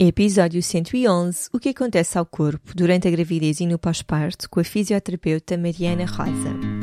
[0.00, 4.64] Episódio 111 O que acontece ao corpo durante a gravidez e no pós-parto com a
[4.64, 6.77] fisioterapeuta Mariana Rosa.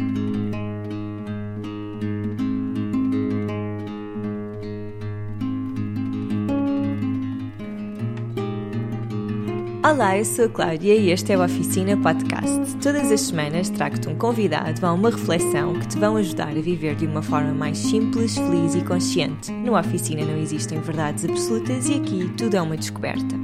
[9.87, 12.75] Olá, eu sou a Cláudia e este é o Oficina Podcast.
[12.81, 16.95] Todas as semanas trago-te um convidado a uma reflexão que te vão ajudar a viver
[16.95, 19.51] de uma forma mais simples, feliz e consciente.
[19.51, 23.35] No Oficina não existem verdades absolutas e aqui tudo é uma descoberta.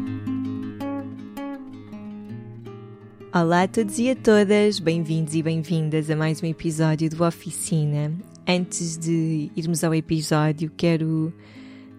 [3.32, 8.12] Olá a todos e a todas, bem-vindos e bem-vindas a mais um episódio do Oficina.
[8.48, 11.32] Antes de irmos ao episódio, quero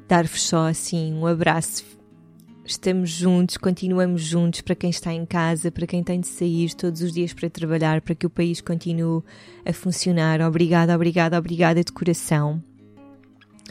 [0.08, 2.01] dar-vos só assim um abraço
[2.64, 7.02] estamos juntos, continuamos juntos para quem está em casa, para quem tem de sair todos
[7.02, 9.22] os dias para trabalhar, para que o país continue
[9.64, 10.40] a funcionar.
[10.40, 12.62] Obrigada, obrigada, obrigada de coração.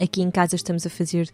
[0.00, 1.30] Aqui em casa estamos a fazer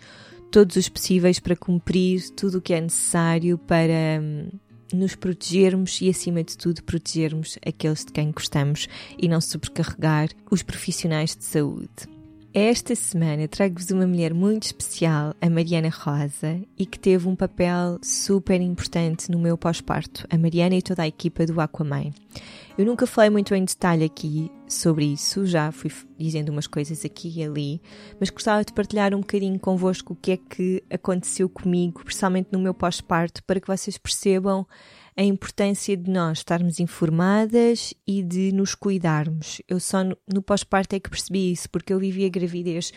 [0.51, 4.48] todos os possíveis para cumprir tudo o que é necessário para hum,
[4.93, 10.62] nos protegermos e, acima de tudo, protegermos aqueles de quem gostamos e não sobrecarregar os
[10.62, 12.17] profissionais de saúde.
[12.61, 18.01] Esta semana trago-vos uma mulher muito especial, a Mariana Rosa, e que teve um papel
[18.03, 22.12] super importante no meu pós-parto, a Mariana e toda a equipa do Aquamãe.
[22.77, 27.33] Eu nunca falei muito em detalhe aqui sobre isso, já fui dizendo umas coisas aqui
[27.36, 27.81] e ali,
[28.19, 32.59] mas gostava de partilhar um bocadinho convosco o que é que aconteceu comigo, principalmente no
[32.59, 34.67] meu pós-parto, para que vocês percebam
[35.19, 39.61] a importância de nós estarmos informadas e de nos cuidarmos.
[39.66, 42.92] Eu só no, no pós-parto é que percebi isso, porque eu vivi a gravidez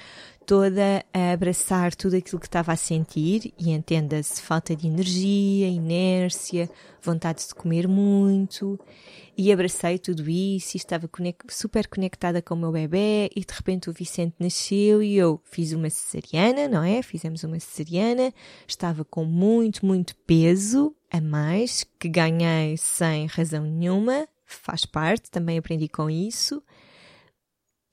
[0.46, 6.70] toda a abraçar tudo aquilo que estava a sentir e entenda-se falta de energia, inércia,
[7.02, 8.80] vontade de comer muito
[9.36, 11.10] e abracei tudo isso e estava
[11.50, 15.72] super conectada com o meu bebê e de repente o Vicente nasceu e eu fiz
[15.72, 17.02] uma cesariana, não é?
[17.02, 18.32] Fizemos uma cesariana,
[18.68, 25.58] estava com muito, muito peso a mais que ganhei sem razão nenhuma, faz parte, também
[25.58, 26.64] aprendi com isso.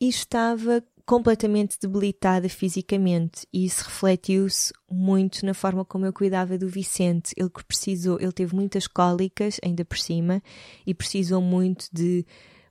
[0.00, 6.68] E estava completamente debilitada fisicamente e isso refletiu-se muito na forma como eu cuidava do
[6.68, 7.32] Vicente.
[7.36, 10.42] Ele precisou, ele teve muitas cólicas ainda por cima
[10.86, 12.26] e precisou muito de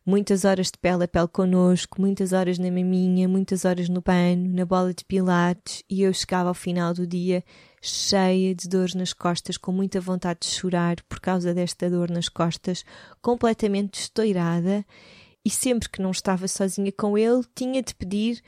[0.08, 4.48] muitas horas de pele a pele connosco, muitas horas na maminha, muitas horas no pano,
[4.54, 7.44] na bola de pilates e eu chegava ao final do dia
[7.82, 12.30] cheia de dores nas costas, com muita vontade de chorar por causa desta dor nas
[12.30, 12.86] costas,
[13.22, 14.86] completamente estourada
[15.44, 18.42] e sempre que não estava sozinha com ele, tinha de pedir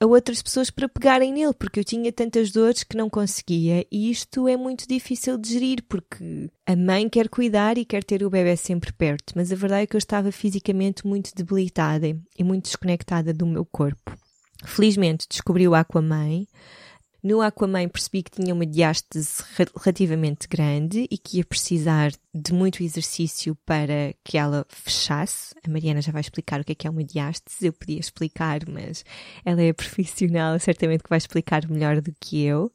[0.00, 3.86] a outras pessoas para pegarem nele, porque eu tinha tantas dores que não conseguia.
[3.90, 8.22] E isto é muito difícil de gerir, porque a mãe quer cuidar e quer ter
[8.22, 12.44] o bebê sempre perto, mas a verdade é que eu estava fisicamente muito debilitada e
[12.44, 14.16] muito desconectada do meu corpo.
[14.64, 16.46] Felizmente descobri o Aquamãe
[17.22, 19.42] no Aquaman percebi que tinha uma diástase
[19.74, 25.54] relativamente grande e que ia precisar de muito exercício para que ela fechasse.
[25.66, 28.60] A Mariana já vai explicar o que é que é uma diástase, eu podia explicar,
[28.68, 29.04] mas
[29.44, 32.70] ela é profissional, certamente que vai explicar melhor do que eu.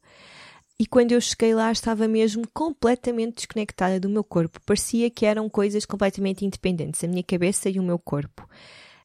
[0.81, 4.59] E quando eu cheguei lá, estava mesmo completamente desconectada do meu corpo.
[4.65, 8.49] Parecia que eram coisas completamente independentes, a minha cabeça e o meu corpo.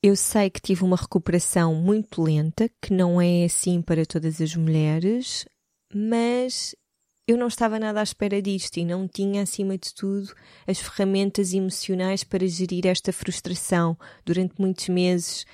[0.06, 4.54] Eu sei que tive uma recuperação muito lenta, que não é assim para todas as
[4.54, 5.44] mulheres,
[5.92, 6.76] mas
[7.26, 10.32] eu não estava nada à espera disto e não tinha, acima de tudo,
[10.64, 13.98] as ferramentas emocionais para gerir esta frustração.
[14.24, 15.44] Durante muitos meses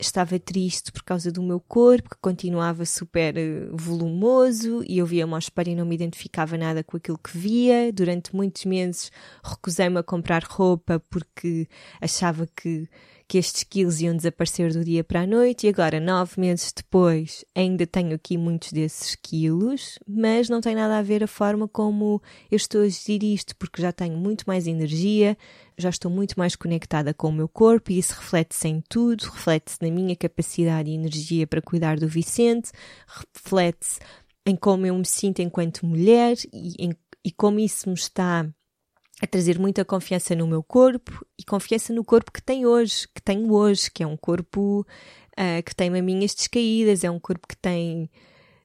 [0.00, 5.32] estava triste por causa do meu corpo, que continuava super eh, volumoso, e eu via-me
[5.32, 7.92] ao espelho e não me identificava nada com aquilo que via.
[7.92, 9.10] Durante muitos meses
[9.42, 11.66] recusei-me a comprar roupa porque
[12.00, 12.88] achava que
[13.28, 17.44] que estes quilos iam desaparecer do dia para a noite e agora, nove meses depois,
[17.54, 22.22] ainda tenho aqui muitos desses quilos, mas não tem nada a ver a forma como
[22.50, 25.36] eu estou a gerir isto, porque já tenho muito mais energia,
[25.76, 29.76] já estou muito mais conectada com o meu corpo e isso reflete-se em tudo, reflete-se
[29.82, 32.70] na minha capacidade e energia para cuidar do Vicente,
[33.34, 34.00] reflete-se
[34.46, 38.48] em como eu me sinto enquanto mulher e, em, e como isso me está
[39.20, 43.20] a trazer muita confiança no meu corpo e confiança no corpo que tenho hoje, que
[43.22, 44.86] tenho hoje, que é um corpo
[45.32, 48.08] uh, que tem maminhas descaídas, é um corpo que tem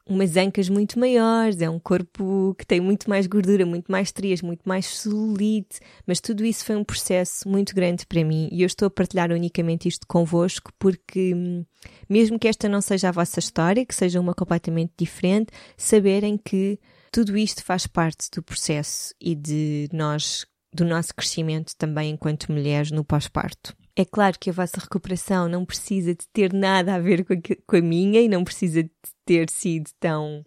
[0.08, 4.42] umas ancas muito maiores, é um corpo que tem muito mais gordura, muito mais trias,
[4.42, 8.68] muito mais celulite, mas tudo isso foi um processo muito grande para mim e eu
[8.68, 11.66] estou a partilhar unicamente isto convosco porque hum,
[12.10, 16.78] mesmo que esta não seja a vossa história, que seja uma completamente diferente, saberem que
[17.14, 22.90] tudo isto faz parte do processo e de nós, do nosso crescimento também enquanto mulheres
[22.90, 23.76] no pós-parto.
[23.96, 27.38] É claro que a vossa recuperação não precisa de ter nada a ver com a,
[27.68, 28.90] com a minha e não precisa de
[29.24, 30.44] ter sido tão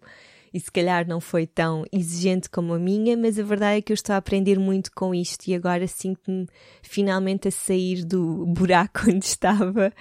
[0.53, 3.91] e se calhar não foi tão exigente como a minha, mas a verdade é que
[3.91, 6.47] eu estou a aprender muito com isto e agora sinto-me
[6.81, 9.93] finalmente a sair do buraco onde estava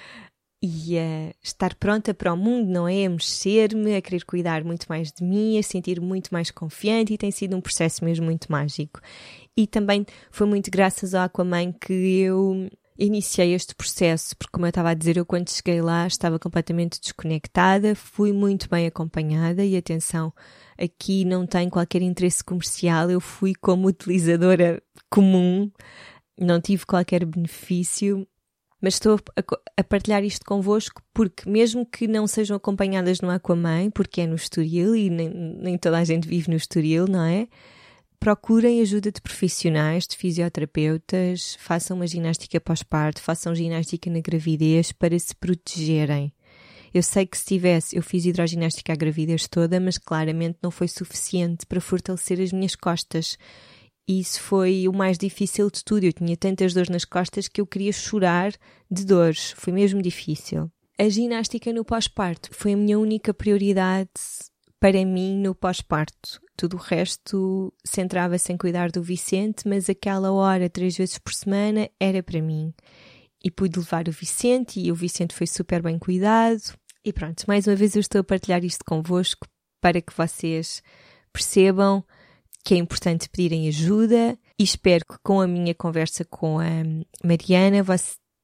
[0.62, 3.06] e a estar pronta para o mundo, não é?
[3.06, 7.18] A mexer-me, a querer cuidar muito mais de mim, a sentir muito mais confiante e
[7.18, 9.00] tem sido um processo mesmo muito mágico.
[9.56, 12.68] E também foi muito graças ao Aquaman que eu
[12.98, 17.00] iniciei este processo, porque como eu estava a dizer, eu quando cheguei lá estava completamente
[17.00, 20.32] desconectada, fui muito bem acompanhada e atenção,
[20.78, 25.70] aqui não tem qualquer interesse comercial, eu fui como utilizadora comum,
[26.40, 28.26] não tive qualquer benefício,
[28.80, 29.18] mas estou
[29.76, 34.36] a, partilhar isto convosco porque, mesmo que não sejam acompanhadas no Aquaman, porque é no
[34.36, 37.48] Estoril e nem, nem toda a gente vive no Estoril, não é?
[38.18, 45.18] Procurem ajuda de profissionais, de fisioterapeutas, façam uma ginástica pós-parto, façam ginástica na gravidez para
[45.18, 46.32] se protegerem.
[46.92, 50.88] Eu sei que se tivesse, eu fiz hidroginástica a gravidez toda, mas claramente não foi
[50.88, 53.36] suficiente para fortalecer as minhas costas.
[54.08, 56.04] E isso foi o mais difícil de tudo.
[56.04, 58.52] Eu tinha tantas dores nas costas que eu queria chorar
[58.90, 59.52] de dores.
[59.56, 60.70] Foi mesmo difícil.
[60.98, 64.10] A ginástica no pós-parto foi a minha única prioridade
[64.80, 66.40] para mim no pós-parto.
[66.56, 71.90] Tudo o resto centrava-se em cuidar do Vicente, mas aquela hora, três vezes por semana,
[72.00, 72.72] era para mim.
[73.44, 76.62] E pude levar o Vicente e o Vicente foi super bem cuidado.
[77.04, 79.46] E pronto, mais uma vez eu estou a partilhar isto convosco
[79.80, 80.82] para que vocês
[81.32, 82.02] percebam
[82.66, 86.66] que é importante pedirem ajuda e espero que com a minha conversa com a
[87.24, 87.84] Mariana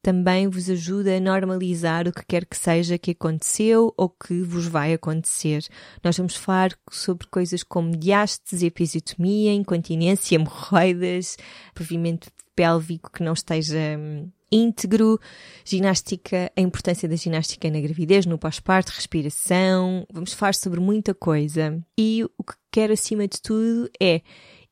[0.01, 4.65] também vos ajuda a normalizar o que quer que seja que aconteceu ou que vos
[4.65, 5.65] vai acontecer.
[6.01, 11.35] Nós vamos falar sobre coisas como diastes, episiotomia, incontinência, hemorroidas,
[11.75, 15.19] pavimento pélvico que não esteja hum, íntegro,
[15.65, 20.05] ginástica, a importância da ginástica na gravidez, no pós-parto, respiração.
[20.13, 21.83] Vamos falar sobre muita coisa.
[21.97, 24.21] E o que quero acima de tudo é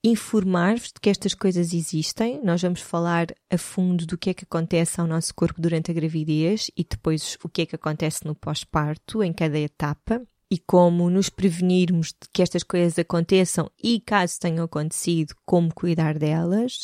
[0.04, 2.40] informar-vos de que estas coisas existem.
[2.44, 5.94] Nós vamos falar a fundo do que é que acontece ao nosso corpo durante a
[5.94, 10.22] gravidez e depois o que é que acontece no pós-parto, em cada etapa.
[10.50, 16.20] E como nos prevenirmos de que estas coisas aconteçam e, caso tenham acontecido, como cuidar
[16.20, 16.82] delas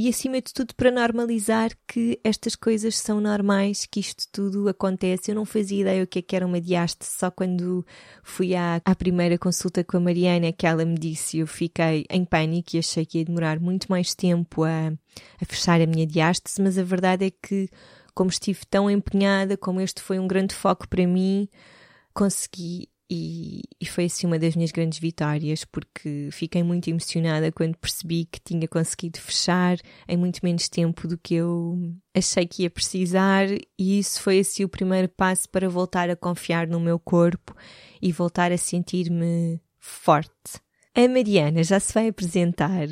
[0.00, 5.30] e, acima de tudo, para normalizar que estas coisas são normais, que isto tudo acontece.
[5.30, 7.84] Eu não fazia ideia o que, é que era uma diaste, só quando
[8.22, 12.24] fui à, à primeira consulta com a Mariana que ela me disse, eu fiquei em
[12.24, 14.90] pânico e achei que ia demorar muito mais tempo a,
[15.38, 17.68] a fechar a minha diaste, mas a verdade é que,
[18.14, 21.46] como estive tão empenhada, como este foi um grande foco para mim,
[22.14, 27.76] consegui e, e, foi assim uma das minhas grandes vitórias, porque fiquei muito emocionada quando
[27.76, 32.70] percebi que tinha conseguido fechar em muito menos tempo do que eu achei que ia
[32.70, 37.52] precisar, e isso foi assim o primeiro passo para voltar a confiar no meu corpo
[38.00, 40.60] e voltar a sentir-me forte.
[40.94, 42.86] A Mariana já se vai apresentar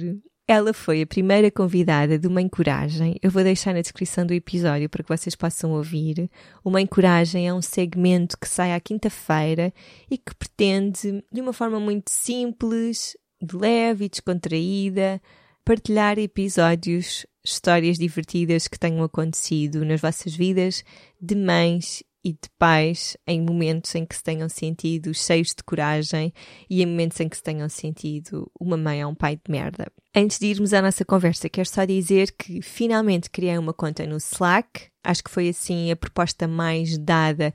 [0.49, 3.17] ela foi a primeira convidada do Mãe Coragem.
[3.23, 6.31] Eu vou deixar na descrição do episódio para que vocês possam ouvir.
[6.65, 9.71] O Mãe Coragem é um segmento que sai à quinta-feira
[10.11, 13.15] e que pretende, de uma forma muito simples,
[13.53, 15.21] leve e descontraída,
[15.67, 20.83] partilhar episódios, histórias divertidas que tenham acontecido nas vossas vidas
[21.21, 26.32] de mães e de pais em momentos em que se tenham sentido cheios de coragem
[26.69, 29.91] e em momentos em que se tenham sentido uma mãe ou um pai de merda.
[30.15, 34.17] Antes de irmos à nossa conversa, quero só dizer que finalmente criei uma conta no
[34.17, 34.89] Slack.
[35.05, 37.55] Acho que foi assim a proposta mais dada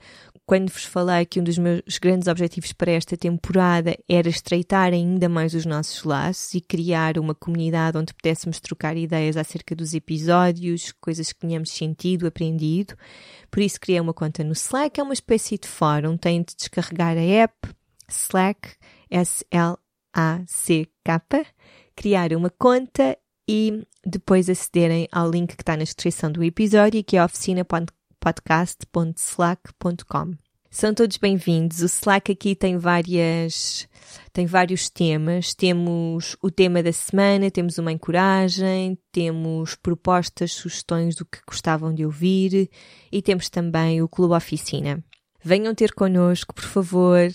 [0.54, 5.28] quando vos falei que um dos meus grandes objetivos para esta temporada era estreitar ainda
[5.28, 10.92] mais os nossos laços e criar uma comunidade onde pudéssemos trocar ideias acerca dos episódios,
[11.02, 12.96] coisas que tínhamos sentido, aprendido.
[13.50, 17.18] Por isso criei uma conta no Slack, é uma espécie de fórum, tem de descarregar
[17.18, 17.56] a app
[18.08, 18.76] Slack,
[19.10, 19.82] S-L-A-C-K,
[21.96, 23.18] criar uma conta
[23.50, 27.88] e depois acederem ao link que está na descrição do episódio, que é oficina.com
[28.24, 30.43] podcast.slack.com.
[30.74, 31.82] São todos bem-vindos.
[31.84, 33.88] O Slack aqui tem várias
[34.34, 35.54] tem vários temas.
[35.54, 42.04] Temos o tema da semana, temos uma encoragem, temos propostas, sugestões do que gostavam de
[42.04, 42.72] ouvir
[43.12, 45.00] e temos também o Clube Oficina.
[45.44, 47.28] Venham ter connosco, por favor.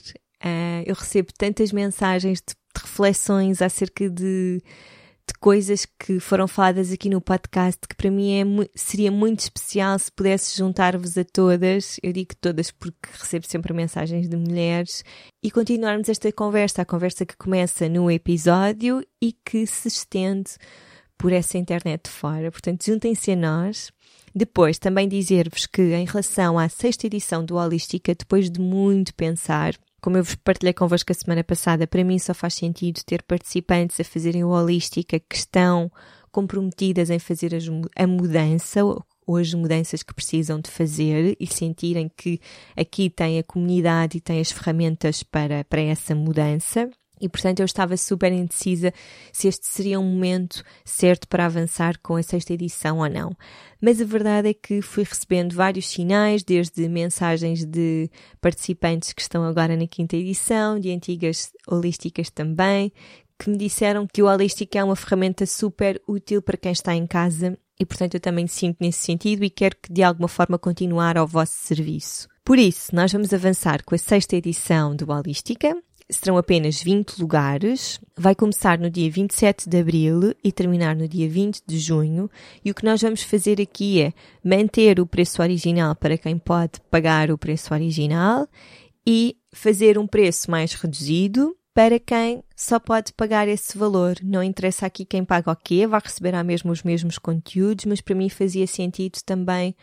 [0.44, 4.60] Uh, eu recebo tantas mensagens de reflexões acerca de
[5.28, 9.98] de coisas que foram faladas aqui no podcast que para mim é, seria muito especial
[9.98, 15.04] se pudesse juntar-vos a todas, eu digo todas porque recebo sempre mensagens de mulheres,
[15.42, 20.52] e continuarmos esta conversa, a conversa que começa no episódio e que se estende
[21.18, 22.50] por essa internet fora.
[22.50, 23.90] Portanto, juntem-se a nós.
[24.34, 29.74] Depois, também dizer-vos que em relação à sexta edição do Holística, depois de muito pensar,
[30.00, 33.98] Como eu vos partilhei convosco a semana passada, para mim só faz sentido ter participantes
[33.98, 35.90] a fazerem o Holística que estão
[36.30, 37.52] comprometidas em fazer
[37.96, 42.40] a mudança ou as mudanças que precisam de fazer e sentirem que
[42.76, 46.88] aqui tem a comunidade e tem as ferramentas para, para essa mudança.
[47.20, 48.92] E portanto eu estava super indecisa
[49.32, 53.30] se este seria um momento certo para avançar com a sexta edição ou não.
[53.80, 58.10] Mas a verdade é que fui recebendo vários sinais, desde mensagens de
[58.40, 62.92] participantes que estão agora na quinta edição, de antigas holísticas também,
[63.38, 67.06] que me disseram que o holística é uma ferramenta super útil para quem está em
[67.06, 71.16] casa e portanto eu também sinto nesse sentido e quero que de alguma forma continuar
[71.16, 72.28] ao vosso serviço.
[72.44, 75.76] Por isso, nós vamos avançar com a sexta edição do Holística
[76.10, 78.00] serão apenas 20 lugares.
[78.16, 82.30] Vai começar no dia 27 de abril e terminar no dia 20 de junho.
[82.64, 84.12] E o que nós vamos fazer aqui é
[84.42, 88.48] manter o preço original para quem pode pagar o preço original
[89.06, 94.16] e fazer um preço mais reduzido para quem só pode pagar esse valor.
[94.22, 98.16] Não interessa aqui quem paga o quê, vai receber mesmo os mesmos conteúdos, mas para
[98.16, 99.76] mim fazia sentido também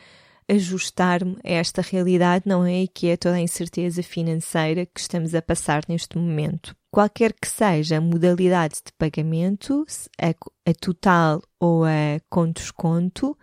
[0.49, 2.83] ajustar-me a esta realidade, não é?
[2.83, 6.75] E que é toda a incerteza financeira que estamos a passar neste momento.
[6.91, 9.85] Qualquer que seja a modalidade de pagamento,
[10.21, 10.29] a,
[10.69, 13.37] a total ou a com desconto,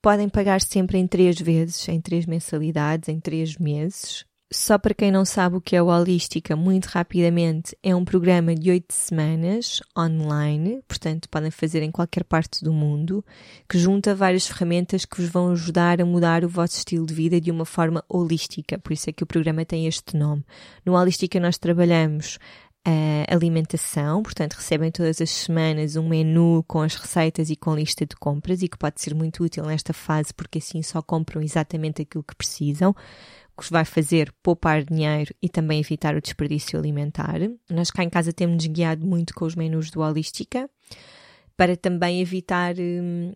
[0.00, 4.24] podem pagar sempre em três vezes, em três mensalidades, em três meses.
[4.52, 8.54] Só para quem não sabe o que é o Holística, muito rapidamente, é um programa
[8.54, 13.24] de oito semanas online, portanto podem fazer em qualquer parte do mundo,
[13.66, 17.40] que junta várias ferramentas que vos vão ajudar a mudar o vosso estilo de vida
[17.40, 20.44] de uma forma holística, por isso é que o programa tem este nome.
[20.84, 22.38] No Holística nós trabalhamos
[22.84, 28.04] a alimentação, portanto recebem todas as semanas um menu com as receitas e com lista
[28.04, 32.02] de compras e que pode ser muito útil nesta fase porque assim só compram exatamente
[32.02, 32.94] aquilo que precisam
[33.56, 37.38] que vos vai fazer poupar dinheiro e também evitar o desperdício alimentar.
[37.70, 40.68] Nós cá em casa temos-nos guiado muito com os menus do Holística
[41.56, 43.32] para também evitar hum,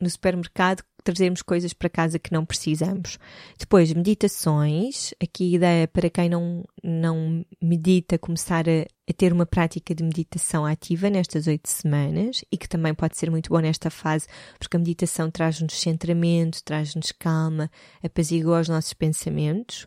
[0.00, 3.18] no supermercado trazermos coisas para casa que não precisamos.
[3.58, 5.12] Depois, meditações.
[5.22, 10.04] Aqui a ideia para quem não, não medita, começar a, a ter uma prática de
[10.04, 14.26] meditação ativa nestas oito semanas e que também pode ser muito bom nesta fase,
[14.58, 17.68] porque a meditação traz-nos centramento, traz-nos calma,
[18.02, 19.86] apazigua os nossos pensamentos.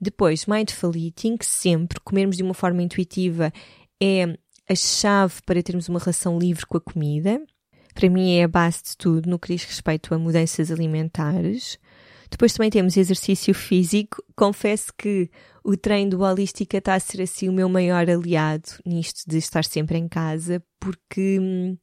[0.00, 3.52] Depois, mindful eating, sempre comermos de uma forma intuitiva
[4.00, 7.40] é a chave para termos uma relação livre com a comida
[7.98, 11.80] para mim é a base de tudo no que diz respeito a mudanças alimentares.
[12.30, 14.22] Depois também temos exercício físico.
[14.36, 15.30] Confesso que
[15.64, 19.64] o treino do Holística está a ser assim o meu maior aliado nisto de estar
[19.64, 21.76] sempre em casa, porque hum,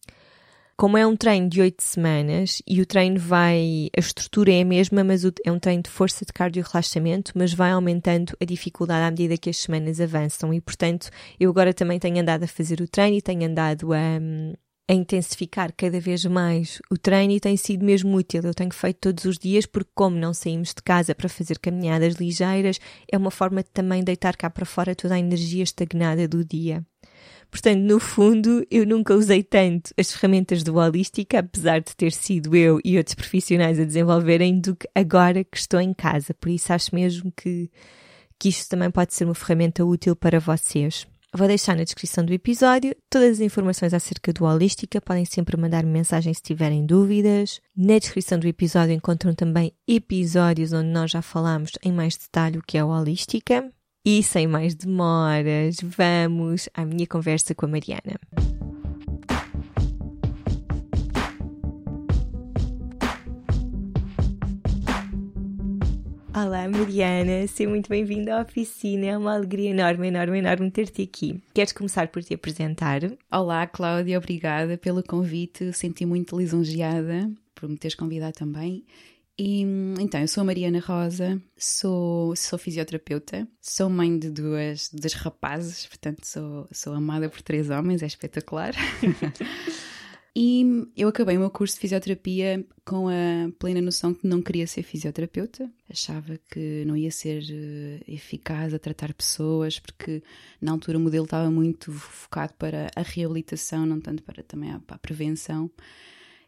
[0.77, 4.65] como é um treino de oito semanas e o treino vai, a estrutura é a
[4.65, 8.45] mesma, mas é um treino de força de cardio e relaxamento, mas vai aumentando a
[8.45, 11.09] dificuldade à medida que as semanas avançam e portanto
[11.39, 14.53] eu agora também tenho andado a fazer o treino e tenho andado a, hum,
[14.87, 18.41] a intensificar cada vez mais o treino e tem sido mesmo útil.
[18.43, 22.15] Eu tenho feito todos os dias porque, como não saímos de casa para fazer caminhadas
[22.15, 22.79] ligeiras,
[23.11, 26.85] é uma forma de também deitar cá para fora toda a energia estagnada do dia.
[27.49, 32.55] Portanto, no fundo, eu nunca usei tanto as ferramentas do Holística, apesar de ter sido
[32.55, 36.33] eu e outros profissionais a desenvolverem, do que agora que estou em casa.
[36.33, 37.71] Por isso, acho mesmo que,
[38.37, 41.07] que isto também pode ser uma ferramenta útil para vocês.
[41.37, 45.01] Vou deixar na descrição do episódio todas as informações acerca do Holística.
[45.01, 47.59] Podem sempre mandar-me mensagem se tiverem dúvidas.
[47.75, 52.63] Na descrição do episódio encontram também episódios onde nós já falamos em mais detalhe o
[52.65, 53.69] que é o Holística.
[54.05, 58.17] E sem mais demoras, vamos à minha conversa com a Mariana.
[66.35, 69.05] Olá, Mariana, seja muito bem-vinda à oficina.
[69.05, 71.41] É uma alegria enorme, enorme, enorme ter-te aqui.
[71.53, 72.99] Queres começar por te apresentar?
[73.31, 75.71] Olá, Cláudia, obrigada pelo convite.
[75.71, 78.83] Senti muito lisonjeada por me teres convidado também.
[79.39, 79.61] E,
[79.97, 86.25] então, eu sou a Mariana Rosa, sou, sou fisioterapeuta, sou mãe de duas, rapazes, portanto
[86.25, 88.73] sou, sou amada por três homens, é espetacular.
[90.37, 94.67] E eu acabei o meu curso de fisioterapia com a plena noção que não queria
[94.67, 95.71] ser fisioterapeuta.
[95.89, 100.21] Achava que não ia ser eh, eficaz a tratar pessoas, porque
[100.59, 104.79] na altura o modelo estava muito focado para a reabilitação, não tanto para também a,
[104.79, 105.71] para a prevenção.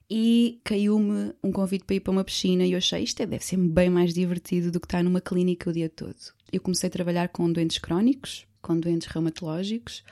[0.09, 3.45] E caiu-me um convite para ir para uma piscina e eu achei isto é, deve
[3.45, 6.17] ser bem mais divertido do que estar numa clínica o dia todo.
[6.51, 10.03] Eu comecei a trabalhar com doentes crónicos, com doentes reumatológicos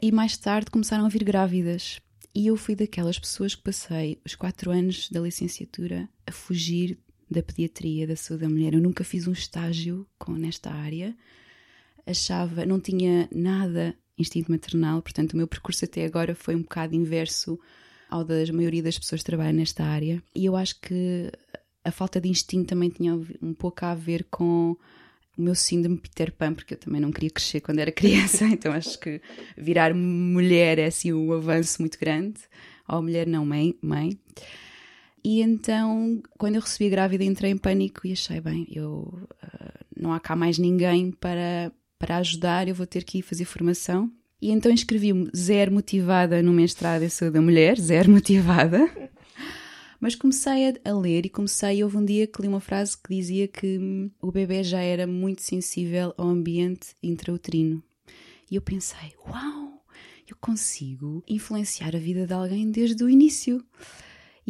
[0.00, 2.00] e mais tarde começaram a vir grávidas
[2.34, 6.98] e eu fui daquelas pessoas que passei os quatro anos da licenciatura a fugir
[7.30, 8.74] da pediatria, da saúde da mulher.
[8.74, 11.16] Eu nunca fiz um estágio com, nesta área.
[12.06, 16.94] achava, não tinha nada instinto maternal, portanto o meu percurso até agora foi um bocado
[16.94, 17.58] inverso
[18.08, 20.22] ao da maioria das pessoas que trabalham nesta área.
[20.34, 21.30] E eu acho que
[21.84, 24.76] a falta de instinto também tinha um pouco a ver com
[25.40, 28.72] o meu síndrome Peter Pan, porque eu também não queria crescer quando era criança, então
[28.72, 29.20] acho que
[29.56, 32.40] virar mulher é assim um avanço muito grande.
[32.88, 34.18] Ou mulher não, mãe, mãe.
[35.22, 39.84] E então, quando eu recebi a grávida, entrei em pânico e achei, bem, eu uh,
[39.96, 44.10] não há cá mais ninguém para, para ajudar, eu vou ter que ir fazer formação.
[44.42, 48.90] E então inscrevi-me zero motivada no mestrado em saúde da mulher, zero motivada.
[50.00, 53.46] Mas comecei a, ler e comecei, houve um dia que li uma frase que dizia
[53.46, 57.82] que hum, o bebê já era muito sensível ao ambiente intrauterino.
[58.50, 59.84] E eu pensei, uau,
[60.26, 63.62] eu consigo influenciar a vida de alguém desde o início.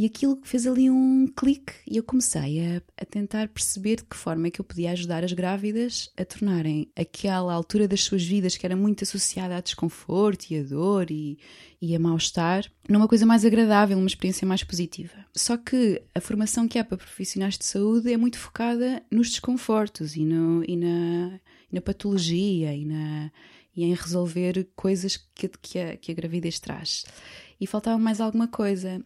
[0.00, 4.16] E aquilo fez ali um clique e eu comecei a, a, tentar perceber de que
[4.16, 8.57] forma é que eu podia ajudar as grávidas a tornarem aquela altura das suas vidas
[8.57, 11.38] que era muito associada a desconforto e a dor e,
[11.83, 15.26] e a mal-estar numa coisa mais agradável, uma experiência mais positiva.
[15.37, 20.16] Só que a formação que há para profissionais de saúde é muito focada nos desconfortos
[20.16, 21.38] e, no, e, na,
[21.71, 23.30] e na patologia e, na,
[23.76, 27.04] e em resolver coisas que, que, a, que a gravidez traz.
[27.61, 29.04] E faltava mais alguma coisa.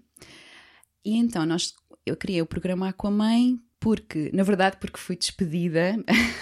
[1.05, 1.75] E então nós,
[2.07, 5.95] eu criei o programa Aquamãe porque, na verdade, porque fui despedida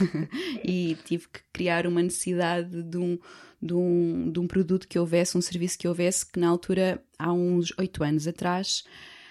[0.65, 3.19] e tive que criar uma necessidade de um,
[3.61, 7.33] de, um, de um produto que houvesse, um serviço que houvesse, que na altura, há
[7.33, 8.85] uns oito anos atrás,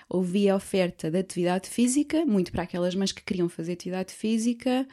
[0.10, 4.86] ouvia a oferta de atividade física, muito para aquelas mães que queriam fazer atividade física,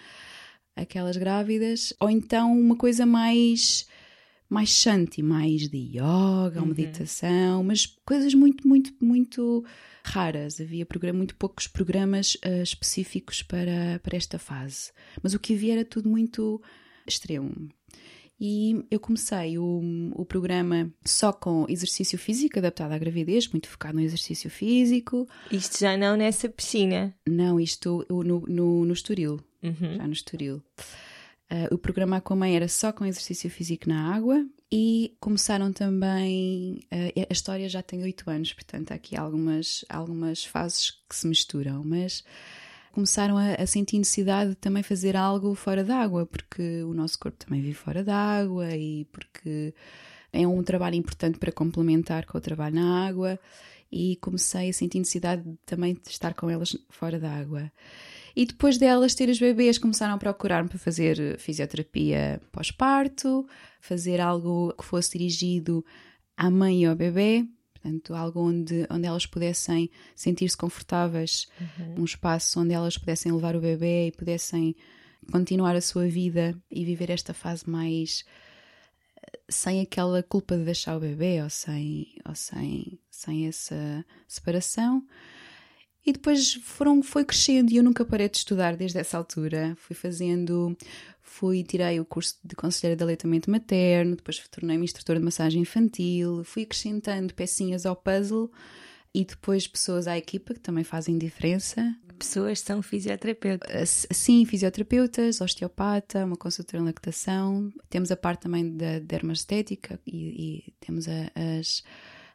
[0.76, 3.88] aquelas grávidas, ou então uma coisa mais
[4.48, 6.66] mais shanti, mais de yoga, uhum.
[6.66, 9.64] meditação, mas coisas muito, muito, muito
[10.02, 10.60] raras.
[10.60, 14.90] Havia programa, muito poucos programas uh, específicos para, para esta fase.
[15.22, 16.62] Mas o que havia era tudo muito
[17.06, 17.68] extremo.
[18.40, 23.96] E eu comecei o, o programa só com exercício físico, adaptado à gravidez, muito focado
[23.96, 25.28] no exercício físico.
[25.50, 27.12] Isto já não nessa piscina?
[27.28, 29.40] Não, isto no, no, no Estoril.
[29.60, 29.96] Uhum.
[29.96, 30.62] Já no Estoril.
[31.50, 36.80] Uh, o programa Aquaman era só com exercício físico na água e começaram também.
[36.92, 41.26] Uh, a história já tem oito anos, portanto há aqui algumas, algumas fases que se
[41.26, 42.22] misturam, mas
[42.92, 47.38] começaram a, a sentir necessidade de também fazer algo fora d'água, porque o nosso corpo
[47.38, 49.72] também vive fora d'água e porque
[50.32, 53.38] é um trabalho importante para complementar com o trabalho na água
[53.90, 57.72] e comecei a sentir necessidade de, também de estar com elas fora d'água.
[58.38, 63.44] E depois delas ter os bebês, começaram a procurar-me para fazer fisioterapia pós-parto,
[63.80, 65.84] fazer algo que fosse dirigido
[66.36, 72.02] à mãe e ao bebê, portanto, algo onde, onde elas pudessem sentir-se confortáveis, uhum.
[72.02, 74.76] um espaço onde elas pudessem levar o bebê e pudessem
[75.32, 78.24] continuar a sua vida e viver esta fase mais
[79.20, 85.04] eh, sem aquela culpa de deixar o bebê ou sem, ou sem, sem essa separação.
[86.08, 89.76] E depois foram, foi crescendo e eu nunca parei de estudar desde essa altura.
[89.76, 90.74] Fui fazendo,
[91.20, 96.42] fui, tirei o curso de conselheira de aleitamento materno, depois tornei-me instrutora de massagem infantil,
[96.44, 98.50] fui acrescentando pecinhas ao puzzle
[99.12, 101.94] e depois pessoas à equipa que também fazem diferença.
[102.18, 104.06] Pessoas são fisioterapeutas?
[104.10, 107.70] Sim, fisioterapeutas, osteopata, uma consultora em lactação.
[107.90, 111.84] Temos a parte também da dermostética e, e temos a, as,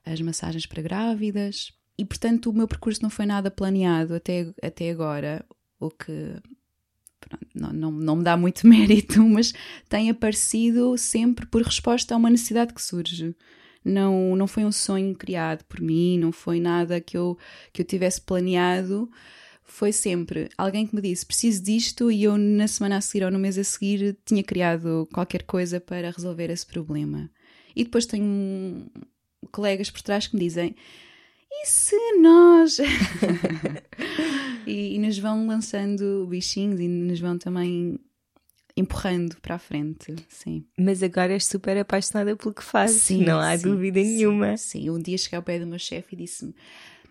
[0.06, 1.74] as massagens para grávidas.
[2.04, 5.46] E portanto o meu percurso não foi nada planeado até, até agora,
[5.80, 6.36] o que
[7.18, 9.54] pronto, não, não, não me dá muito mérito, mas
[9.88, 13.34] tem aparecido sempre por resposta a uma necessidade que surge.
[13.86, 17.38] Não, não foi um sonho criado por mim, não foi nada que eu,
[17.72, 19.10] que eu tivesse planeado.
[19.64, 23.32] Foi sempre alguém que me disse preciso disto e eu na semana a seguir ou
[23.32, 27.30] no mês a seguir tinha criado qualquer coisa para resolver esse problema.
[27.74, 28.92] E depois tenho
[29.54, 30.76] colegas por trás que me dizem
[31.62, 32.80] e se nós.
[34.66, 38.00] e, e, nos vão lançando bichinhos e nos vão também
[38.76, 40.66] empurrando para a frente, sim.
[40.78, 44.58] Mas agora és super apaixonada pelo que fazes, sim, não há sim, dúvida sim, nenhuma.
[44.58, 46.56] Sim, um dia cheguei ao pé do meu chefe e disse-me: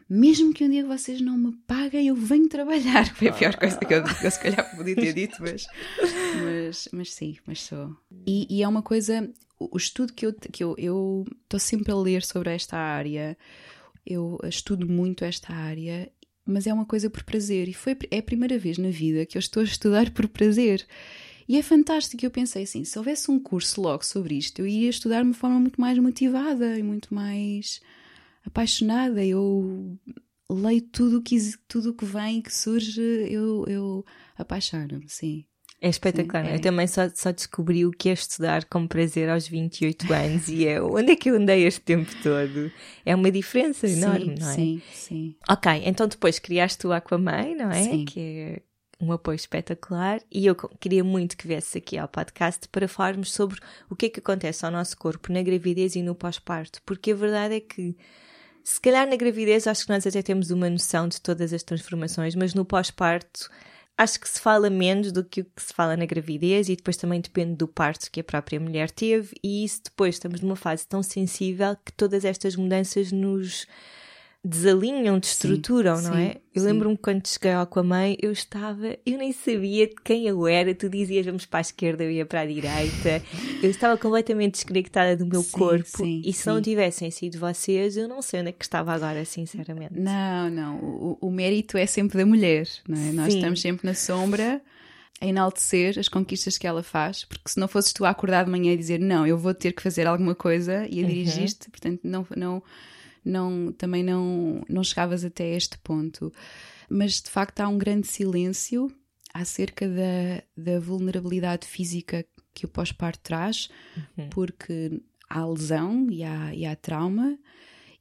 [0.08, 3.14] mesmo que um dia vocês não me paguem, eu venho trabalhar.
[3.14, 5.66] Foi a pior coisa que eu, que eu se calhar podia ter dito, mas,
[6.42, 7.96] mas, mas sim, mas sou.
[8.26, 11.24] E, e é uma coisa, o estudo que eu estou que eu, eu
[11.58, 13.36] sempre a ler sobre esta área
[14.04, 16.10] eu estudo muito esta área,
[16.44, 17.68] mas é uma coisa por prazer.
[17.68, 20.86] E foi, é a primeira vez na vida que eu estou a estudar por prazer.
[21.48, 22.24] E é fantástico.
[22.24, 25.34] Eu pensei assim: se houvesse um curso logo sobre isto, eu iria estudar de uma
[25.34, 27.80] forma muito mais motivada e muito mais
[28.44, 29.24] apaixonada.
[29.24, 29.98] Eu
[30.50, 31.36] leio tudo que,
[31.68, 34.04] tudo que vem, que surge, eu, eu
[34.36, 35.44] apaixono-me, sim.
[35.84, 36.44] É espetacular.
[36.44, 36.54] Sim, é.
[36.54, 40.62] Eu também só, só descobri o que é estudar com prazer aos 28 anos e
[40.62, 42.70] eu, onde é que eu andei este tempo todo?
[43.04, 44.54] É uma diferença enorme, sim, não é?
[44.54, 45.36] Sim, sim.
[45.50, 47.82] Ok, então depois criaste o Aquaman, não é?
[47.82, 48.04] Sim.
[48.04, 48.62] Que é
[49.00, 53.58] um apoio espetacular e eu queria muito que viesse aqui ao podcast para falarmos sobre
[53.90, 57.16] o que é que acontece ao nosso corpo na gravidez e no pós-parto, porque a
[57.16, 57.96] verdade é que
[58.62, 62.36] se calhar na gravidez acho que nós até temos uma noção de todas as transformações,
[62.36, 63.50] mas no pós-parto
[63.96, 66.96] acho que se fala menos do que o que se fala na gravidez e depois
[66.96, 70.86] também depende do parto que a própria mulher teve e isso depois estamos numa fase
[70.86, 73.66] tão sensível que todas estas mudanças nos
[74.44, 76.36] desalinham, destruturam, Sim, não sim, é?
[76.52, 80.74] Eu lembro-me quando cheguei ao Aquaman, eu estava, eu nem sabia de quem eu era,
[80.74, 83.22] tu dizias vamos para a esquerda, eu ia para a direita,
[83.62, 88.08] eu estava completamente desconectada do meu Sim, corpo e se não tivessem sido vocês, eu
[88.08, 89.94] não sei onde é que estava agora, sinceramente.
[89.98, 90.76] Não, não.
[90.76, 93.12] O, o mérito é sempre da mulher, não é?
[93.12, 94.60] Nós estamos sempre na sombra
[95.20, 98.50] a enaltecer as conquistas que ela faz, porque se não fosses tu a acordar de
[98.50, 102.00] manhã e dizer não, eu vou ter que fazer alguma coisa e a dirigir-te, portanto,
[102.02, 102.62] não, não,
[103.24, 106.32] não, também não, não chegavas até este ponto.
[106.88, 108.92] Mas de facto há um grande silêncio
[109.32, 113.70] acerca da, da vulnerabilidade física que o pós-parto traz,
[114.30, 117.38] porque há lesão e há, e há trauma,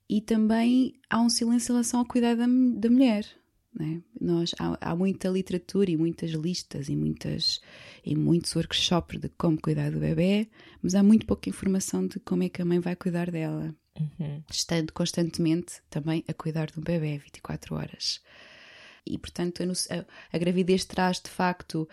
[0.10, 3.26] e também há um silêncio em relação ao cuidado da, da mulher.
[3.80, 4.02] é?
[4.20, 7.62] Nós, há, há muita literatura e muitas listas e, muitas,
[8.06, 10.50] e muitos workshops de como cuidar do bebê,
[10.82, 13.74] mas há muito pouca informação de como é que a mãe vai cuidar dela,
[14.50, 18.22] estando constantemente também a cuidar do bebê 24 horas.
[19.06, 19.62] E, portanto,
[20.32, 21.88] a, gravidez traz, de facto,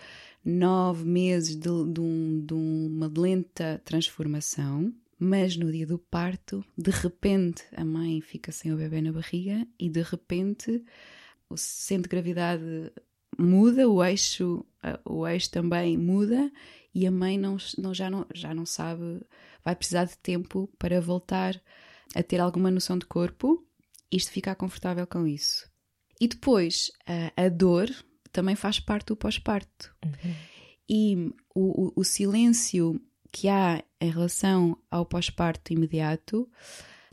[0.45, 1.61] nove meses de,
[1.93, 8.21] de um- de uma lenta transformação, mas no dia do parto, de repente, a mãe
[8.21, 10.85] fica sem o bebê na barriga e, de repente,
[11.49, 12.63] o centro de gravidade
[13.39, 14.65] muda, o eixo,
[15.05, 16.53] o eixo também muda
[16.95, 19.21] e a mãe não, não- já, não, já não sabe,
[19.65, 21.61] vai precisar de tempo para voltar a
[22.27, 23.65] ter alguma noção de corpo
[24.11, 25.69] e de ficar confortável com isso.
[26.21, 26.91] E depois,
[27.37, 27.89] a, a dor
[28.33, 29.95] também faz parte do pós-parto.
[30.89, 36.49] E o, o, o silêncio que há em relação ao pós-parto imediato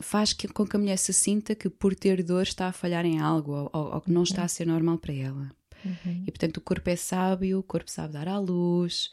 [0.00, 3.04] faz que, com que a mulher se sinta que por ter dor está a falhar
[3.04, 5.50] em algo ou, ou- ou que não está a ser normal para ela.
[6.26, 9.10] E portanto o corpo é sábio, o corpo sabe dar à luz,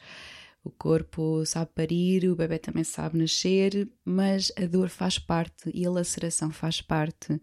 [0.64, 5.84] o corpo sabe parir, o bebê também sabe nascer, mas a dor faz parte e
[5.84, 7.38] a laceração faz parte.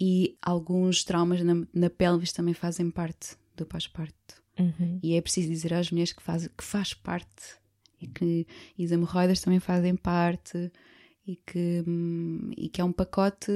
[0.00, 4.42] E alguns traumas na, na pelvis também fazem parte do pós-parto.
[4.58, 5.00] Uhum.
[5.02, 7.56] E é preciso dizer às mulheres que faz, que faz parte
[8.00, 8.46] e que
[8.78, 10.70] e as hemorroidas também fazem parte
[11.26, 13.50] e que, hum, e que é um pacote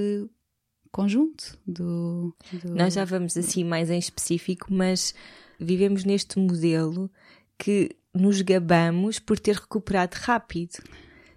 [0.90, 5.14] conjunto do, do- Nós já vamos assim mais em específico, mas
[5.61, 7.11] vivemos neste modelo
[7.58, 10.79] que nos gabamos por ter recuperado rápido.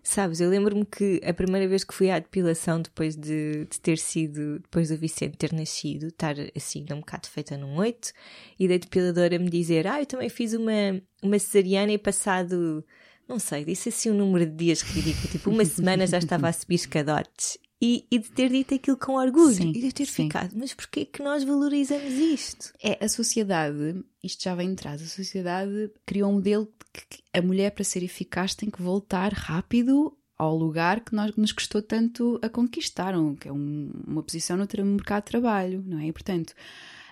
[0.04, 4.00] Sabes, eu lembro-me que a primeira vez que fui à depilação depois de, de ter
[4.00, 8.12] sido, depois do Vicente ter nascido, estar assim um bocado feita num oito,
[8.60, 12.84] e da depiladora me dizer, ah, eu também fiz uma, uma cesariana e passado,
[13.30, 16.54] não sei, disse assim um número de dias ridículo, tipo uma semana já estava a
[16.54, 17.60] subir escadotes.
[17.82, 20.26] E, e de ter dito aquilo com orgulho, Sim, e de ter sim.
[20.26, 22.72] ficado, mas porquê que nós valorizamos isto?
[22.82, 27.24] É, a sociedade, isto já vem de trás, a sociedade criou um modelo de que
[27.34, 31.82] a mulher, para ser eficaz, tem que voltar rápido ao lugar que nós, nos custou
[31.82, 36.08] tanto a conquistar, um- que é um- uma posição no mercado de trabalho, não é?
[36.08, 36.54] E, portanto,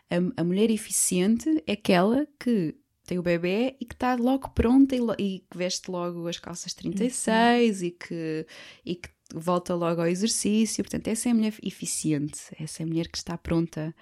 [0.10, 4.96] a, a mulher eficiente é aquela que tem o bebê e que está logo pronta
[4.96, 8.46] e, e que veste logo as calças 36 e, que,
[8.86, 10.84] e que volta logo ao exercício.
[10.84, 13.94] Portanto, essa é a mulher eficiente, essa é a mulher que está pronta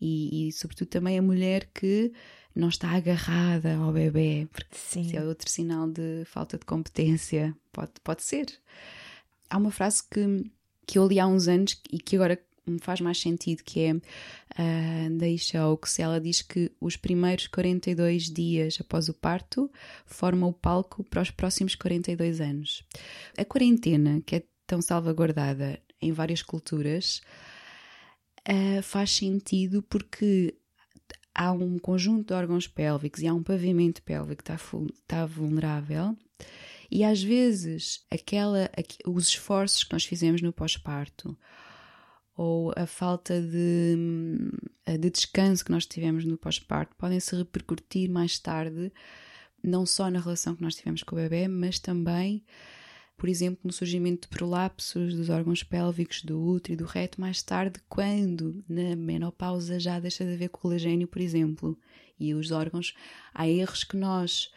[0.00, 2.12] e, e, sobretudo, também a mulher que
[2.54, 5.00] não está agarrada ao bebê, porque Sim.
[5.02, 7.54] isso é outro sinal de falta de competência.
[7.72, 8.46] Pode, pode ser.
[9.50, 10.50] Há uma frase que,
[10.86, 13.94] que eu li há uns anos e que agora me faz mais sentido, que é
[14.56, 15.98] ah, da Isha Oaks.
[15.98, 19.70] Ela diz que os primeiros 42 dias após o parto
[20.06, 22.84] formam o palco para os próximos 42 anos.
[23.36, 27.20] A quarentena, que é tão salvaguardada em várias culturas,
[28.46, 30.54] ah, faz sentido porque
[31.34, 34.54] há um conjunto de órgãos pélvicos e há um pavimento pélvico que está,
[34.94, 36.16] está vulnerável
[36.90, 41.36] e às vezes aquela, aqu- os esforços que nós fizemos no pós-parto
[42.36, 44.50] ou a falta de, hum,
[44.86, 48.92] de descanso que nós tivemos no pós-parto podem se repercutir mais tarde
[49.62, 52.44] não só na relação que nós tivemos com o bebê, mas também
[53.16, 57.42] por exemplo, no surgimento de prolapsos dos órgãos pélvicos, do útero e do reto, mais
[57.42, 61.78] tarde, quando na menopausa já deixa de haver colagênio, por exemplo,
[62.18, 62.94] e os órgãos,
[63.32, 64.52] há erros que nós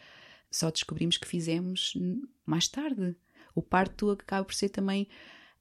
[0.50, 1.92] só descobrimos que fizemos
[2.44, 3.16] mais tarde.
[3.54, 5.08] O parto acaba por ser também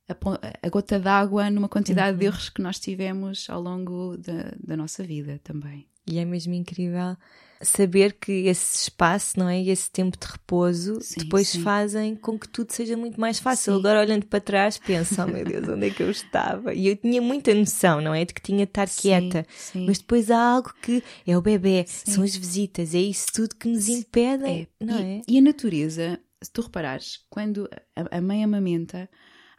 [0.07, 2.19] a, gota d'água numa quantidade uhum.
[2.19, 5.87] de erros que nós tivemos ao longo da, da nossa vida também.
[6.05, 7.17] E é mesmo incrível
[7.61, 9.61] saber que esse espaço, não é?
[9.61, 11.61] E esse tempo de repouso sim, depois sim.
[11.61, 13.73] fazem com que tudo seja muito mais fácil.
[13.73, 13.79] Sim.
[13.79, 16.73] Agora, olhando para trás, penso, oh meu Deus, onde é que eu estava?
[16.73, 18.25] E eu tinha muita noção, não é?
[18.25, 19.45] De que tinha de estar quieta.
[19.73, 23.67] Mas depois há algo que é o bebê, são as visitas, é isso tudo que
[23.67, 24.67] nos impede, é.
[24.79, 25.21] não e, é?
[25.27, 29.09] E a natureza, se tu reparares, quando a mãe amamenta,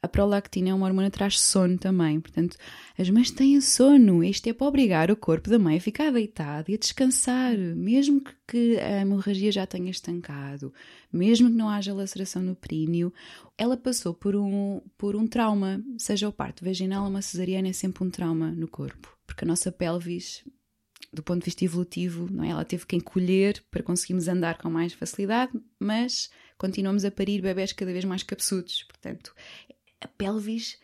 [0.00, 2.20] a prolactina é uma hormona que traz sono também.
[2.20, 2.56] Portanto,
[2.96, 4.22] as mães têm sono.
[4.22, 7.56] Isto é para obrigar o corpo da mãe a ficar deitado e a descansar.
[7.56, 10.72] Mesmo que a hemorragia já tenha estancado,
[11.12, 13.12] mesmo que não haja laceração no períneo,
[13.56, 15.82] ela passou por um, por um trauma.
[15.98, 19.16] Seja o parto vaginal ou uma cesariana, é sempre um trauma no corpo.
[19.26, 20.44] Porque a nossa pelvis
[21.12, 22.48] do ponto de vista evolutivo, não é?
[22.48, 27.72] ela teve que encolher para conseguirmos andar com mais facilidade, mas continuamos a parir bebés
[27.72, 28.84] cada vez mais capsudos.
[28.84, 29.34] Portanto,
[30.00, 30.78] a pelvis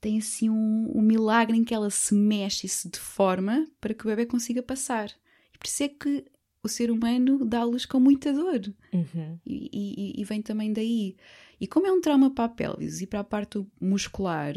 [0.00, 4.04] tem assim um, um, milagre em que ela se mexe e se deforma para que
[4.04, 5.10] o bebê consiga passar.
[5.54, 6.24] E por isso é que
[6.62, 8.60] o ser humano dá luz com muita dor.
[8.92, 9.38] Uhum.
[9.46, 11.16] E, e, e, vem também daí.
[11.60, 14.54] E como é um trauma para a pelvis e para a parte muscular,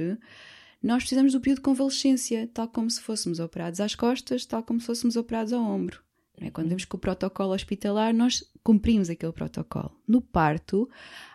[0.81, 4.79] nós precisamos do período de convalescência, tal como se fôssemos operados às costas, tal como
[4.79, 6.01] se fôssemos operados ao ombro.
[6.39, 6.51] É?
[6.51, 9.91] Quando vemos que o protocolo hospitalar, nós cumprimos aquele protocolo.
[10.07, 10.89] No parto,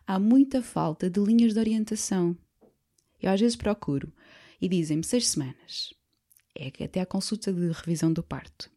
[0.06, 2.36] há muita falta de linhas de orientação.
[3.20, 4.12] Eu às vezes procuro
[4.60, 5.92] e dizem-me seis semanas.
[6.54, 8.70] É até a consulta de revisão do parto.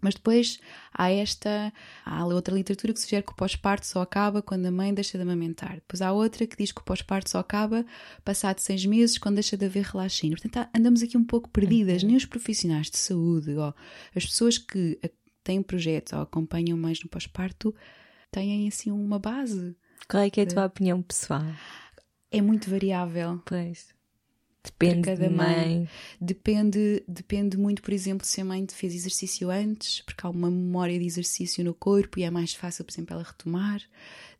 [0.00, 0.60] Mas depois
[0.92, 1.72] há esta,
[2.04, 5.22] há outra literatura que sugere que o pós-parto só acaba quando a mãe deixa de
[5.22, 5.74] amamentar.
[5.74, 7.84] Depois há outra que diz que o pós-parto só acaba
[8.24, 10.36] passado seis meses quando deixa de haver relaxinho.
[10.36, 12.02] Portanto, andamos aqui um pouco perdidas.
[12.02, 12.08] Uhum.
[12.08, 13.74] Nem os profissionais de saúde, ou
[14.14, 14.98] as pessoas que
[15.48, 17.74] têm projetos ou acompanham mais no pós-parto
[18.30, 19.74] têm assim uma base.
[20.06, 21.42] Qual é que é a tua opinião pessoal?
[22.30, 23.40] É muito variável.
[23.46, 23.88] Pois.
[24.62, 25.56] Depende cada mãe.
[25.56, 25.88] mãe.
[26.20, 30.98] Depende, depende muito, por exemplo, se a mãe fez exercício antes, porque há uma memória
[30.98, 33.80] de exercício no corpo e é mais fácil, por exemplo, ela retomar.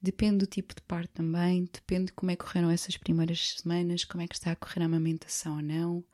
[0.02, 1.66] Depende do tipo de parto também.
[1.72, 4.82] Depende de como é que correram essas primeiras semanas, como é que está a correr
[4.82, 6.04] a amamentação ou não.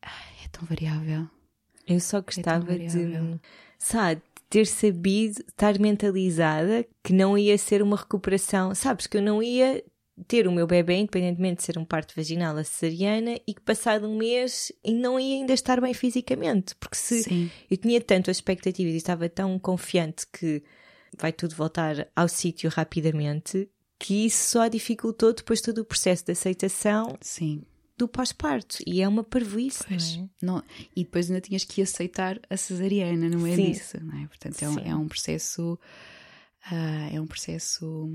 [0.00, 1.28] É tão variável.
[1.88, 3.40] Eu só é gostava é de,
[3.78, 8.74] sabe, ter sabido, estar mentalizada que não ia ser uma recuperação.
[8.74, 9.82] Sabes, que eu não ia
[10.26, 14.08] ter o meu bebê, independentemente de ser um parto vaginal a cesariana, e que passado
[14.08, 16.74] um mês e não ia ainda estar bem fisicamente.
[16.76, 17.50] Porque se Sim.
[17.70, 20.62] eu tinha tanto a expectativa e estava tão confiante que
[21.16, 26.32] vai tudo voltar ao sítio rapidamente, que isso só dificultou depois todo o processo de
[26.32, 27.16] aceitação.
[27.20, 27.62] Sim
[27.98, 28.78] do pós-parto.
[28.86, 30.28] E é uma parvoíce, pois, não é?
[30.40, 30.62] Não,
[30.94, 33.72] e depois ainda tinhas que aceitar a cesariana, não é Sim.
[33.72, 34.26] disso, não é?
[34.28, 35.78] Portanto, é um, é um, processo.
[36.70, 38.08] Uh, é um processo.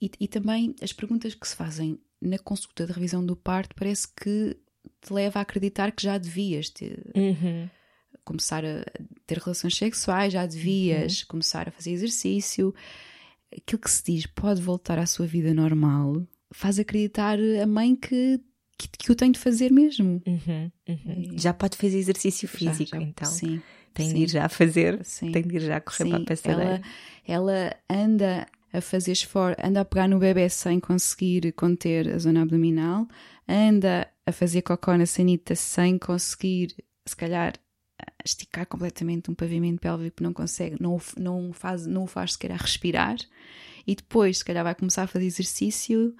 [0.00, 4.08] E, e também as perguntas que se fazem na consulta de revisão do parto parece
[4.08, 4.56] que
[5.02, 7.68] te leva a acreditar que já devias ter, uhum.
[8.24, 8.84] começar a
[9.26, 11.26] ter relações sexuais, já devias uhum.
[11.28, 12.72] começar a fazer exercício.
[13.52, 18.40] Aquilo que se diz pode voltar à sua vida normal faz acreditar a mãe que
[18.78, 20.22] que, que eu tenho de fazer mesmo.
[20.26, 21.38] Uhum, uhum.
[21.38, 23.30] Já pode fazer exercício físico, já, já, então.
[23.30, 23.62] Sim.
[23.92, 26.10] Tem sim, de ir já a fazer, sim, tem de ir já a correr sim,
[26.10, 26.82] para a passadeira.
[27.26, 32.18] Ela, ela anda a fazer esforço, anda a pegar no bebê sem conseguir conter a
[32.18, 33.08] zona abdominal,
[33.48, 36.74] anda a fazer cocô na sanita sem conseguir,
[37.06, 37.54] se calhar,
[38.22, 42.56] esticar completamente um pavimento pélvico, não consegue, não, não, faz, não o faz sequer a
[42.56, 43.16] respirar,
[43.86, 46.14] e depois, se calhar, vai começar a fazer exercício,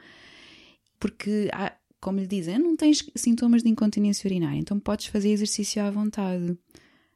[0.98, 5.82] porque há, como lhe dizem, não tens sintomas de incontinência urinária, então podes fazer exercício
[5.82, 6.56] à vontade.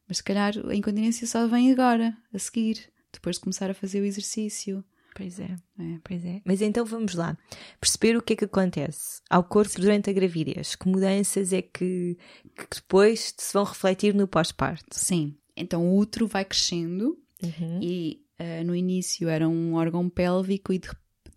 [0.07, 4.01] Mas se calhar a incontinência só vem agora, a seguir, depois de começar a fazer
[4.01, 4.85] o exercício.
[5.14, 6.40] Pois é, é, pois é.
[6.45, 7.37] Mas então vamos lá.
[7.81, 9.83] Perceber o que é que acontece ao corpo Sim.
[9.83, 10.77] durante a gravidez.
[10.77, 12.16] Que mudanças é que,
[12.57, 14.97] que depois se vão refletir no pós-parto?
[14.97, 15.37] Sim.
[15.57, 17.81] Então o útero vai crescendo uhum.
[17.83, 20.88] e uh, no início era um órgão pélvico e de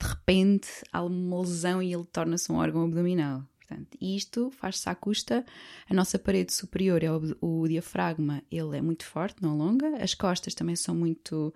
[0.04, 3.44] de repente há uma lesão e ele torna-se um órgão abdominal.
[3.58, 5.46] Portanto, isto faz-se à custa.
[5.90, 10.04] A nossa parede superior é o, o, diafragma, ele é muito forte, não alonga.
[10.04, 11.54] As costas também são muito.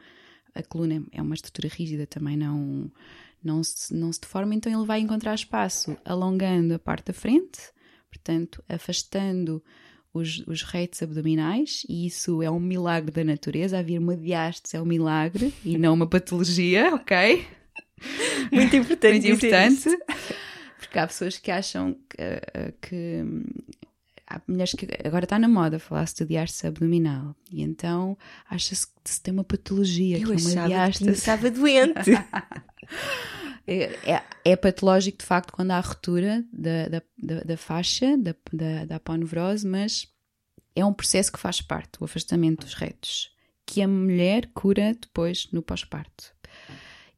[0.56, 2.90] A coluna é uma estrutura rígida, também não,
[3.44, 7.60] não, se, não se deforma, então ele vai encontrar espaço alongando a parte da frente,
[8.10, 9.62] portanto, afastando
[10.12, 13.78] os, os reitos abdominais, e isso é um milagre da natureza.
[13.78, 17.46] Haver uma diástase é um milagre e não uma patologia, ok?
[18.52, 19.28] Muito importante.
[19.28, 19.98] Muito importante.
[20.78, 23.24] Porque há pessoas que acham que, eh, que,
[24.28, 28.18] há mulheres que agora está na moda falar-se de diástase abdominal e então
[28.50, 32.12] acha-se que se tem uma patologia, Eu que é uma que estava doente.
[33.70, 38.34] É, é, é patológico de facto quando há ruptura da, da, da, da faixa, da,
[38.54, 39.02] da, da
[39.66, 40.08] mas
[40.74, 43.30] é um processo que faz parte, o afastamento dos retos,
[43.66, 46.34] que a mulher cura depois no pós-parto.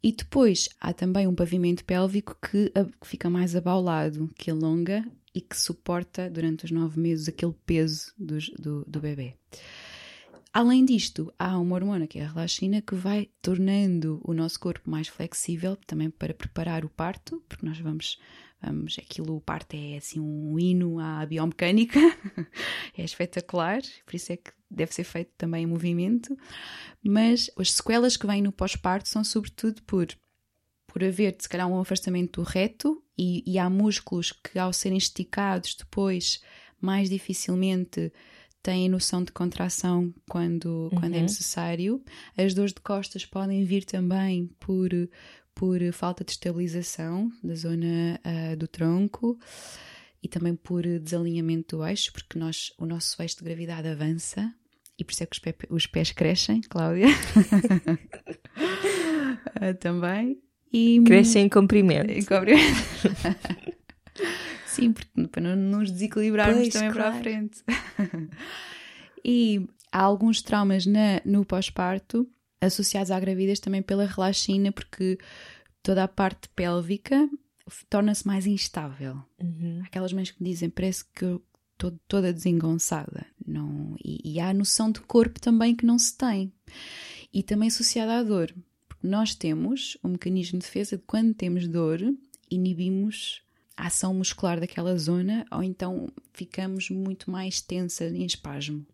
[0.02, 2.72] E depois há também um pavimento pélvico que,
[3.04, 8.50] fica mais abaulado, que alonga e que suporta durante os nove meses aquele peso dos-
[8.58, 9.36] do, do bebê.
[10.52, 14.90] Além disto, há uma hormona que é a relaxina que vai tornando o nosso corpo
[14.90, 18.18] mais flexível também para preparar o parto, porque nós vamos,
[18.62, 22.00] vamos aquilo, o parto é assim um hino à biomecânica,
[22.98, 26.38] é espetacular, por isso é que deve ser feito também em movimento,
[27.04, 30.08] mas as sequelas que vêm no pós-parto são sobretudo por
[30.92, 34.98] por haver, se calhar, um afastamento do reto e, e há músculos que, ao serem
[34.98, 36.42] esticados depois,
[36.82, 38.12] mais dificilmente
[38.64, 41.24] têm noção de contração quando, quando é Uhum.
[41.24, 42.04] necessário.
[42.36, 44.90] As dores de costas podem vir também por,
[45.60, 49.38] por falta de estabilização da zona ah, do tronco
[50.24, 54.54] e também por desalinhamento do eixo, porque nós, o nosso eixo de gravidade avança
[54.98, 57.08] e por isso é que os, pé- os pés crescem, Cláudia.
[59.62, 60.40] Ah, também.
[60.72, 62.12] E, Cresce em comprimento.
[62.12, 62.62] em comprimento.
[64.66, 67.24] Sim, porque para não nos desequilibrarmos Pois, também para a claro.
[67.24, 67.64] frente.
[69.26, 72.28] e há alguns traumas na, no pós-parto
[72.62, 75.18] associados à gravidez também pela relaxina, porque
[75.82, 77.30] toda a parte pélvica
[77.90, 79.22] torna-se mais instável.
[79.42, 79.82] Uhum.
[79.86, 81.42] Aquelas mães que dizem, parece que eu
[81.74, 83.26] estou toda desengonçada.
[83.46, 86.52] Não, e, e há a noção de corpo também que não se tem.
[87.34, 88.54] E também associada à dor.
[88.88, 92.00] Porque nós temos um mecanismo de defesa de quando temos dor,
[92.50, 93.42] inibimos
[93.78, 98.86] a ação muscular daquela zona ou então ficamos muito mais tensa em espasmo.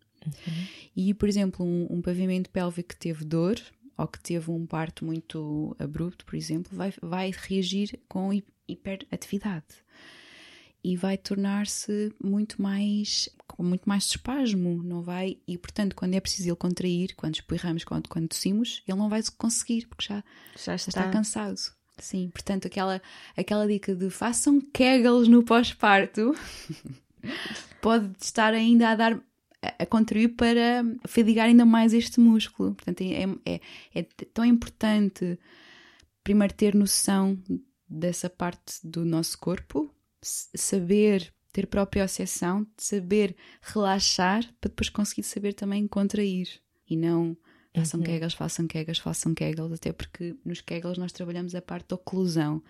[0.96, 3.60] E, por exemplo, um, um pavimento pélvico que teve dor
[3.98, 9.64] ou que teve um parto muito abrupto, por exemplo, vai, vai reagir com hi- hiperatividade
[10.84, 16.20] e vai tornar-se muito mais com muito mais espasmo, não vai e portanto quando é
[16.20, 20.22] preciso ele contrair, quando espirramos, quando, quando tossimos, ele não vai conseguir porque já,
[20.54, 20.90] Já já está.
[20.90, 21.58] está cansado.
[21.98, 23.00] Sim, portanto aquela
[23.36, 26.34] aquela dica de façam kegels no pós-parto
[27.80, 29.20] pode estar ainda a dar
[29.66, 32.74] a- a contribuir para fadigar ainda mais este músculo.
[32.74, 33.24] Portanto, é,
[33.54, 33.60] é,
[33.94, 34.02] é
[34.32, 35.38] tão importante
[36.22, 37.38] primeiro ter noção
[37.88, 39.90] dessa parte do nosso corpo,
[40.54, 46.48] saber ter propriocepção, saber relaxar para depois conseguir saber também contrair
[46.88, 47.36] e não
[47.74, 48.06] façam Uhum.
[48.06, 52.62] kegels, façam kegels, façam kegels, até porque nos kegels nós trabalhamos a parte da oclusão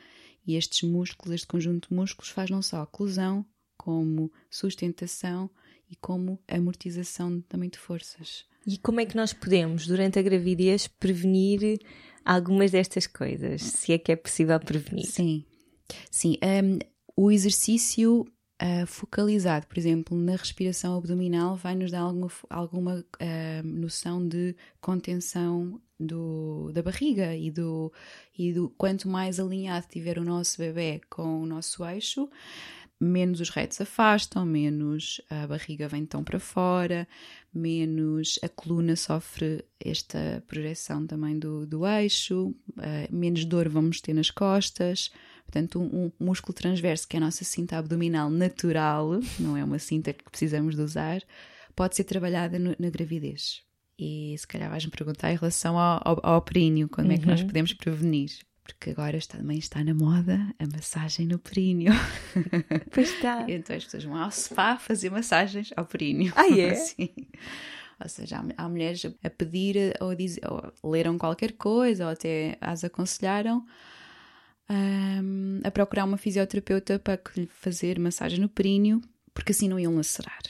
[0.46, 3.44] e estes músculos, este conjunto de músculos faz não só oclusão,
[3.76, 5.50] como sustentação
[5.90, 8.44] e como amortização também de forças.
[8.66, 11.78] E como é que nós podemos, durante a gravidez, prevenir
[12.24, 13.62] algumas destas coisas?
[13.62, 15.06] Se é que é possível prevenir.
[15.06, 15.44] Sim,
[16.10, 16.36] sim.
[16.42, 16.78] hum,
[17.16, 18.26] o exercício
[18.58, 24.56] ah, focalizado, por exemplo, na respiração abdominal, vai nos dar alguma, alguma ah, noção de
[24.80, 27.92] contenção do, da barriga e do,
[28.36, 32.28] e do quanto mais alinhado tiver o nosso bebê com o nosso eixo,
[33.00, 37.06] menos os retos afastam, menos a barriga vem tão para fora,
[37.52, 44.12] menos a coluna sofre esta projeção também do, do eixo, eh, menos dor vamos ter
[44.14, 45.10] nas costas.
[45.44, 49.78] Portanto, um, um músculo transverso, que é a nossa cinta abdominal natural, não é uma
[49.78, 51.22] cinta que precisamos de usar,
[51.74, 53.62] pode ser trabalhada no- na gravidez.
[53.98, 57.40] E se calhar vais-me perguntar em relação ao, ao, ao períneo, como é que nós
[57.40, 57.46] Uhum.
[57.46, 58.30] podemos prevenir?
[58.66, 61.92] Porque agora está, também está na moda a massagem no períneo.
[62.90, 63.44] Pois está.
[63.48, 66.32] Então as pessoas vão ao spa fazer massagens ao períneo.
[66.34, 66.74] Ah, é?
[66.74, 67.10] Sim.
[68.02, 70.12] Ou seja, há, há mulheres a pedir ou,
[70.82, 73.64] ou leram qualquer coisa ou até as aconselharam
[74.68, 79.00] hum, a procurar uma fisioterapeuta para lhe fazer massagem no períneo,
[79.32, 80.42] porque assim não iam lacerar.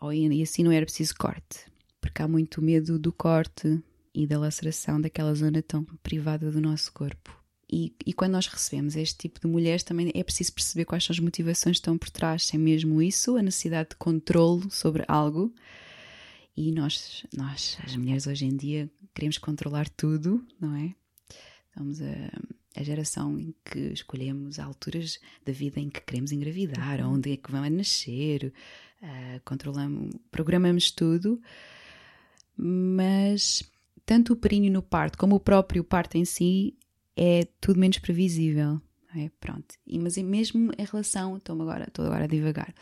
[0.00, 1.66] Ou, e assim não era preciso corte.
[2.00, 3.82] Porque há muito medo do corte
[4.14, 7.35] e da laceração daquela zona tão privada do nosso corpo.
[7.68, 11.12] E, e quando nós recebemos este tipo de mulheres, também é preciso perceber quais são
[11.12, 12.50] as motivações que estão por trás.
[12.54, 15.52] É mesmo isso, a necessidade de controle sobre algo.
[16.56, 20.94] E nós, nós, as mulheres hoje em dia, queremos controlar tudo, não é?
[21.76, 22.30] Somos a,
[22.76, 27.50] a geração em que escolhemos alturas da vida em que queremos engravidar, onde é que
[27.50, 28.52] vamos nascer,
[29.02, 31.40] ah, controlamos, programamos tudo,
[32.56, 33.62] mas
[34.06, 36.74] tanto o períneo no parto como o próprio parto em si
[37.16, 38.80] é tudo menos previsível.
[39.16, 39.74] É, pronto.
[39.86, 42.74] E, mas mesmo em relação, estou agora, estou agora a divagar,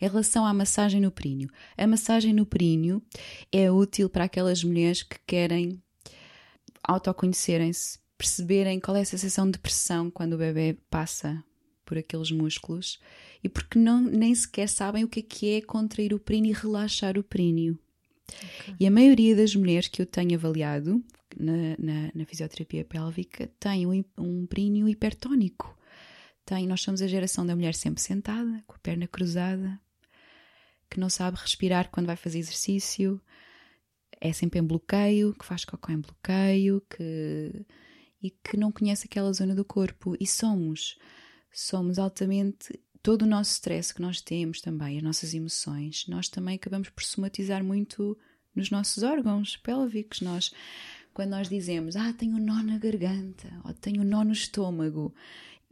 [0.00, 1.48] em relação à massagem no períneo.
[1.76, 3.00] A massagem no períneo
[3.52, 5.80] é útil para aquelas mulheres que querem
[6.82, 11.42] autoconhecerem-se, perceberem qual é a sensação de pressão quando o bebê passa
[11.84, 12.98] por aqueles músculos
[13.44, 16.54] e porque não, nem sequer sabem o que é que é contrair o períneo e
[16.54, 17.78] relaxar o períneo.
[18.28, 18.74] Okay.
[18.80, 21.02] E a maioria das mulheres que eu tenho avaliado
[21.38, 25.76] na, na, na fisioterapia pélvica têm um, um períneo hipertónico.
[26.44, 29.80] Tem, nós somos a geração da mulher sempre sentada, com a perna cruzada,
[30.88, 33.20] que não sabe respirar quando vai fazer exercício,
[34.20, 37.66] é sempre em bloqueio, que faz cocô em bloqueio, que
[38.22, 40.16] e que não conhece aquela zona do corpo.
[40.18, 40.98] E somos,
[41.52, 46.56] somos altamente todo o nosso stress que nós temos também, as nossas emoções, nós também
[46.56, 48.18] acabamos por somatizar muito
[48.54, 50.20] nos nossos órgãos pélvicos.
[50.20, 50.52] Nós,
[51.16, 55.14] quando nós dizemos, ah, tenho um nó na garganta, ou tenho um nó no estômago,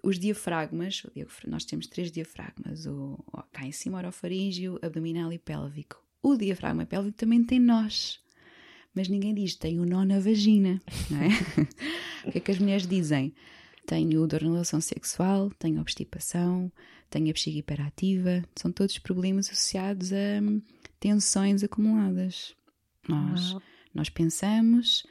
[0.03, 1.03] os diafragmas,
[1.47, 3.23] nós temos três diafragmas, o,
[3.53, 6.03] cá em cima, orofaríngeo, abdominal e pélvico.
[6.23, 8.25] O diafragma pélvico também tem nós
[8.95, 10.81] mas ninguém diz tenho um nó na vagina,
[11.11, 11.29] não é?
[12.29, 13.35] o que é que as mulheres dizem?
[13.85, 16.71] Tenho dor na relação sexual, tenho obstipação,
[17.11, 20.63] tenho a bexiga hiperativa, são todos problemas associados a hum,
[21.01, 22.55] tensões acumuladas.
[23.07, 23.57] Nós,
[23.93, 25.05] nós pensamos,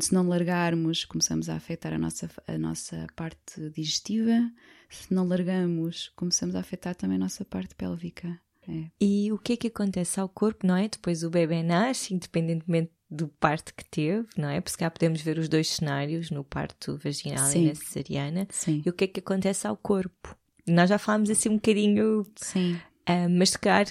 [0.00, 4.50] se não largarmos, começamos a afetar a nossa, a nossa parte digestiva,
[4.90, 8.38] se não largamos, começamos a afetar também a nossa parte pélvica.
[8.68, 8.84] É.
[9.00, 10.88] E o que é que acontece ao corpo, não é?
[10.88, 14.60] Depois o bebê nasce, independentemente do parto que teve, não é?
[14.60, 17.64] Porque cá podemos ver os dois cenários, no parto vaginal Sim.
[17.64, 18.46] e na cesariana.
[18.50, 18.82] Sim.
[18.84, 20.36] E o que é que acontece ao corpo?
[20.66, 22.78] Nós já falámos assim um bocadinho, Sim.
[23.08, 23.86] Uh, mas se calhar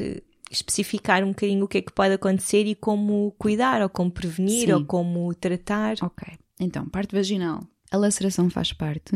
[0.49, 4.67] especificar um bocadinho o que é que pode acontecer e como cuidar, ou como prevenir,
[4.67, 4.73] Sim.
[4.73, 5.95] ou como tratar.
[6.01, 6.27] Ok.
[6.59, 7.63] Então, parto vaginal.
[7.91, 9.13] A laceração faz parte.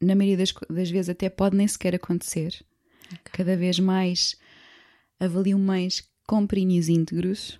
[0.00, 2.64] Na maioria das, das vezes até pode nem sequer acontecer.
[3.06, 3.32] Okay.
[3.32, 4.36] Cada vez mais
[5.18, 7.58] avalio mães com perínneos íntegros.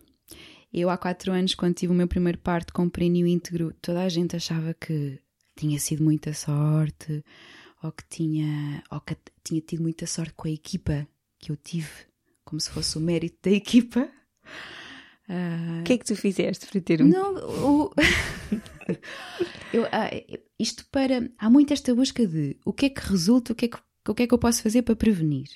[0.72, 4.08] Eu, há quatro anos, quando tive o meu primeiro parto com períneo íntegro, toda a
[4.08, 5.20] gente achava que
[5.54, 7.22] tinha sido muita sorte,
[7.82, 11.06] ou que tinha, ou que tinha tido muita sorte com a equipa
[11.38, 11.90] que eu tive,
[12.45, 14.09] como se fosse o mérito da equipa.
[15.28, 17.09] O uh, que é que tu fizeste para ter um?
[17.09, 17.90] Não, o...
[19.72, 21.30] eu, uh, isto para.
[21.38, 23.78] Há muito esta busca de o que é que resulta, o que é que,
[24.09, 25.49] o que é que eu posso fazer para prevenir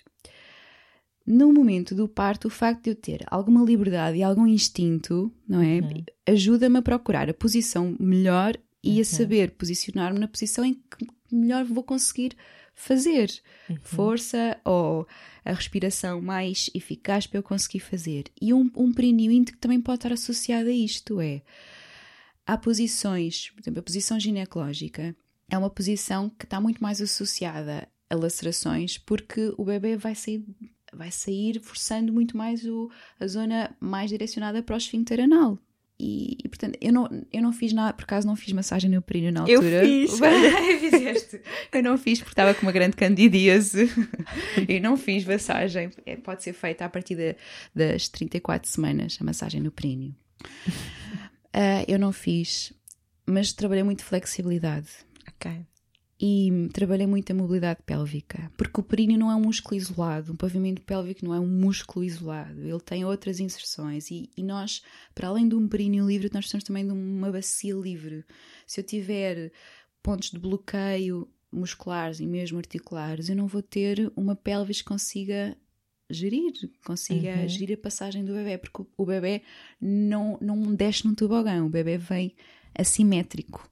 [1.27, 5.61] no momento do parto, o facto de eu ter alguma liberdade e algum instinto, não
[5.61, 5.81] é?
[5.81, 6.05] Uhum.
[6.25, 9.01] Ajuda-me a procurar a posição melhor e uhum.
[9.01, 12.37] a saber posicionar-me na posição em que melhor vou conseguir
[12.77, 13.33] fazer
[13.69, 13.77] uhum.
[13.83, 15.09] força ou
[15.45, 18.25] a respiração mais eficaz para eu conseguir fazer.
[18.41, 21.43] E um, um perineum que também pode estar associado a isto é
[22.47, 25.17] há posições, por exemplo, a posição ginecológica
[25.49, 30.45] é uma posição que está muito mais associada a lacerações porque o bebê vai sair
[30.93, 35.59] vai sair forçando muito mais o, a zona mais direcionada para o esfíncter anal.
[35.99, 39.01] E, e, portanto, eu não, eu não fiz nada, por acaso não fiz massagem no
[39.01, 39.87] períneo na altura.
[39.87, 40.19] Eu fiz.
[40.81, 41.41] Fizeste.
[41.73, 43.91] Eu não fiz porque estava com uma grande candidíase
[44.69, 45.91] e não fiz massagem.
[46.05, 47.37] É, pode ser feita a partir de,
[47.75, 50.15] das 34 semanas, a massagem no períneo.
[51.55, 52.73] Uh, eu não fiz,
[53.27, 54.89] mas trabalhei muito flexibilidade.
[55.29, 55.65] Ok
[56.19, 60.37] e trabalhei muito a mobilidade pélvica, porque o períneo não é um músculo isolado, o
[60.37, 64.83] pavimento pélvico não é um músculo isolado, ele tem outras inserções e, e nós,
[65.15, 68.25] para além de um períneo livre, nós precisamos também de uma bacia livre.
[68.67, 69.53] Se eu tiver
[70.03, 75.55] pontos de bloqueio musculares e mesmo articulares, eu não vou ter uma pelvis que consiga
[76.09, 76.53] gerir,
[76.85, 77.49] consiga uhum.
[77.49, 79.43] gerir a passagem do bebê, porque o, o bebê
[79.79, 82.35] não, não desce num tobogão, o bebê vem
[82.75, 83.71] assimétrico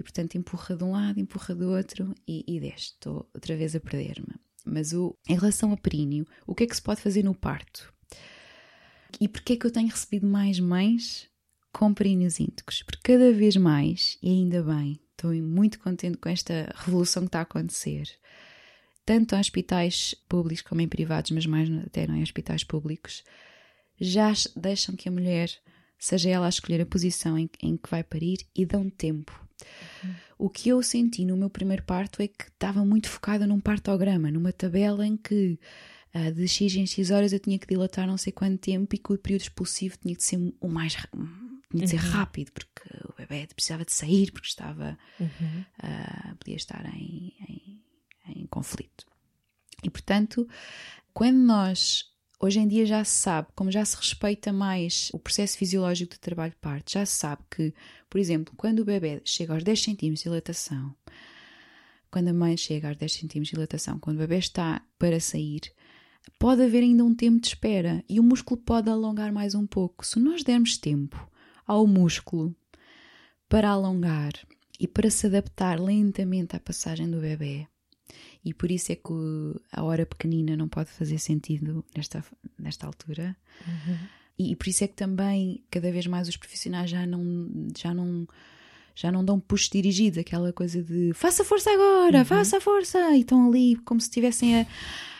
[0.00, 2.92] e portanto empurra de um lado, empurra do outro e, e desce.
[2.94, 4.34] Estou outra vez a perder-me.
[4.64, 7.92] Mas o, em relação a períneo, o que é que se pode fazer no parto?
[9.20, 11.28] E porquê é que eu tenho recebido mais mães
[11.72, 12.82] com períneos íntegros?
[12.82, 17.40] Porque cada vez mais, e ainda bem, estou muito contente com esta revolução que está
[17.40, 18.08] a acontecer,
[19.04, 23.24] tanto em hospitais públicos como em privados, mas mais até não em hospitais públicos,
[24.00, 25.50] já deixam que a mulher
[25.98, 29.49] seja ela a escolher a posição em, em que vai parir e dão tempo.
[30.38, 34.30] O que eu senti no meu primeiro parto é que estava muito focada num partograma,
[34.30, 35.58] numa tabela em que
[36.14, 38.98] uh, de X em X horas eu tinha que dilatar não sei quanto tempo e
[38.98, 40.96] que o período expulsivo tinha de ser o mais
[41.70, 42.10] tinha de ser uhum.
[42.10, 45.64] rápido, porque o bebê precisava de sair, porque estava uhum.
[45.78, 47.82] uh, podia estar em, em,
[48.26, 49.06] em conflito.
[49.82, 50.48] E portanto,
[51.12, 52.09] quando nós
[52.42, 56.20] Hoje em dia já se sabe, como já se respeita mais o processo fisiológico de
[56.20, 57.74] trabalho de parto, já se sabe que,
[58.08, 60.94] por exemplo, quando o bebê chega aos 10 cm de dilatação,
[62.10, 65.60] quando a mãe chega aos 10 cm de dilatação, quando o bebê está para sair,
[66.38, 70.06] pode haver ainda um tempo de espera e o músculo pode alongar mais um pouco.
[70.06, 71.30] Se nós dermos tempo
[71.66, 72.56] ao músculo
[73.50, 74.32] para alongar
[74.78, 77.68] e para se adaptar lentamente à passagem do bebê,
[78.44, 79.12] e por isso é que
[79.72, 82.24] a hora pequenina não pode fazer sentido nesta,
[82.58, 83.36] nesta altura.
[83.66, 83.96] Uhum.
[84.38, 87.92] E, e, por isso é que também cada vez mais os profissionais já não já
[87.92, 88.26] não
[88.94, 92.24] já não dão push dirigidos, aquela coisa de faça força agora, uhum.
[92.24, 94.66] faça força, e estão ali como se estivessem a,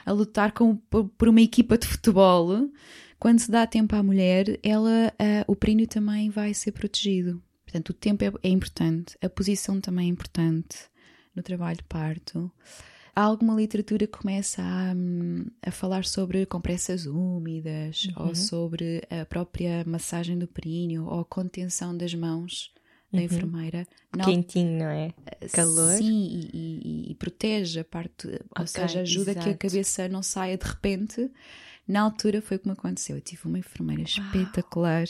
[0.06, 2.70] a lutar com, por, uma equipa de futebol.
[3.18, 5.12] Quando se dá tempo à mulher, ela,
[5.46, 7.42] o períneo também vai ser protegido.
[7.64, 10.76] Portanto, o tempo é, é importante, a posição também é importante
[11.34, 12.50] no trabalho de parto.
[13.20, 18.28] Há alguma literatura que começa a, hum, a falar sobre compressas úmidas uhum.
[18.28, 22.72] ou sobre a própria massagem do períneo ou a contenção das mãos
[23.12, 23.24] da uhum.
[23.26, 23.86] enfermeira.
[24.16, 25.12] Não, Quentinho, não é?
[25.52, 25.98] Calor.
[25.98, 29.46] Sim, e, e, e protege a parte, okay, ou seja, ajuda exato.
[29.46, 31.30] que a cabeça não saia de repente.
[31.86, 33.16] Na altura foi como aconteceu.
[33.16, 35.06] Eu tive uma enfermeira espetacular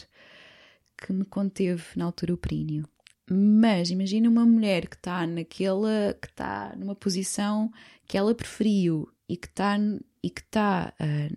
[0.99, 2.89] que me conteve na altura o períneo.
[3.33, 7.71] Mas imagina uma mulher que está naquela, que está numa posição
[8.07, 9.79] que ela preferiu e que está
[10.23, 11.37] e que está uh,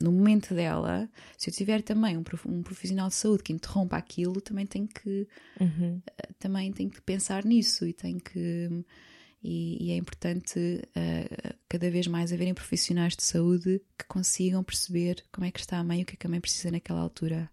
[0.00, 4.40] no momento dela, se eu tiver também um, um, profissional de saúde que interrompa aquilo,
[4.40, 5.26] também tem que
[5.60, 5.96] uhum.
[5.96, 8.84] uh, também tem que pensar nisso e tem que
[9.42, 15.22] e, e é importante uh, cada vez mais haverem profissionais de saúde que consigam perceber
[15.32, 17.00] como é que está a mãe e o que é que a mãe precisa naquela
[17.00, 17.50] altura.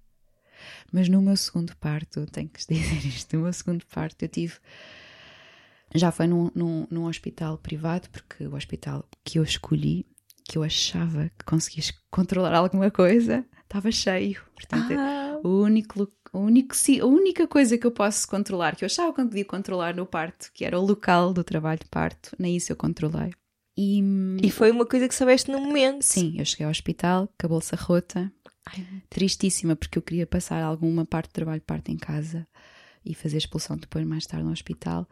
[0.91, 4.55] Mas no meu segundo parto, tenho que dizer isto, no meu segundo parto eu tive.
[5.93, 10.05] Já foi num, num, num hospital privado, porque o hospital que eu escolhi,
[10.45, 14.41] que eu achava que conseguia controlar alguma coisa, estava cheio.
[14.55, 15.39] Portanto, ah.
[15.43, 19.23] o único, o único, a única coisa que eu posso controlar, que eu achava que
[19.23, 22.75] podia controlar no parto, que era o local do trabalho de parto, nem isso eu
[22.75, 23.31] controlei.
[23.77, 24.01] E,
[24.43, 26.03] e foi uma coisa que soubeste no momento.
[26.03, 28.31] Sim, eu cheguei ao hospital com a bolsa rota,
[29.09, 32.47] Tristíssima, porque eu queria passar alguma parte do trabalho parte em casa
[33.05, 35.07] e fazer expulsão depois, mais tarde, no hospital.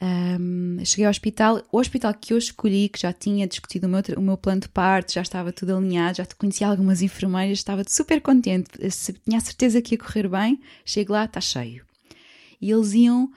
[0.00, 4.02] Um, cheguei ao hospital, o hospital que eu escolhi, que já tinha discutido o meu,
[4.16, 8.20] o meu plano de parte, já estava tudo alinhado, já conhecia algumas enfermeiras, estava super
[8.20, 8.70] contente,
[9.24, 10.60] tinha a certeza que ia correr bem.
[10.84, 11.84] Chego lá, está cheio.
[12.60, 13.30] E eles iam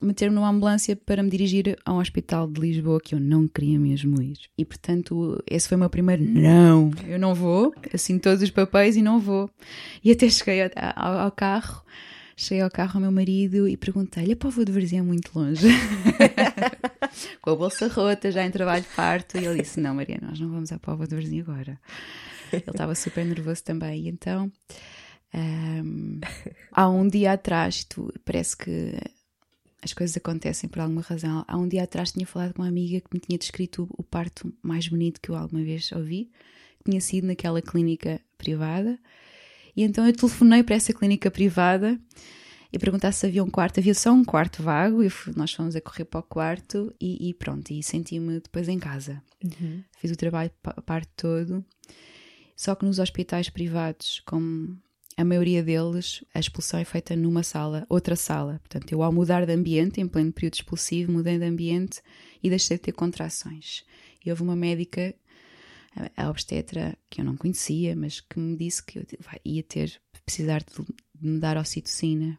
[0.00, 3.78] meter-me numa ambulância para me dirigir a um hospital de Lisboa que eu não queria
[3.78, 4.38] mesmo ir.
[4.56, 8.96] E portanto, esse foi o meu primeiro não, eu não vou, assim todos os papéis
[8.96, 9.50] e não vou.
[10.04, 11.82] E até cheguei ao, ao carro,
[12.36, 15.66] cheguei ao carro ao meu marido e perguntei-lhe: a Póvoa de Varzim é muito longe?
[17.42, 19.38] Com a bolsa rota, já em trabalho parto.
[19.38, 21.80] E ele disse: Não, Maria, nós não vamos à Póvoa de Varzim agora.
[22.52, 24.04] Ele estava super nervoso também.
[24.04, 24.50] E então.
[25.34, 26.20] Um,
[26.72, 28.94] há um dia atrás, tu, parece que
[29.82, 31.44] as coisas acontecem por alguma razão.
[31.46, 34.52] Há um dia atrás tinha falado com uma amiga que me tinha descrito o, parto
[34.62, 36.30] mais bonito que eu alguma vez ouvi.
[36.84, 38.98] Tinha sido naquela clínica privada.
[39.76, 41.98] E então eu telefonei para essa clínica privada
[42.72, 43.78] e perguntar se havia um quarto.
[43.78, 47.34] Havia só um quarto vago e nós fomos a correr para o quarto e, e
[47.34, 47.70] pronto.
[47.70, 49.22] E senti-me depois em casa.
[49.44, 49.82] Uhum.
[49.98, 50.50] Fiz o trabalho
[50.84, 51.64] parte todo.
[52.56, 54.76] Só que nos hospitais privados, como
[55.18, 58.60] a maioria deles, a expulsão é feita numa sala, outra sala.
[58.60, 62.00] Portanto, eu ao mudar de ambiente, em pleno período expulsivo, mudei de ambiente
[62.40, 63.84] e deixei de ter contrações.
[64.24, 65.12] E houve uma médica,
[66.16, 69.06] a obstetra, que eu não conhecia, mas que me disse que eu
[69.44, 70.86] ia ter, precisar de
[71.20, 72.38] me dar ocitocina.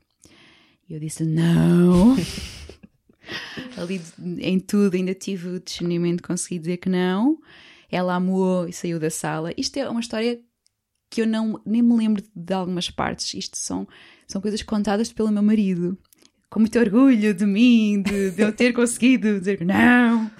[0.87, 2.15] E eu disse, não...
[3.75, 4.01] Ali
[4.39, 7.39] em tudo ainda tive o discernimento de conseguir dizer que não.
[7.91, 9.53] Ela amou e saiu da sala.
[9.57, 10.39] Isto é uma história
[11.09, 13.33] que eu não nem me lembro de algumas partes.
[13.33, 13.87] Isto são,
[14.27, 15.97] são coisas contadas pelo meu marido,
[16.49, 20.31] com muito orgulho de mim, de, de eu ter conseguido dizer não.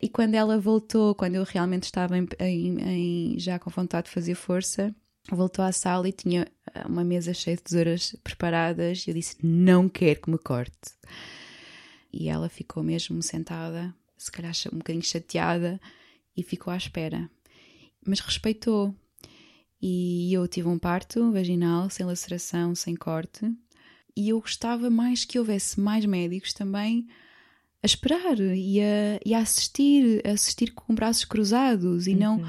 [0.00, 4.12] E quando ela voltou, quando eu realmente estava em, em, em, já com vontade de
[4.12, 4.94] fazer força,
[5.30, 9.06] voltou à sala e tinha eh, uma mesa cheia de tesouras preparadas.
[9.06, 10.92] E eu disse: Não quero que me corte.
[12.12, 15.80] E ela ficou mesmo sentada, se calhar um bocadinho chateada,
[16.36, 17.30] e ficou à espera.
[18.06, 18.94] Mas respeitou,
[19.80, 23.52] e eu tive um parto vaginal, sem laceração, sem corte,
[24.16, 27.06] e eu gostava mais que houvesse mais médicos também
[27.82, 32.18] a esperar e a, e a assistir, a assistir com braços cruzados e uhum.
[32.18, 32.44] não.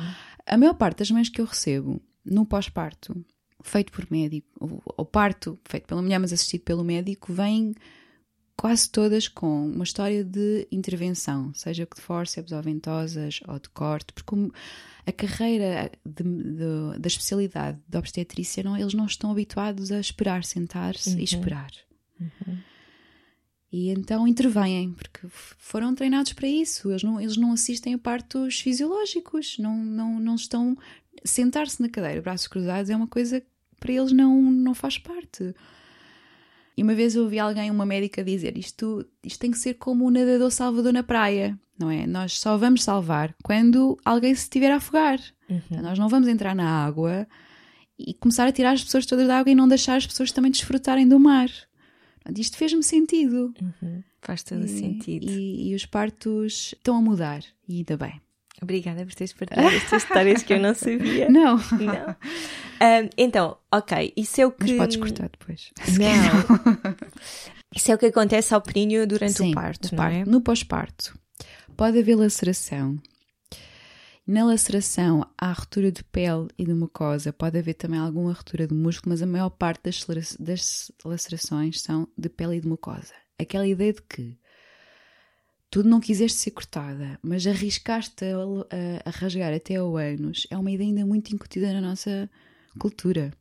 [0.45, 3.23] A maior parte das mães que eu recebo no pós-parto,
[3.61, 4.47] feito por médico,
[4.95, 7.75] ou, parto feito pela mulher, mas assistido pelo médico, vem
[8.57, 14.11] quase todas com uma história de intervenção, seja de forceps ou ventosas ou de corte,
[14.11, 14.35] porque
[15.05, 20.43] a carreira de, de, da especialidade da obstetrícia, não, eles não estão habituados a esperar,
[20.43, 21.19] sentar-se uhum.
[21.19, 21.71] e esperar.
[22.19, 22.57] Uhum.
[23.71, 26.89] E então intervêm, porque foram treinados para isso.
[26.89, 30.77] Eles não, eles não assistem a partos fisiológicos, não, não, não estão.
[31.23, 33.47] Sentar-se na cadeira, braços cruzados, é uma coisa que
[33.79, 35.53] para eles não, não faz parte.
[36.77, 40.05] E uma vez eu ouvi alguém, uma médica, dizer: isto, isto tem que ser como
[40.05, 42.05] o nadador salvador na praia, não é?
[42.05, 45.19] Nós só vamos salvar quando alguém se estiver a afogar.
[45.49, 45.59] Uhum.
[45.71, 47.27] Então, nós não vamos entrar na água
[47.97, 50.51] e começar a tirar as pessoas todas da água e não deixar as pessoas também
[50.51, 51.49] desfrutarem do mar.
[52.37, 53.53] Isto fez-me sentido.
[53.61, 54.03] Uhum.
[54.21, 55.31] Faz todo e, sentido.
[55.31, 58.21] E, e, os partos estão a mudar, e ainda bem.
[58.61, 61.29] Obrigada por teres partilhado estas histórias que eu não sabia.
[61.29, 61.57] Não.
[61.57, 62.15] Não.
[62.79, 64.65] Um, então, ok, isso é o que.
[64.65, 65.71] Mas podes cortar depois.
[65.97, 66.93] Não.
[67.75, 70.25] isso é o que acontece ao períneo durante Sim, o parto, não é?
[70.25, 71.17] No pós-parto,
[71.75, 72.97] pode haver laceração.
[74.25, 78.73] Na laceração há ruptura de pele e de mucosa, pode haver também alguma ruptura de
[78.73, 83.13] músculo, mas a maior parte das, das lacerações são de pele e de mucosa.
[83.39, 84.37] Aquela ideia de que
[85.69, 88.37] tu não quiseste ser cortada, mas arriscaste a,
[89.05, 92.29] a, a rasgar até ao ânus, é uma ideia ainda muito incutida na nossa
[92.79, 93.33] cultura.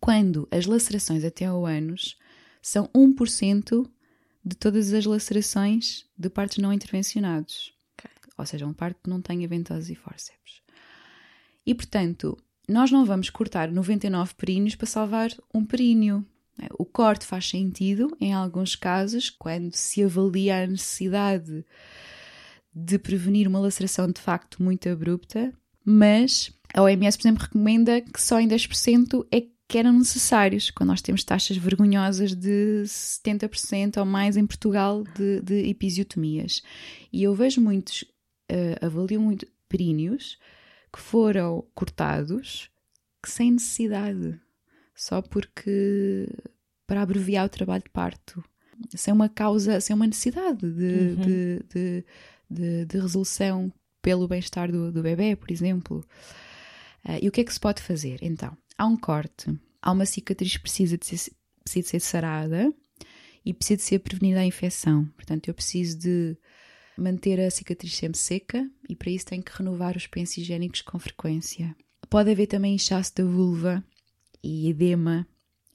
[0.00, 2.16] Quando as lacerações até ao ânus
[2.62, 3.88] são 1%
[4.44, 7.74] de todas as lacerações de partos não intervencionados.
[7.98, 8.10] Okay.
[8.36, 10.62] Ou seja, um parto que não tenha ventosa e fórceps.
[11.66, 12.38] E, portanto,
[12.68, 16.24] nós não vamos cortar 99 períneos para salvar um períneo.
[16.78, 21.64] O corte faz sentido em alguns casos, quando se avalia a necessidade
[22.74, 25.52] de prevenir uma laceração de facto muito abrupta,
[25.84, 30.88] mas a OMS, por exemplo, recomenda que só em 10% é que eram necessários, quando
[30.88, 36.62] nós temos taxas vergonhosas de 70% ou mais em Portugal de, de episiotomias.
[37.12, 38.02] E eu vejo muitos,
[38.50, 40.38] uh, avalio muito períneos
[40.90, 42.70] que foram cortados
[43.22, 44.40] que sem necessidade
[44.98, 46.28] só porque
[46.84, 48.42] para abreviar o trabalho de parto,
[48.96, 51.14] sem uma causa, sem uma necessidade de, uhum.
[51.16, 52.04] de, de,
[52.50, 53.72] de, de, resolução
[54.02, 56.04] pelo bem-estar do, do bebê, por exemplo.
[57.04, 58.18] Uh, e o que é que se pode fazer?
[58.22, 59.46] Então, há um corte,
[59.80, 61.32] há uma cicatriz que precisa de ser,
[61.62, 62.74] precisa de ser sarada
[63.44, 65.04] e precisa de ser prevenida a infecção.
[65.14, 66.36] Portanto, eu preciso de
[66.96, 70.98] manter a cicatriz sempre seca e para isso tenho que renovar os pensos higiênicos com
[70.98, 71.76] frequência.
[72.10, 73.84] Pode haver também inchaço da vulva
[74.42, 75.26] e edema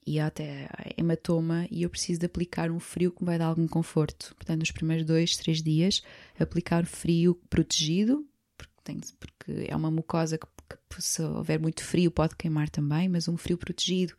[0.05, 3.67] e até hematoma e eu preciso de aplicar um frio que me vai dar algum
[3.67, 4.35] conforto.
[4.35, 6.01] Portanto, nos primeiros dois, três dias,
[6.39, 8.25] aplicar frio protegido,
[8.57, 10.45] porque, tem, porque é uma mucosa que,
[10.89, 14.13] que, se houver muito frio pode queimar também, mas um frio protegido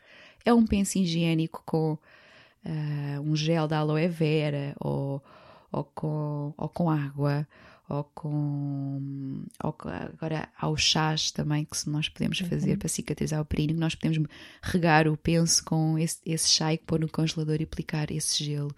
[0.45, 5.23] é um penso higiênico com uh, um gel da aloe vera ou,
[5.71, 7.47] ou, com, ou com água
[7.89, 9.45] ou com.
[9.63, 9.77] Ou,
[10.13, 12.49] agora há os chás também que nós podemos uhum.
[12.49, 12.79] fazer uhum.
[12.79, 14.27] para cicatrizar o períneo, nós podemos
[14.63, 18.75] regar o penso com esse, esse chá e pôr no congelador e aplicar esse gelo.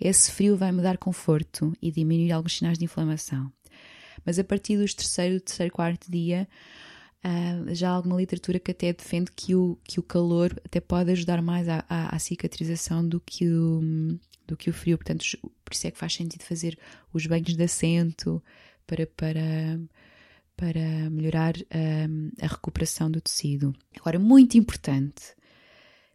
[0.00, 3.50] Esse frio vai me dar conforto e diminuir alguns sinais de inflamação.
[4.24, 6.46] Mas a partir dos terceiro, terceiro, quarto dia,
[7.22, 11.10] Uh, já há alguma literatura que até defende que o, que o calor até pode
[11.10, 14.18] ajudar mais à, à, à cicatrização do que o,
[14.50, 14.98] do que o frio.
[14.98, 15.24] Portanto,
[15.64, 16.78] por isso é que faz sentido fazer
[17.12, 18.42] os banhos de assento
[18.86, 19.80] para, para,
[20.56, 21.54] para melhorar
[22.08, 23.72] um, a recuperação do tecido.
[23.98, 25.34] Agora, muito importante,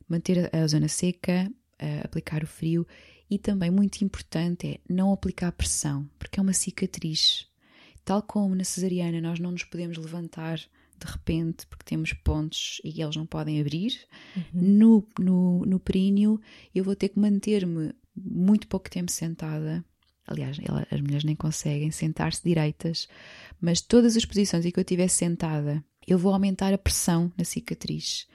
[0.08, 2.86] manter a, zona seca, uh, aplicar o frio
[3.30, 7.48] e também muito importante é não aplicar pressão, porque é uma cicatriz.
[8.04, 10.60] Tal como na cesariana nós não nos podemos levantar
[10.98, 14.00] de repente, porque temos pontos e eles não podem abrir.
[14.36, 14.44] Uhum.
[14.54, 16.40] No, no, no períneo,
[16.74, 19.84] eu vou ter que manter-me muito pouco tempo sentada.
[20.28, 23.08] Aliás, ela, as mulheres nem conseguem sentar-se direitas,
[23.62, 27.44] mas todas as posições em que eu estiver sentada, eu vou aumentar a pressão na
[27.44, 28.28] cicatriz,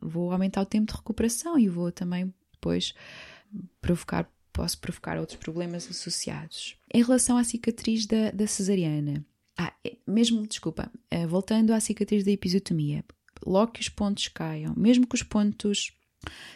[0.00, 2.92] vou aumentar o tempo de recuperação e vou também depois
[3.80, 6.76] provocar, posso provocar outros problemas associados.
[6.92, 9.24] Em relação à cicatriz da, da cesariana,
[9.56, 13.04] ah, é, mesmo, desculpa, eh, voltando à cicatriz da episiotomia,
[13.44, 15.92] logo que os pontos caiam, mesmo que os pontos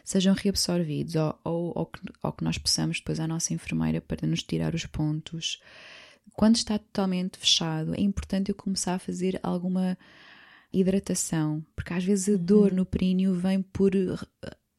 [0.04, 4.26] sejam reabsorvidos ou, ou, ou, que, ou que nós possamos depois à nossa enfermeira para
[4.26, 5.60] nos tirar os pontos,
[6.34, 9.98] quando está totalmente fechado, é importante eu começar a fazer alguma
[10.72, 12.78] hidratação, porque às vezes a dor uhum.
[12.78, 13.92] no períneo vem por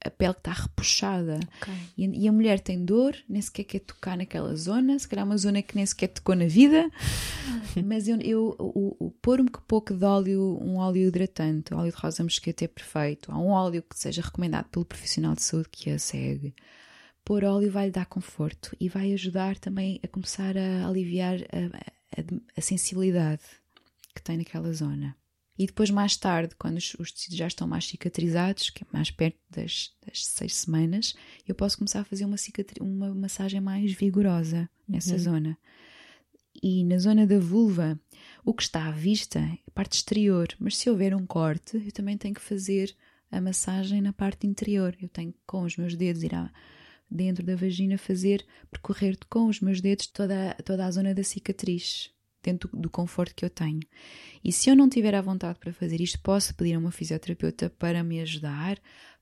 [0.05, 1.39] a pele que está repuxada.
[1.61, 1.73] Okay.
[1.97, 5.37] E, e, a mulher tem dor, nem sequer quer tocar naquela zona, se calhar uma
[5.37, 6.89] zona que nem sequer tocou na vida.
[7.85, 11.97] Mas eu, eu o, o, pôr um pouco de óleo, um óleo hidratante, óleo de
[11.97, 13.31] rosa mosqueta é perfeito.
[13.31, 16.53] Há um óleo que seja recomendado pelo profissional de saúde que a segue.
[17.23, 22.19] Pôr óleo vai lhe dar conforto e vai ajudar também a começar a aliviar a,
[22.19, 22.23] a,
[22.57, 23.43] a sensibilidade
[24.13, 25.15] que tem naquela zona.
[25.57, 29.11] E depois, mais tarde, quando os, os tecidos já estão mais cicatrizados, que é mais
[29.11, 31.13] perto das, das seis semanas,
[31.47, 32.37] eu posso começar a fazer uma,
[32.81, 35.19] uma massagem mais vigorosa nessa uhum.
[35.19, 35.57] zona.
[36.61, 37.99] E na zona da vulva,
[38.43, 41.91] o que está à vista é a parte exterior, mas se houver um corte, eu
[41.91, 42.95] também tenho que fazer
[43.29, 44.95] a massagem na parte interior.
[45.01, 46.51] Eu tenho com os meus dedos ir à,
[47.09, 52.11] dentro da vagina fazer, percorrer com os meus dedos toda, toda a zona da cicatriz,
[52.43, 53.79] dentro do, conforto que eu tenho.
[54.43, 57.69] E se eu não tiver a vontade para fazer isto, posso pedir a uma fisioterapeuta
[57.69, 58.79] para me ajudar,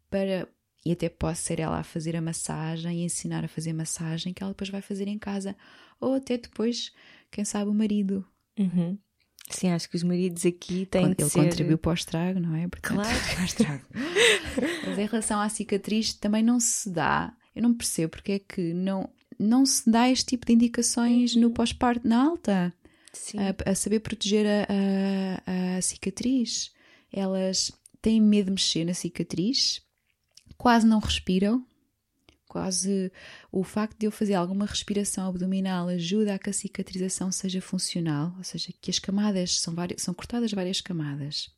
[0.09, 0.47] para
[0.83, 4.41] e até posso ser ela a fazer a massagem e ensinar a fazer massagem que
[4.41, 5.55] ela depois vai fazer em casa
[5.99, 6.91] ou até depois,
[7.29, 8.25] quem sabe, o marido.
[8.57, 8.97] Uhum.
[9.49, 11.43] Sim, acho que os maridos aqui têm Ele de ser...
[11.43, 12.67] contribuiu para o estrago, não é?
[12.67, 13.19] Portanto, claro.
[13.35, 13.85] Para o estrago.
[14.87, 17.33] Mas em relação à cicatriz, também não se dá.
[17.55, 21.47] Eu não percebo porque é que não, não se dá este tipo de indicações no
[21.47, 21.53] uhum.
[21.53, 22.73] pós-parto na alta.
[23.37, 24.67] A, a, saber proteger a,
[25.45, 26.71] a, a cicatriz.
[27.11, 29.81] Elas têm medo de mexer na cicatriz,
[30.57, 31.65] quase não respiram,
[32.47, 33.11] quase
[33.51, 38.33] o facto de eu fazer alguma respiração abdominal ajuda a que a cicatrização seja funcional,
[38.37, 41.49] ou seja, que as camadas são, várias, são cortadas várias camadas.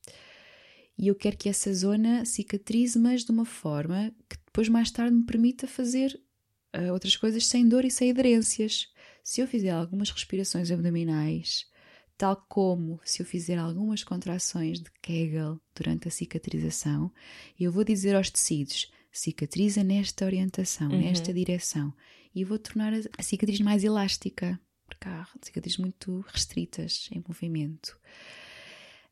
[0.98, 5.16] E eu quero que essa zona cicatrize, mas de uma forma que depois mais tarde
[5.16, 6.20] me permita fazer
[6.76, 8.88] uh, outras coisas sem dor e sem aderências.
[9.24, 11.66] Se eu fizer algumas respirações abdominais,
[12.18, 17.12] tal como se eu fizer algumas contrações de Kegel durante a cicatrização,
[17.58, 21.00] eu vou dizer aos tecidos: cicatriza nesta orientação, uhum.
[21.00, 21.94] nesta direção.
[22.36, 27.98] E vou tornar a, cicatriz mais elástica, porque há cicatrizes muito restritas em movimento.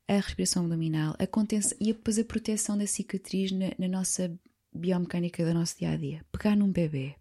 [0.08, 4.38] A respiração abdominal, a contenção e depois a proteção da cicatriz na, na nossa
[4.74, 6.26] biomecânica do nosso dia a dia.
[6.32, 7.16] Pegar num bebê.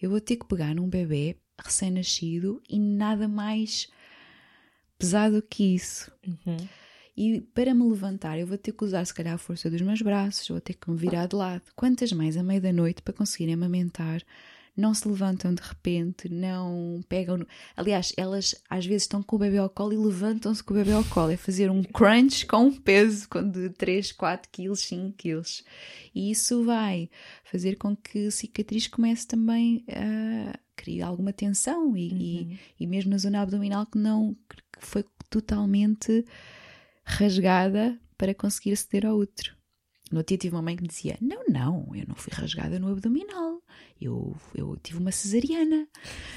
[0.00, 3.88] Eu vou ter que pegar num bebê recém-nascido e nada mais
[4.98, 6.10] pesado que isso.
[6.26, 6.56] Uhum.
[7.16, 10.02] E para me levantar, eu vou ter que usar, se calhar, a força dos meus
[10.02, 11.62] braços, vou ter que me virar de lado.
[11.74, 14.22] Quantas mais à meia da noite para conseguirem amamentar?
[14.76, 17.38] Não se levantam de repente, não pegam.
[17.38, 17.46] No...
[17.74, 20.92] Aliás, elas às vezes estão com o bebê ao colo e levantam-se com o bebê
[20.92, 21.30] ao colo.
[21.30, 25.64] É fazer um crunch com um peso de 3, 4 quilos, 5 quilos.
[26.14, 27.08] E isso vai
[27.44, 32.18] fazer com que a cicatriz comece também a criar alguma tensão e, uhum.
[32.18, 36.24] e, e mesmo na zona abdominal que não que foi totalmente
[37.04, 39.56] rasgada para conseguir aceder ao útero.
[40.10, 42.78] No outro dia tive uma mãe que me dizia: Não, não, eu não fui rasgada
[42.78, 43.60] no abdominal,
[44.00, 45.88] eu, eu tive uma cesariana.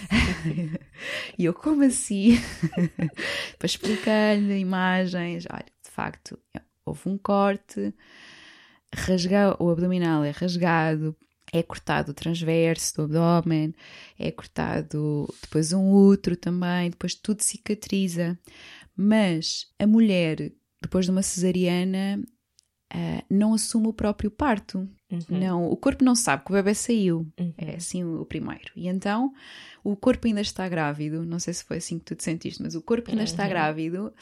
[1.38, 2.32] e eu, como assim?
[3.60, 6.40] para explicar-lhe imagens: Olha, de facto,
[6.84, 7.94] houve um corte,
[8.94, 11.16] rasgar o abdominal é rasgado,
[11.52, 13.74] é cortado o transverso do abdômen,
[14.18, 18.38] é cortado depois um útero também, depois tudo cicatriza.
[18.95, 22.22] Mas a mulher depois de uma cesariana,
[22.93, 24.88] uh, não assume o próprio parto.
[25.12, 25.39] Uhum.
[25.39, 27.28] Não, o corpo não sabe que o bebê saiu.
[27.39, 27.54] Uhum.
[27.58, 28.72] É assim o, primeiro.
[28.76, 29.34] E então
[29.84, 31.26] o corpo ainda está grávido.
[31.26, 33.26] Não sei se foi assim que tu te sentiste, mas o corpo ainda uhum.
[33.26, 34.14] está grávido.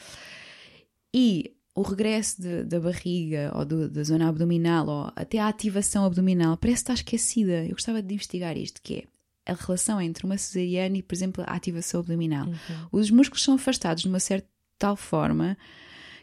[1.14, 6.04] E o regresso de, da barriga ou do, da zona abdominal ou até a ativação
[6.04, 7.64] abdominal parece estar esquecida.
[7.64, 9.06] Eu gostava de investigar isto, que
[9.46, 12.46] é a relação entre uma cesariana e, por exemplo, a ativação abdominal.
[12.46, 12.88] Uhum.
[12.92, 14.48] Os músculos são afastados de uma certa
[14.78, 15.56] tal forma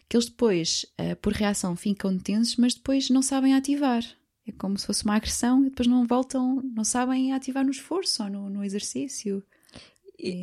[0.08, 4.04] que eles depois, uh, por reação, ficam tensos, mas depois não sabem ativar.
[4.48, 8.24] É como se fosse uma agressão e depois não voltam, não sabem ativar no esforço
[8.24, 9.44] ou no, no exercício.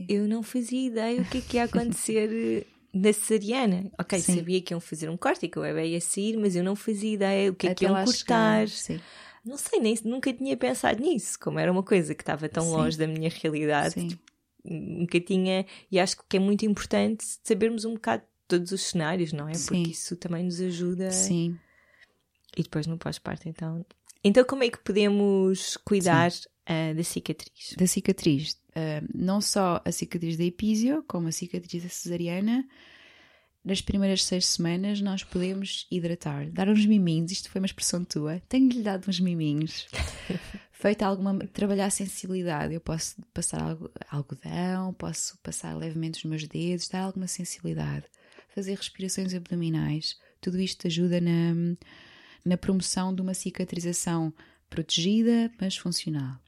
[0.08, 3.90] Eu não fazia ideia o que é que ia acontecer na cesariana.
[3.98, 4.36] Ok, Sim.
[4.36, 6.76] sabia que iam fazer um corte e que o bebê ia sair, mas eu não
[6.76, 8.66] fazia ideia o que é que iam cortar.
[9.44, 12.70] Não sei, nem, nunca tinha pensado nisso, como era uma coisa que estava tão Sim.
[12.70, 14.08] longe da minha realidade.
[14.08, 14.22] Tipo,
[14.64, 19.48] nunca tinha, e acho que é muito importante sabermos um bocado todos os cenários, não
[19.48, 19.54] é?
[19.54, 19.66] Sim.
[19.66, 21.10] Porque isso também nos ajuda.
[21.10, 21.58] Sim.
[22.56, 23.84] E depois no pós-parto, então.
[24.22, 27.74] Então, como é que podemos cuidar uh, da cicatriz?
[27.76, 28.56] Da cicatriz.
[28.74, 32.66] Uh, não só a cicatriz da epísio, como a cicatriz da cesariana.
[33.64, 37.30] Nas primeiras seis semanas, nós podemos hidratar, dar uns miminhos.
[37.30, 38.40] Isto foi uma expressão tua.
[38.48, 39.86] Tenho-lhe dado uns miminhos.
[40.72, 41.38] Feita alguma.
[41.46, 42.74] trabalhar a sensibilidade.
[42.74, 43.78] Eu posso passar
[44.10, 48.06] algodão, posso passar levemente os meus dedos, dar alguma sensibilidade
[48.54, 50.16] fazer respirações abdominais.
[50.40, 51.76] Tudo isto ajuda na,
[52.44, 54.32] na promoção de uma cicatrização
[54.68, 56.38] protegida, mas funcional.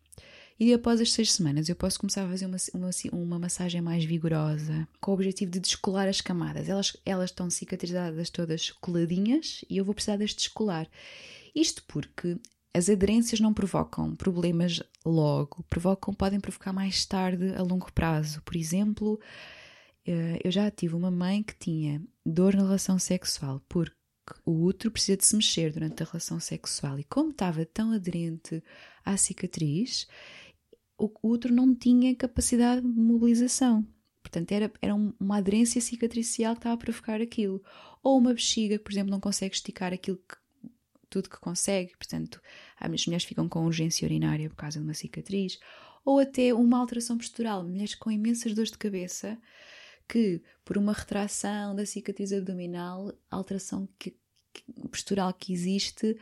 [0.58, 4.04] E após as seis semanas eu posso começar a fazer uma, uma, uma massagem mais
[4.04, 6.68] vigorosa, com o objetivo de descolar as camadas.
[6.68, 10.88] Elas, elas estão cicatrizadas todas coladinhas e eu vou precisar de descolar.
[11.54, 12.38] Isto porque
[12.72, 18.40] as aderências não provocam problemas logo, provocam, podem provocar mais tarde a longo prazo.
[18.42, 19.20] Por exemplo,
[20.06, 23.94] eh, eu já tive uma mãe que tinha dor na relação sexual porque
[24.44, 26.98] o útero precisa de se mexer durante a relação sexual.
[26.98, 28.62] E como estava tão aderente
[29.04, 30.08] à cicatriz,
[30.98, 33.86] o útero não tinha capacidade de mobilização.
[34.22, 37.62] Portanto, era, era uma aderência cicatricial que estava a provocar aquilo.
[38.02, 40.36] Ou uma bexiga que, por exemplo, não consegue esticar aquilo que,
[41.10, 41.96] tudo que consegue.
[41.96, 42.40] Portanto,
[42.78, 45.58] as mulheres ficam com urgência urinária por causa de uma cicatriz.
[46.04, 47.64] Ou até uma alteração postural.
[47.64, 49.38] Mulheres com imensas dores de cabeça
[50.08, 54.16] que, por uma retração da cicatriz abdominal, a alteração que,
[54.52, 56.16] que, postural que existe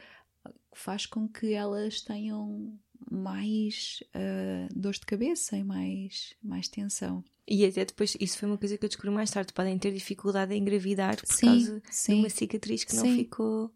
[0.74, 2.78] faz com que elas tenham
[3.12, 7.24] mais uh, dores de cabeça e mais, mais tensão.
[7.46, 10.54] E até depois, isso foi uma coisa que eu descobri mais tarde, podem ter dificuldade
[10.54, 13.70] em engravidar por sim, causa sim, de uma cicatriz que sim, não ficou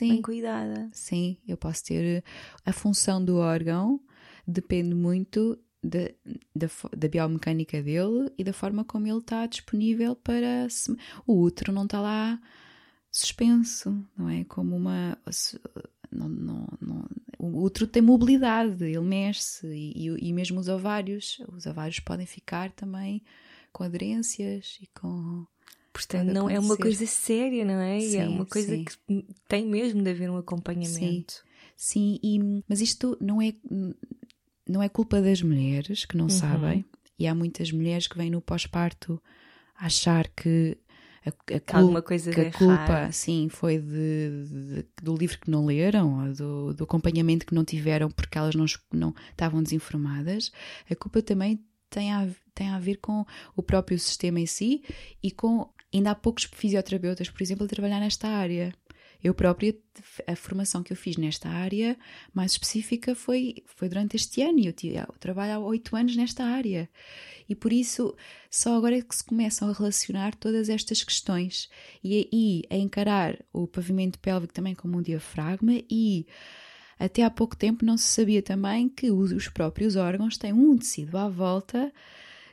[0.00, 0.88] bem cuidada.
[0.92, 2.24] Sim, eu posso ter
[2.64, 4.00] a função do órgão
[4.46, 6.10] depende muito da,
[6.54, 10.68] da, da, biomecânica dele e da forma como ele está disponível para.
[10.68, 10.94] Se...
[11.26, 12.40] O útero não está lá
[13.10, 14.44] suspenso, não é?
[14.44, 15.16] Como uma.
[16.12, 17.08] Não, não, não,
[17.38, 21.40] o útero tem mobilidade, ele mexe-se e, e, mesmo os ovários.
[21.52, 23.22] Os ovários podem ficar também
[23.72, 25.46] com aderências e com.
[25.92, 28.00] Portanto, não é uma coisa séria, não é?
[28.00, 28.84] Sim, é uma coisa sim.
[28.84, 31.44] que tem mesmo de haver um acompanhamento.
[31.76, 33.54] Sim, sim e, mas isto não é
[34.68, 36.30] não é culpa das mulheres que não uhum.
[36.30, 36.84] sabem,
[37.18, 39.20] e há muitas mulheres que vêm no pós-parto
[39.76, 40.76] achar que
[41.24, 45.66] a, a, cul coisa que a culpa sim foi de, de, do livro que não
[45.66, 50.50] leram ou do, do, acompanhamento que não tiveram porque elas não, não estavam desinformadas.
[50.90, 54.82] A culpa também tem a, tem a ver com o próprio sistema em si
[55.22, 58.72] e com ainda há poucos fisioterapeutas por exemplo a trabalhar nesta área
[59.22, 59.76] eu própria,
[60.26, 61.96] a formação que eu fiz nesta área
[62.32, 66.88] mais específica foi, foi durante este ano eu, eu trabalho há oito anos nesta área.
[67.48, 68.16] E por isso,
[68.50, 71.68] só agora é que se começam a relacionar todas estas questões
[72.02, 76.26] e, e a encarar o pavimento pélvico também como um diafragma e
[76.98, 81.16] até há pouco tempo não se sabia também que os próprios órgãos têm um tecido
[81.16, 81.92] à volta,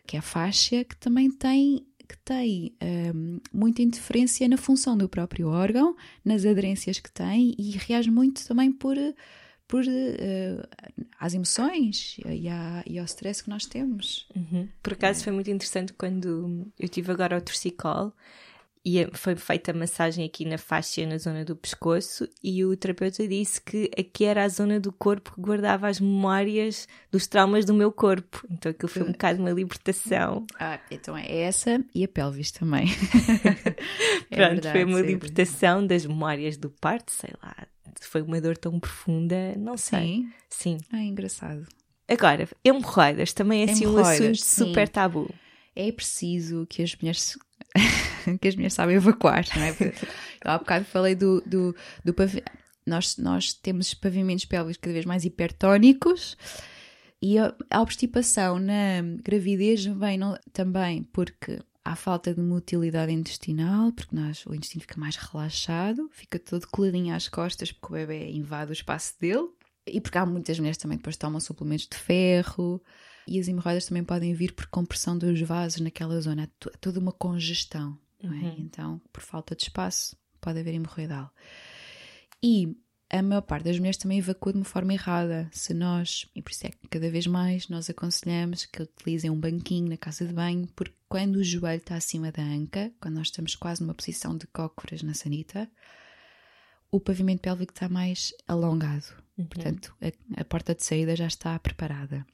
[0.05, 5.09] que é a faixa, que também tem que tem um, muita interferência na função do
[5.09, 8.95] próprio órgão, nas aderências que tem e reage muito também por,
[9.67, 10.67] por uh,
[11.19, 14.27] às emoções e, à, e, ao stress que nós temos.
[14.35, 14.67] Uhum.
[14.81, 15.23] Por acaso é.
[15.25, 18.13] foi muito interessante quando eu tive agora o torcicolo
[18.87, 23.59] e foi feita massagem aqui na faixa, na zona do pescoço, e o terapeuta disse
[23.59, 27.91] que aqui era a zona do corpo que guardava as memórias dos traumas do meu
[27.91, 28.47] corpo.
[28.49, 30.47] Então aquilo foi um bocado uma libertação.
[30.57, 32.87] Ah, então é essa e a pelvis também.
[34.31, 37.67] é Pronto, verdade, foi uma libertação das memórias do parto, sei lá.
[37.99, 39.99] Foi uma dor tão profunda, não sei.
[39.99, 40.31] Sim.
[40.49, 40.77] Sim.
[40.93, 41.67] Ah, engraçado.
[42.07, 44.65] Agora, hemorroidas também é assim um assunto sim.
[44.65, 45.29] super tabu.
[45.75, 47.37] É preciso que as mulheres
[48.41, 49.71] que as mulheres sabem evacuar, não é?
[49.71, 52.15] Eu há bocado falei do, do, do
[52.85, 56.37] nós, nós temos pavimentos pélvicos cada vez mais hipertónicos
[57.21, 63.91] e a, a obstipação na gravidez vem não, também porque há falta de motilidade intestinal,
[63.91, 68.31] porque nós, o intestino fica mais relaxado, fica todo coladinho às costas porque o bebê
[68.31, 69.49] invade o espaço dele
[69.85, 72.81] e porque há muitas mulheres também depois tomam suplementos de ferro
[73.27, 77.11] e as hemorroidas também podem vir por compressão dos vasos naquela zona, é toda uma
[77.11, 78.27] congestão, é?
[78.27, 78.55] Uhum.
[78.59, 81.31] Então, por falta de espaço, pode haver hemorroidal.
[82.41, 82.75] E
[83.09, 85.49] a maior parte das mulheres também evacua de uma forma errada.
[85.51, 89.39] Se nós, e por isso é que cada vez mais nós aconselhamos que utilizem um
[89.39, 93.27] banquinho na casa de banho, porque quando o joelho está acima da anca, quando nós
[93.27, 95.69] estamos quase numa posição de cócoras na sanita,
[96.91, 99.05] o pavimento pélvico está mais alongado.
[99.37, 99.45] Uhum.
[99.45, 102.25] Portanto, a, a porta de saída já está preparada.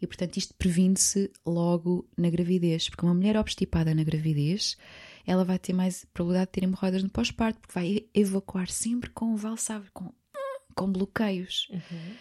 [0.00, 4.76] E, portanto, isto previne-se logo na gravidez, porque uma mulher obstipada na gravidez,
[5.26, 9.36] ela vai ter mais probabilidade de ter hemorroidas no pós-parto, porque vai evacuar sempre com
[9.36, 10.12] valsável, com,
[10.74, 11.68] com bloqueios.
[11.70, 12.14] Uhum.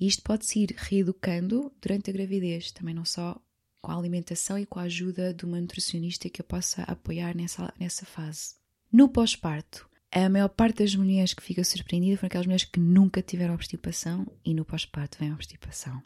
[0.00, 3.40] E isto pode-se ir reeducando durante a gravidez, também não só
[3.80, 7.72] com a alimentação e com a ajuda de uma nutricionista que eu possa apoiar nessa,
[7.78, 8.54] nessa fase.
[8.90, 13.20] No pós-parto, a maior parte das mulheres que fica surpreendida foram aquelas mulheres que nunca
[13.22, 16.02] tiveram obstipação e no pós-parto vem a obstipação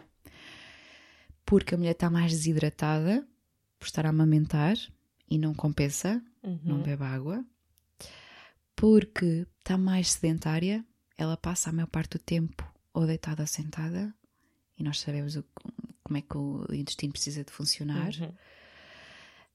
[1.46, 3.26] porque a mulher está mais desidratada
[3.78, 4.76] por estar a amamentar
[5.30, 6.60] e não compensa, uhum.
[6.64, 7.44] não bebe água,
[8.74, 10.84] porque está mais sedentária,
[11.16, 14.12] ela passa a maior parte do tempo ou deitada ou sentada,
[14.76, 15.44] e nós sabemos o,
[16.02, 18.12] como é que o intestino precisa de funcionar.
[18.20, 18.32] Uhum.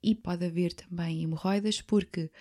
[0.03, 2.31] E pode haver também hemorroidas, porque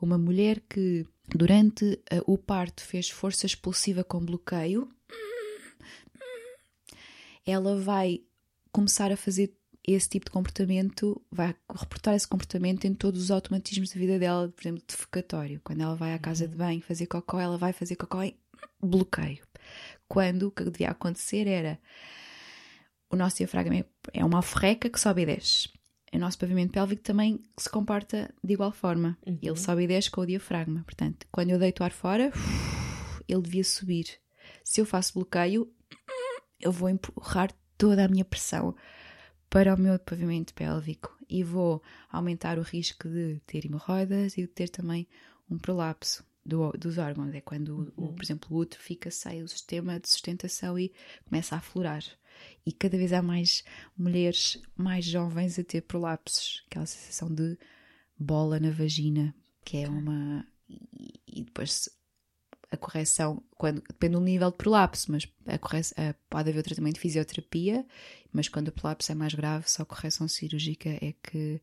[0.00, 4.88] uma mulher que durante uh, o parto fez força expulsiva com bloqueio,
[7.44, 8.22] ela vai
[8.72, 9.54] começar a fazer
[9.86, 14.48] esse tipo de comportamento, vai reportar esse comportamento em todos os automatismos da vida dela,
[14.48, 15.60] por exemplo, defecatório.
[15.64, 18.36] Quando ela vai à casa de banho fazer cocó, ela vai fazer cocó em
[18.80, 19.44] bloqueio.
[20.08, 21.80] Quando o que devia acontecer era
[23.10, 25.68] o nosso diafragma é uma alforreca que sobe e desce.
[26.14, 29.18] O nosso pavimento pélvico também se comporta de igual forma.
[29.26, 29.38] Uhum.
[29.42, 30.82] Ele sobe e desce com o diafragma.
[30.84, 32.30] Portanto, quando eu deito o ar fora,
[33.28, 34.06] ele devia subir.
[34.62, 35.72] Se eu faço bloqueio,
[36.60, 37.50] eu vou empurrar
[37.82, 38.76] toda a minha pressão
[39.50, 44.46] para o meu pavimento pélvico e vou aumentar o risco de ter hemorroidas e de
[44.46, 45.08] ter também
[45.50, 47.34] um prolapso do, dos órgãos.
[47.34, 48.10] É quando, uhum.
[48.10, 50.92] o, por exemplo, o útero fica sem o sistema de sustentação e
[51.24, 52.04] começa a aflorar.
[52.64, 53.64] E cada vez há mais
[53.98, 57.58] mulheres mais jovens a ter prolapsos, aquela sensação de
[58.16, 60.46] bola na vagina, que é uma.
[60.68, 61.88] E, e depois
[62.72, 66.94] a correção, quando, depende do nível de prolapso, mas a correção, a, pode haver tratamento
[66.94, 67.86] de fisioterapia,
[68.32, 71.60] mas quando o prolapso é mais grave, só a correção cirúrgica é que,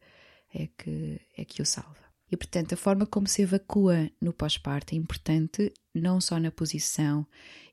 [0.54, 1.98] é que, é que o salva.
[2.32, 7.26] E, portanto, a forma como se evacua no pós-parto é importante, não só na posição,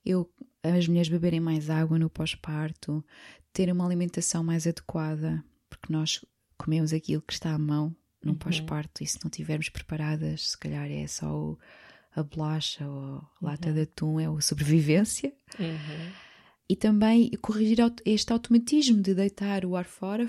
[0.03, 0.33] eu,
[0.63, 3.05] as mulheres beberem mais água no pós-parto,
[3.53, 6.25] ter uma alimentação mais adequada, porque nós
[6.57, 8.39] comemos aquilo que está à mão no uhum.
[8.39, 11.59] pós-parto e se não estivermos preparadas, se calhar é só o
[12.17, 13.75] a bolacha ou a lata uhum.
[13.75, 15.33] de atum é a sobrevivência.
[15.61, 16.13] Uhum.
[16.69, 20.27] E também corrigir este automatismo de deitar o ar fora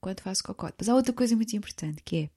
[0.00, 0.70] quando faço cocó.
[0.78, 2.30] Mas há outra coisa muito importante que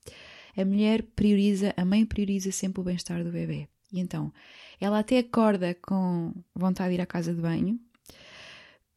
[0.58, 3.70] é a mulher prioriza, a mãe prioriza sempre o bem-estar do bebê.
[3.92, 4.34] E então,
[4.82, 7.80] ela até acorda com vontade de ir à casa de banho,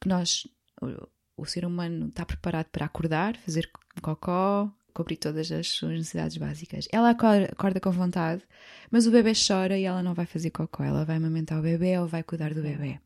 [0.00, 0.46] que nós,
[0.80, 6.36] o, o ser humano está preparado para acordar, fazer cocó, cobrir todas as suas necessidades
[6.36, 6.88] básicas.
[6.92, 8.42] Ela acorda, com vontade,
[8.90, 11.98] mas o bebê chora e ela não vai fazer cocó, ela vai amamentar o bebê
[11.98, 13.00] ou vai cuidar do bebê.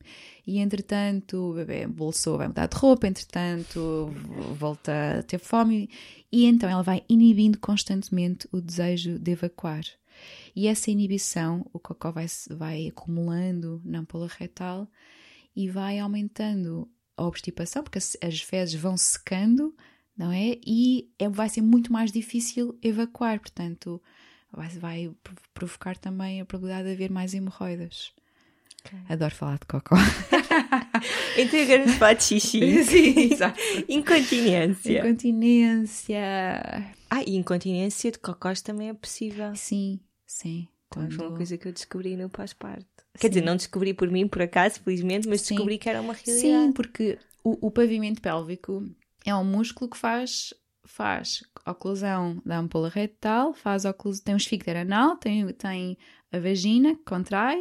[0.46, 4.12] E entretanto, o bebê bolsou, vai mudar de roupa, entretanto,
[4.58, 5.88] volta a ter fome
[6.30, 9.84] e então ela vai inibindo constantemente o desejo de evacuar.
[10.54, 14.88] E essa inibição, o cocó vai, vai acumulando na ampola retal
[15.54, 19.74] e vai aumentando a obstipação, porque as fezes vão secando
[20.16, 20.58] não é?
[20.66, 24.00] E é, vai ser muito mais difícil evacuar, portanto,
[24.50, 25.10] vai, vai
[25.52, 28.12] provocar também a probabilidade de haver mais hemorroidas.
[28.84, 28.98] Okay.
[29.08, 29.96] Adoro falar de cocó.
[31.36, 32.84] então agora falar de xixi.
[32.84, 33.60] Sim, exato.
[33.88, 35.00] Incontinência.
[35.00, 36.94] Incontinência.
[37.10, 39.54] Ah, e incontinência de cocós também é possível.
[39.56, 40.68] Sim, sim.
[40.88, 41.12] Quando...
[41.14, 42.86] Foi uma coisa que eu descobri no pós-parto.
[43.18, 45.54] Quer dizer, não descobri por mim, por acaso, felizmente, mas sim.
[45.54, 46.40] descobri que era uma realidade.
[46.40, 48.84] Sim, porque o, o pavimento pélvico
[49.26, 50.54] é um músculo que faz,
[50.84, 55.98] faz oclusão da ampola retal, faz oclusão, tem um esfíncter anal, tem, tem
[56.32, 57.60] a vagina que contrai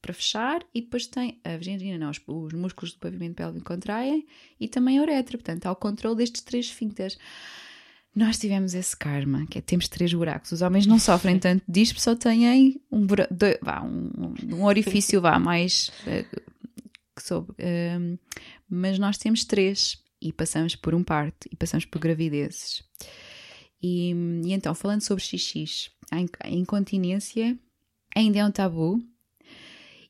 [0.00, 4.26] para fechar e depois tem a vagina, não, os, os músculos do pavimento pélvico contraem
[4.58, 7.18] e também a uretra, portanto há o controle destes três esfíncteres.
[8.14, 10.50] Nós tivemos esse karma, que é temos três buracos.
[10.50, 15.38] Os homens não sofrem tanto disto, só têm um, dois, vá, um, um orifício vá,
[15.38, 16.40] mais uh,
[17.18, 18.18] soube, uh,
[18.70, 22.82] mas nós temos três e passamos por um parto e passamos por gravidezes.
[23.82, 24.10] E,
[24.44, 27.58] e então, falando sobre xixis, a incontinência
[28.14, 29.02] ainda é um tabu.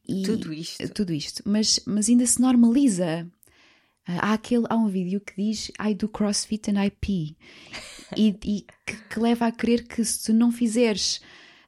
[0.09, 0.89] E, tudo isto.
[0.91, 3.29] Tudo isto, mas, mas ainda se normaliza.
[4.07, 7.37] Há, aquele, há um vídeo que diz I do crossfit and I pee
[8.17, 11.21] e, e que, que, leva a crer que se tu não fizeres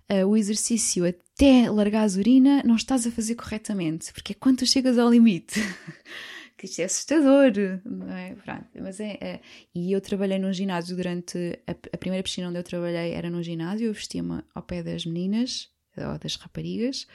[0.09, 4.59] uh, o exercício até largar a urina, não estás a fazer corretamente, porque é quando
[4.59, 5.59] tu chegas ao limite.
[6.59, 7.53] que isto é assustador,
[7.85, 8.35] não é?
[8.35, 9.41] Pronto, mas é, é,
[9.75, 11.59] E eu trabalhei num ginásio durante.
[11.67, 15.07] A, a, primeira piscina onde eu trabalhei era num ginásio, eu vestia-me ao pé das
[15.07, 17.07] meninas, ou das raparigas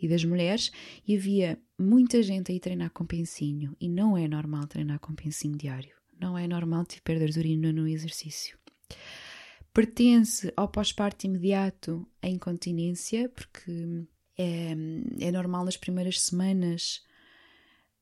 [0.00, 0.72] e das mulheres,
[1.06, 5.56] e havia muita gente aí treinar com pensinho, e não é normal treinar com pensinho
[5.56, 5.96] diário.
[6.20, 8.58] Não é normal ter perdas de urina no exercício.
[9.72, 14.04] Pertence ao pós-parto imediato a incontinência, porque
[14.36, 14.72] é,
[15.20, 17.06] é normal nas primeiras semanas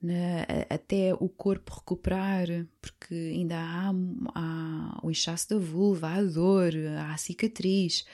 [0.00, 2.46] na, até o corpo recuperar,
[2.80, 3.92] porque ainda há,
[4.34, 8.04] há o inchaço da vulva, há a dor, há a cicatriz.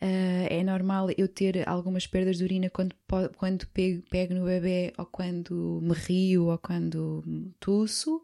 [0.00, 2.94] Uh, é normal eu ter algumas perdas de urina quando,
[3.36, 7.24] quando pego, pego no bebê ou quando me rio ou quando
[7.58, 8.22] tuço,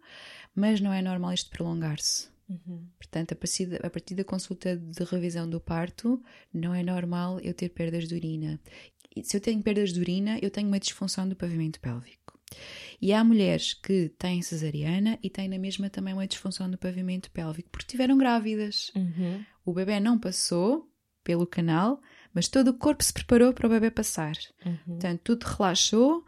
[0.54, 2.28] mas não é normal isto prolongar-se.
[2.48, 2.86] Uhum.
[2.96, 6.22] Portanto, a partir, da, a partir da consulta de revisão do parto,
[6.52, 8.60] não é normal eu ter perdas de urina.
[9.16, 12.23] E se eu tenho perdas de urina, eu tenho uma disfunção do pavimento pélvico.
[13.00, 17.30] E há mulheres que têm cesariana e têm na mesma também uma disfunção do pavimento
[17.30, 18.90] pélvico porque estiveram grávidas.
[18.94, 19.44] Uhum.
[19.64, 20.88] O bebê não passou
[21.22, 22.00] pelo canal,
[22.32, 24.34] mas todo o corpo se preparou para o bebê passar.
[24.64, 24.76] Uhum.
[24.86, 26.24] Portanto, tudo relaxou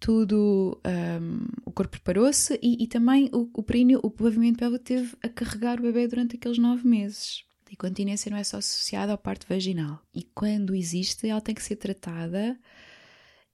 [0.00, 5.16] tudo, um, o corpo preparou-se e, e, também o, o períneo, o pavimento pélvico teve
[5.22, 7.44] a carregar o bebê durante aqueles nove meses.
[7.70, 10.00] E continência não é só associada ao parto vaginal.
[10.14, 12.58] E quando existe, ela tem que ser tratada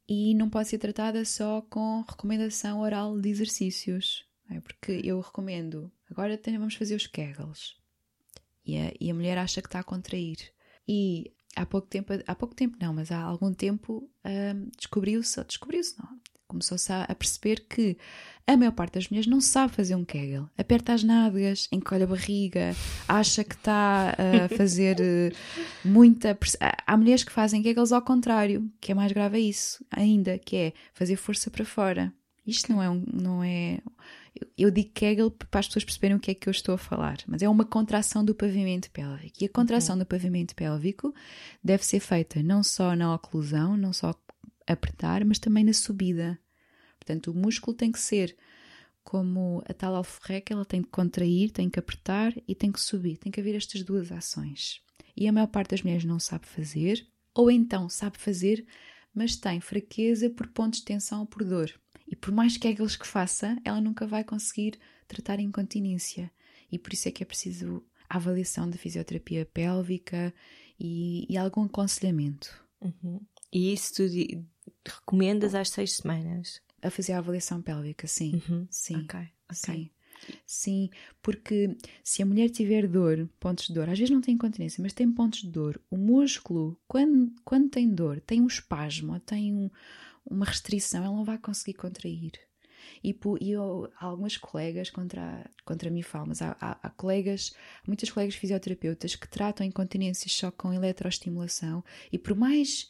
[0.08, 4.24] e não pode ser tratada só com recomendação oral de exercícios.
[4.50, 4.60] É?
[4.60, 7.76] Porque eu recomendo, agora vamos fazer os kegels.
[8.64, 10.38] E a, e a mulher acha que está a contrair.
[10.86, 15.98] E há pouco tempo, há pouco tempo não, mas há algum tempo um, descobriu-se, descobriu-se
[15.98, 16.20] não,
[16.54, 17.96] começou-se a, a, perceber que
[18.46, 20.48] a maior parte das mulheres não sabe fazer um Kegel.
[20.56, 22.74] Aperta as nádegas, encolhe a barriga,
[23.08, 25.32] acha que está a fazer eh,
[25.84, 26.38] muita.
[26.86, 30.72] Há mulheres que fazem Kegels ao contrário, que é mais grave isso ainda, que é
[30.92, 32.12] fazer força para fora.
[32.46, 33.02] Isto não é um.
[33.10, 33.80] Não é,
[34.56, 37.18] eu digo Kegel para as pessoas perceberem o que é que eu estou a falar,
[37.26, 39.38] mas é uma contração do pavimento pélvico.
[39.40, 40.00] E a contração uhum.
[40.00, 41.14] do pavimento pélvico
[41.62, 44.14] deve ser feita não só na oclusão, não só
[44.66, 46.38] apertar, mas também na subida.
[47.04, 48.34] Portanto, o músculo tem que ser
[49.02, 53.18] como a tal alforreca, ela tem que contrair, tem que apertar e tem que subir.
[53.18, 54.80] Tem que haver estas duas ações.
[55.14, 58.66] E a maior parte das mulheres não sabe fazer, ou então sabe fazer,
[59.14, 61.70] mas tem fraqueza por pontos de tensão ou por dor.
[62.08, 66.32] E por mais que aqueles que faça, ela nunca vai conseguir tratar a incontinência.
[66.72, 70.34] E por isso é que é preciso a avaliação da fisioterapia pélvica
[70.80, 72.64] e, e algum aconselhamento.
[72.80, 73.20] Uhum.
[73.52, 74.02] E isso tu
[74.84, 76.60] recomendas às seis semanas?
[76.84, 78.42] A fazer a avaliação pélvica, sim.
[78.48, 78.66] Uhum.
[78.70, 78.96] Sim.
[78.96, 79.20] Ok.
[79.20, 79.30] okay.
[79.52, 79.90] Sim.
[80.46, 80.90] Sim,
[81.22, 84.92] porque se a mulher tiver dor, pontos de dor, às vezes não tem incontinência, mas
[84.92, 89.70] tem pontos de dor, o músculo, quando, quando tem dor, tem um espasmo, tem um,
[90.24, 92.32] uma restrição, ela não vai conseguir contrair.
[93.02, 97.54] E, e eu, algumas colegas contra, contra mim falam, mas há, há, há, colegas,
[97.86, 101.82] muitas colegas fisioterapeutas que tratam incontinência só com eletroestimulação
[102.12, 102.88] e por mais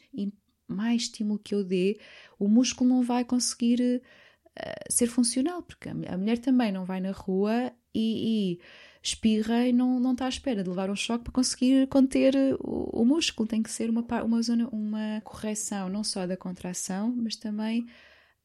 [0.67, 1.99] mais estímulo que eu dê,
[2.39, 7.11] o músculo não vai conseguir uh, ser funcional, porque a, mulher também não vai na
[7.11, 8.59] rua e, e
[9.01, 13.01] espirra e não, não está à espera de levar um choque para conseguir conter o,
[13.01, 13.47] o músculo.
[13.47, 17.85] Tem que ser uma, uma, zona, uma correção não só da contração, mas também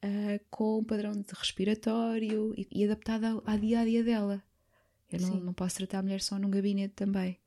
[0.05, 4.43] uh, com um padrão de respiratório e, e adaptada ao, ao, dia a dia dela.
[5.11, 7.40] Eu não, não, posso tratar a mulher só num gabinete também.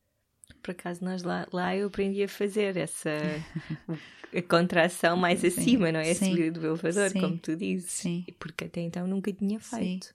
[0.65, 3.11] Por acaso nós lá, lá eu aprendi a fazer essa
[4.35, 6.15] a contração mais sim, acima, não é?
[6.15, 7.91] Sim, subida do elevador, sim, como tu dizes.
[7.91, 8.25] Sim.
[8.39, 10.07] Porque até então nunca tinha feito.
[10.07, 10.13] Sim.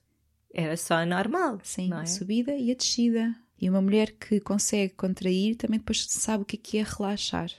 [0.52, 1.60] Era só normal.
[1.62, 1.98] Sim, é?
[1.98, 3.32] a subida e a descida.
[3.60, 7.52] E uma mulher que consegue contrair também depois sabe o que é, é relaxar.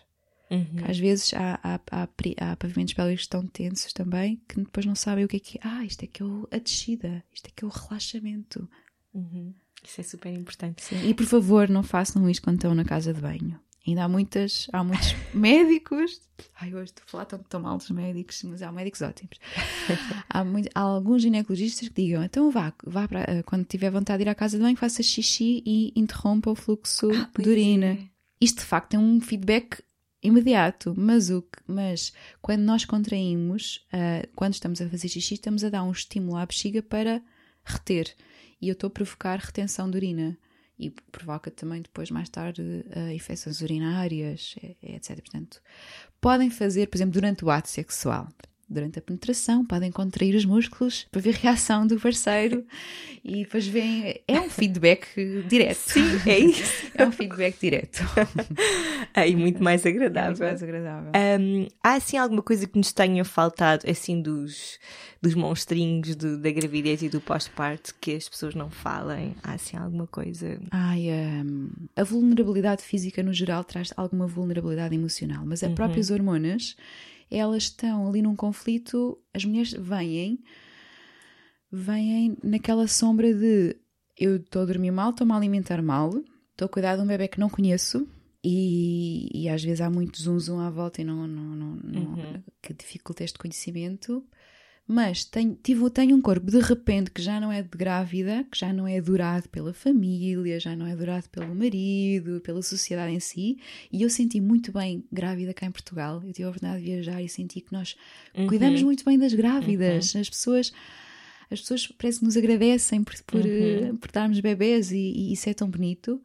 [0.50, 0.84] Uhum.
[0.86, 2.10] Às vezes há, há, há,
[2.42, 5.62] há pavimentos pélvicos tão tensos também que depois não sabem o que é que é.
[5.64, 8.68] Ah, isto é que é o, a descida, isto é que é o relaxamento.
[9.14, 9.54] Uhum.
[9.84, 10.84] Isso é super importante.
[10.84, 11.08] Sim.
[11.08, 13.60] E por favor, não façam isto quando estão na casa de banho.
[13.88, 16.22] Ainda há muitas, há muitos médicos.
[16.60, 19.40] Ai, hoje estou a falar tão, tão mal dos médicos, mas há médicos ótimos.
[20.30, 24.24] há, muito, há, alguns ginecologistas que digam: então vá, vá para, eh, quando tiver vontade
[24.24, 27.94] de ir à casa de banho, faça xixi e interrompa o fluxo ah, de urina.
[27.94, 27.98] É.
[28.40, 29.84] Isto de facto é um feedback
[30.22, 35.64] imediato, mas, o que, mas quando nós contraímos, uh, quando estamos a fazer xixi, estamos
[35.64, 37.22] a dar um estímulo à bexiga para
[37.64, 38.16] reter.
[38.62, 40.38] E eu estou a provocar retenção de urina
[40.78, 45.22] e provoca também depois, mais tarde, uh, infecções urinárias, etc.
[45.22, 45.62] Portanto,
[46.20, 48.28] podem fazer, por exemplo, durante o ato sexual.
[48.72, 52.66] Durante a penetração, podem contrair os músculos para ver a reação do parceiro
[53.24, 54.22] e depois vem.
[54.28, 55.08] É um feedback
[55.48, 55.78] direto.
[55.78, 56.88] Sim, é isso.
[56.96, 58.02] é um feedback direto.
[59.28, 60.48] e muito mais agradável.
[60.48, 61.12] É muito mais agradável.
[61.16, 64.80] Um, há assim alguma coisa que nos tenha faltado, assim, dos
[65.22, 69.36] dos monstrinhos de, da gravidez e do pós-parto que as pessoas não falem?
[69.44, 70.60] Há assim alguma coisa?
[70.72, 75.76] Ai, um, a vulnerabilidade física no geral traz alguma vulnerabilidade emocional, mas as uhum.
[75.76, 76.76] próprias hormonas,
[77.32, 80.44] elas estão ali num conflito, as mulheres vêm,
[81.72, 83.78] vêm naquela sombra de
[84.18, 86.12] eu estou a dormir mal, estou-me a alimentar mal,
[86.52, 88.08] estou a cuidar de um bebê que não conheço,
[88.44, 92.02] e, e, às vezes há muito zoom zoom à volta e não, não, não, não
[92.02, 92.44] uhum.
[92.60, 94.26] que dificulta este conhecimento
[94.92, 98.60] mas tenho, tive, tenho um corpo de repente que já não é de grávida, que
[98.60, 103.20] já não é adorado pela família, já não é adorado pelo marido, pela sociedade em
[103.22, 103.58] si,
[103.90, 106.22] e eu senti muito bem grávida cá em Portugal.
[106.26, 107.96] Eu tive a oportunidade de viajar e senti que nós
[108.36, 108.48] uhum.
[108.48, 110.14] cuidamos muito bem das grávidas.
[110.14, 110.20] Uhum.
[110.20, 110.74] As pessoas
[111.50, 113.96] as pessoas parece que nos agradecem por, por, uhum.
[113.96, 116.22] por darmos bebés e, e, isso é tão bonito.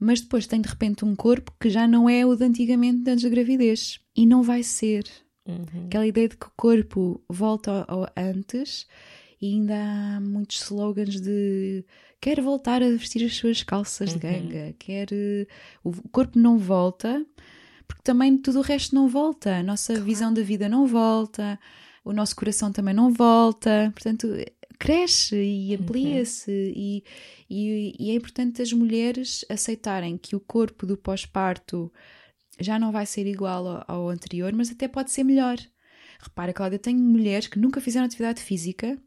[0.00, 3.22] Mas depois tem de repente um corpo que já não é o de antigamente antes
[3.22, 4.00] da gravidez.
[4.16, 5.04] E não vai ser.
[5.46, 5.86] Uhum.
[5.86, 8.86] Aquela ideia de que o corpo volta ao, ao antes
[9.40, 11.84] e ainda há muitos slogans de
[12.20, 14.18] quer voltar a vestir as suas calças uhum.
[14.18, 15.08] de ganga, quer
[15.82, 17.24] o corpo não volta,
[17.86, 20.06] porque também tudo o resto não volta, a nossa claro.
[20.06, 21.58] visão da vida não volta,
[22.02, 24.28] o nosso coração também não volta, portanto,
[24.78, 26.72] cresce e amplia-se uhum.
[26.74, 27.04] e,
[27.50, 31.92] e, e, é importante as mulheres aceitarem que o corpo do pós-parto
[32.60, 35.58] já não vai ser igual ao, ao, anterior, mas até pode ser melhor.
[36.20, 38.98] Repara, Cláudia, eu tenho mulheres que nunca fizeram atividade física,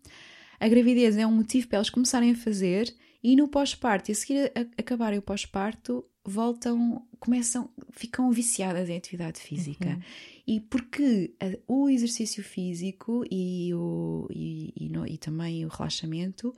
[0.60, 2.94] a gravidez é um motivo para elas começarem a fazer
[3.24, 8.90] e no pós-parto, e a seguir a, a acabarem o pós-parto, voltam, começam, ficam viciadas
[8.90, 9.90] em atividade física.
[9.90, 10.02] Uhum.
[10.46, 16.56] E porque a, o exercício físico e, o, e, e, no, e também o relaxamento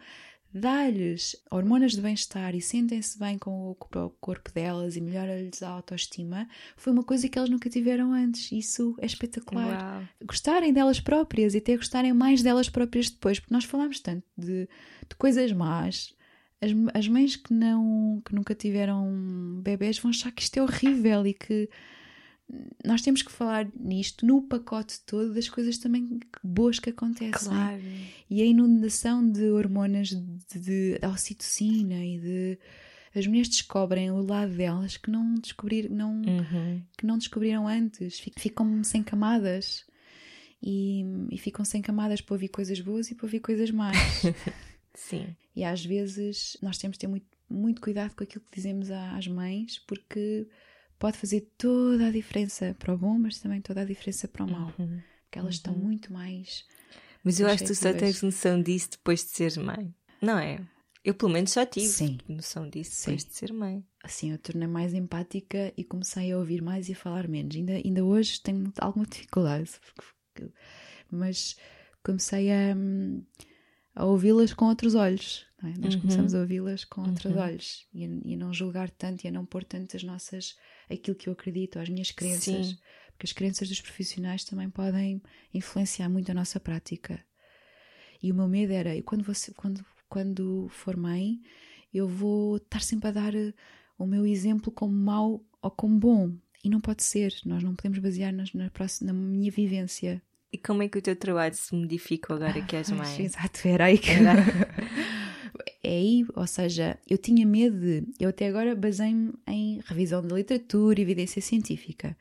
[0.54, 5.62] dá-lhes hormonas de bem-estar e sentem-se bem com o, com o, corpo delas e melhora-lhes
[5.62, 8.52] a autoestima, foi uma coisa que elas nunca tiveram antes.
[8.52, 9.68] Isso é espetacular.
[9.68, 10.04] Uau.
[10.26, 14.68] Gostarem delas próprias e até gostarem mais delas próprias depois, porque nós falamos tanto de,
[15.08, 16.16] de coisas más,
[16.62, 21.26] as, as mães que não que nunca tiveram bebés vão achar que isto é horrível
[21.26, 21.70] e que
[22.84, 27.52] nós temos que falar nisto no pacote todo das coisas também boas que acontecem.
[27.52, 27.82] Claro.
[28.30, 32.60] E a inundação de hormonas de, de, de ocitocina e de
[33.16, 36.82] as mulheres descobrem o lado delas que não descobrir, não, uhum.
[36.98, 39.86] que não descobriram antes, ficam sem camadas
[40.62, 43.98] e, e ficam sem camadas para ouvir coisas boas e para ouvir coisas más.
[44.94, 45.36] Sim.
[45.56, 49.28] E às vezes nós temos de ter muito, muito cuidado com aquilo que dizemos às
[49.28, 50.48] mães, porque
[51.00, 54.52] pode fazer toda a diferença para o bom, mas também toda a diferença para o
[54.52, 54.74] mal.
[54.78, 55.02] Uhum.
[55.24, 55.58] Porque elas uhum.
[55.58, 56.66] estão muito mais.
[57.24, 60.60] Mas eu acho que tu só tens noção disso depois de seres mãe, não é?
[61.04, 62.18] Eu pelo menos só tive Sim.
[62.28, 63.12] noção disso Sim.
[63.12, 63.84] depois de ser mãe.
[64.04, 67.56] Assim, eu tornei mais empática e comecei a ouvir mais e a falar menos.
[67.56, 69.72] Ainda, ainda hoje tenho alguma dificuldade,
[71.10, 71.56] mas
[72.04, 72.76] comecei a.
[72.76, 73.24] Hum,
[74.00, 75.46] a ouvi-las com outros olhos.
[75.62, 75.78] É?
[75.78, 76.02] Nós uhum.
[76.02, 77.10] começamos a ouvi-las com uhum.
[77.10, 80.04] outros olhos e a, e a, não julgar tanto e a não pôr tanto as
[80.04, 80.56] nossas,
[80.90, 82.78] aquilo que eu acredito, as minhas crenças, Sim.
[83.12, 85.22] porque as crenças dos profissionais também podem
[85.54, 87.24] influenciar muito a nossa prática.
[88.22, 91.40] E o meu medo era, quando, você, quando, quando for mãe,
[91.94, 93.54] eu vou estar sempre a dar eh,
[93.98, 96.34] o meu exemplo como mau ou como bom.
[96.64, 98.70] E não pode ser, nós não podemos basear-nos na,
[99.02, 100.22] na minha vivência.
[100.52, 103.08] E como é que o teu trabalho se modificou agora que és mãe?
[103.24, 104.34] Exato, era aí que era.
[105.90, 108.04] é aí, ou seja, eu tinha medo de.
[108.20, 112.16] Eu até agora basei-me em revisão da literatura e evidência científica.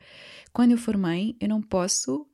[0.51, 2.25] Quando eu for mãe, eu não posso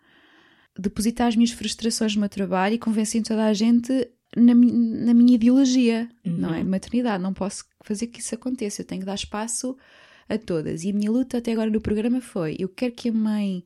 [0.77, 3.91] depositar as minhas frustrações no meu trabalho e convencer toda a gente
[4.35, 6.37] na, na minha ideologia, uhum.
[6.37, 6.63] não é?
[6.63, 7.23] Maternidade.
[7.23, 8.81] Não posso fazer que isso aconteça.
[8.81, 9.77] Eu tenho que dar espaço
[10.27, 10.83] a todas.
[10.83, 13.63] E a minha luta até agora no programa foi: eu quero que a mãe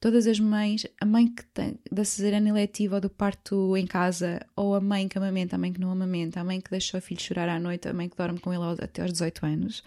[0.00, 4.40] todas as mães, a mãe que tem da cesariana eletiva ou do parto em casa,
[4.56, 7.02] ou a mãe que amamenta, a mãe que não amamenta, a mãe que deixa o
[7.02, 9.84] filho chorar à noite, a mãe que dorme com ele até aos 18 anos,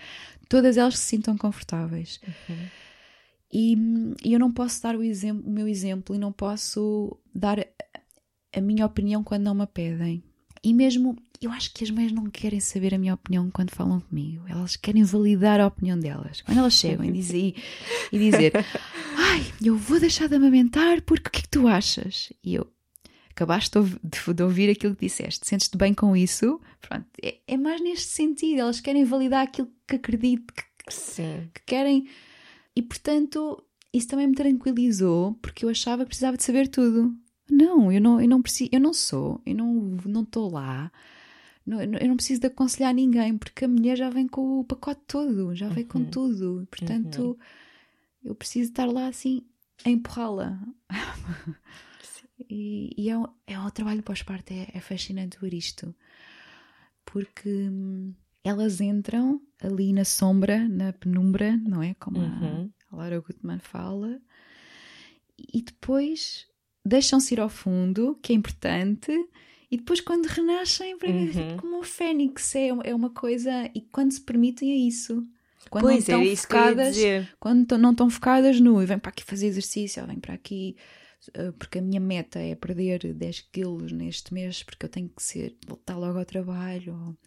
[0.48, 2.22] todas elas se sintam confortáveis.
[2.28, 2.68] Uhum.
[3.52, 3.78] E,
[4.24, 7.60] e, eu não posso dar o, exemplo, o meu exemplo e não posso dar
[8.56, 10.24] a minha opinião quando não me pedem.
[10.64, 14.00] E mesmo, eu acho que as mães não querem saber a minha opinião quando falam
[14.00, 14.46] comigo.
[14.48, 16.42] Elas querem validar a opinião delas.
[16.42, 17.56] Quando elas chegam e, dizer,
[18.12, 18.54] e dizer
[19.34, 22.32] Ai, eu vou deixar de amamentar porque o que é que tu achas?
[22.44, 22.68] E eu,
[23.32, 26.62] acabaste de, ouvir aquilo que disseste, sentes-te bem com isso?
[26.80, 28.60] Pronto, é, é, mais neste sentido.
[28.60, 31.50] Elas querem validar aquilo que acredito, que, Sim.
[31.52, 32.08] que querem.
[32.76, 37.18] E portanto, isso também me tranquilizou porque eu achava que precisava de saber tudo.
[37.50, 40.92] Não, eu não, eu não preciso, eu não sou, eu não não estou lá.
[41.66, 45.02] Não, eu não preciso de aconselhar ninguém porque a mulher já vem com o pacote
[45.08, 45.90] todo, já vem uhum.
[45.90, 46.68] com tudo.
[46.70, 47.38] Portanto, uhum.
[48.24, 49.46] Eu preciso estar lá assim
[49.86, 50.60] a empurrá-la.
[52.50, 55.94] e, e é, um, é um trabalho pós-parto, é, é fascinante ver isto.
[57.06, 58.14] Porque hum,
[58.44, 61.94] elas entram ali na sombra, na penumbra, não é?
[61.96, 62.72] Como uhum.
[62.92, 64.22] a Laura Gutmann fala,
[65.38, 66.48] e depois
[66.86, 69.12] deixam-se ir ao fundo, que é importante,
[69.72, 71.58] e depois quando renascem, para mim, uhum.
[71.58, 75.26] como um fênix, é, é uma coisa, e quando se permitem é isso.
[75.70, 76.98] Quando pois, não estão focadas,
[77.40, 80.76] quando não estão focadas no e vem para aqui fazer exercício, ou vem para aqui
[81.34, 85.24] eh, porque a minha meta é perder 10 quilos neste mês, porque eu tenho que
[85.24, 87.18] ser, voltar logo ao trabalho.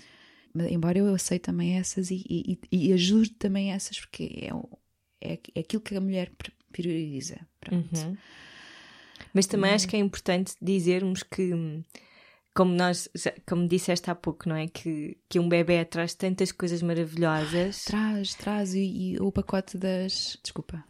[0.54, 4.50] Ou, embora eu aceite também essas e, e, e ajude também essas, porque
[5.20, 6.30] é, é, é aquilo que a mulher
[6.70, 7.38] prioriza.
[7.70, 8.16] Uhum.
[9.32, 9.90] Mas também acho uhum.
[9.90, 11.52] que é importante dizermos que,
[12.56, 13.06] como nós,
[13.46, 14.66] como disseste há pouco, não é?
[14.66, 17.84] Que, que um bebê traz tantas coisas maravilhosas.
[17.84, 20.38] Traz, traz, e, e o pacote das.
[20.42, 20.82] Desculpa.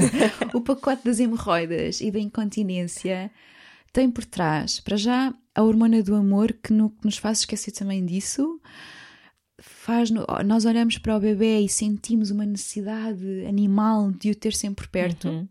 [0.54, 3.30] o pacote das hemorroidas e da incontinência
[3.92, 7.72] tem por trás, para já, a hormona do amor que, no, que nos faz esquecer
[7.72, 8.58] também disso.
[9.60, 14.54] Faz no, nós olhamos para o bebê e sentimos uma necessidade animal de o ter
[14.54, 15.28] sempre perto.
[15.28, 15.48] Uhum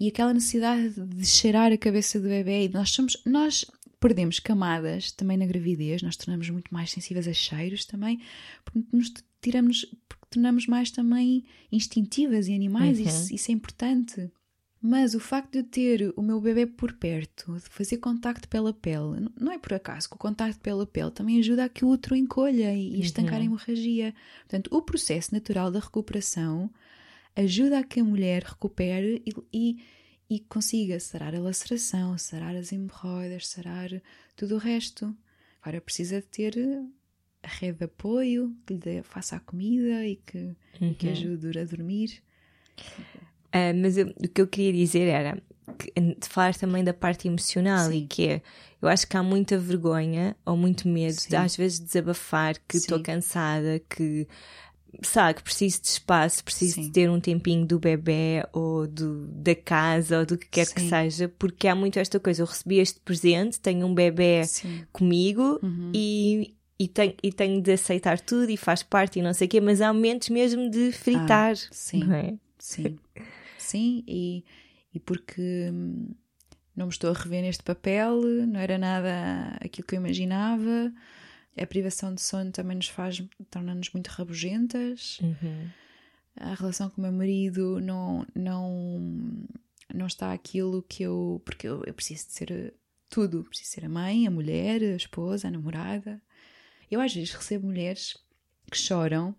[0.00, 2.64] e aquela necessidade de cheirar a cabeça do bebê.
[2.64, 3.66] E nós somos, nós
[4.00, 8.20] perdemos camadas também na gravidez, nós tornamos muito mais sensíveis a cheiros também,
[8.64, 13.06] porque nos tiramos, porque tornamos mais também instintivas e animais, uhum.
[13.06, 14.30] isso, isso é importante.
[14.82, 19.28] Mas o facto de ter o meu bebê por perto, de fazer contacto pela pele,
[19.38, 22.16] não é por acaso que o contacto pela pele também ajuda a que o outro
[22.16, 23.40] encolha e, e estancar uhum.
[23.40, 24.14] a hemorragia.
[24.40, 26.70] Portanto, o processo natural da recuperação
[27.36, 29.84] ajuda a que a mulher recupere e, e,
[30.30, 33.90] e consiga sarar a laceração, sarar as hemorroidas, sarar
[34.36, 35.12] tudo o resto.
[35.60, 36.54] Agora precisa de ter
[37.42, 40.94] a rede de apoio que lhe dê, faça a comida e que, uhum.
[40.94, 42.22] que ajude a dormir.
[43.48, 45.42] Uh, mas eu, o que eu queria dizer era
[45.76, 48.04] que, de falar também da parte emocional Sim.
[48.04, 48.42] e que é,
[48.80, 53.02] eu acho que há muita vergonha ou muito medo de às vezes desabafar que estou
[53.02, 54.28] cansada, que
[55.02, 56.82] sabe, que preciso de espaço, preciso Sim.
[56.82, 60.74] de ter um tempinho do bebê ou do, da casa ou do que quer Sim.
[60.74, 64.84] que seja, porque há muito esta coisa, eu recebi este presente, tenho um bebê Sim.
[64.92, 65.92] comigo uhum.
[65.94, 69.50] e, e, tenho, e tenho de aceitar tudo e faz parte e não sei o
[69.50, 72.12] quê, mas há momentos mesmo de fritar, ah, sim.
[72.12, 72.34] é?
[72.58, 72.98] Sim.
[73.56, 74.44] Sim, e,
[74.92, 76.08] e porque hum,
[76.74, 80.92] não me estou a rever neste papel, não era nada aquilo que eu imaginava.
[81.56, 85.18] A privação de sono também nos faz, torna-nos muito rabugentas.
[85.20, 85.68] Uhum.
[86.36, 89.46] A relação com o meu marido não, não,
[89.92, 91.42] não está aquilo que eu.
[91.44, 92.74] Porque eu, eu preciso de ser
[93.08, 93.44] tudo.
[93.44, 96.22] Preciso ser a mãe, a mulher, a esposa, a namorada.
[96.90, 98.16] Eu às vezes recebo mulheres
[98.70, 99.34] que choram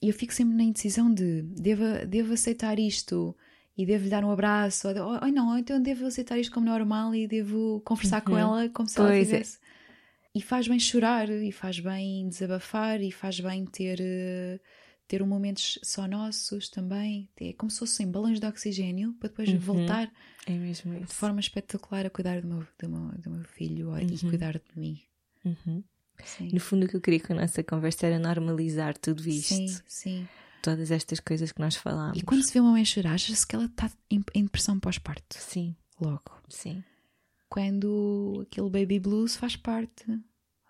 [0.00, 3.34] e eu fico sempre na indecisão de devo, devo aceitar isto
[3.76, 6.66] e devo lhe dar um abraço, ou, ou não, ou então devo aceitar isto como
[6.66, 8.24] normal e devo conversar uhum.
[8.24, 9.44] com ela como se pois ela é.
[10.36, 13.98] E faz bem chorar, e faz bem desabafar, e faz bem ter,
[15.08, 17.28] ter um momentos só nossos também.
[17.40, 19.58] É como se fossem balões de oxigênio para depois uhum.
[19.58, 20.12] voltar
[20.46, 23.98] é mesmo de forma espetacular a cuidar do meu, do meu, do meu filho uhum.
[23.98, 25.00] e cuidar de mim.
[25.44, 25.82] Uhum.
[26.52, 29.54] No fundo, o que eu queria com a nossa conversa era normalizar tudo isto.
[29.54, 30.28] Sim, sim.
[30.62, 32.18] Todas estas coisas que nós falámos.
[32.18, 35.36] E quando se vê uma mãe chorar, acha-se que ela está em, em depressão pós-parto.
[35.38, 35.74] Sim.
[36.00, 36.30] Logo.
[36.48, 36.84] Sim.
[37.48, 40.04] Quando aquele baby blues faz parte.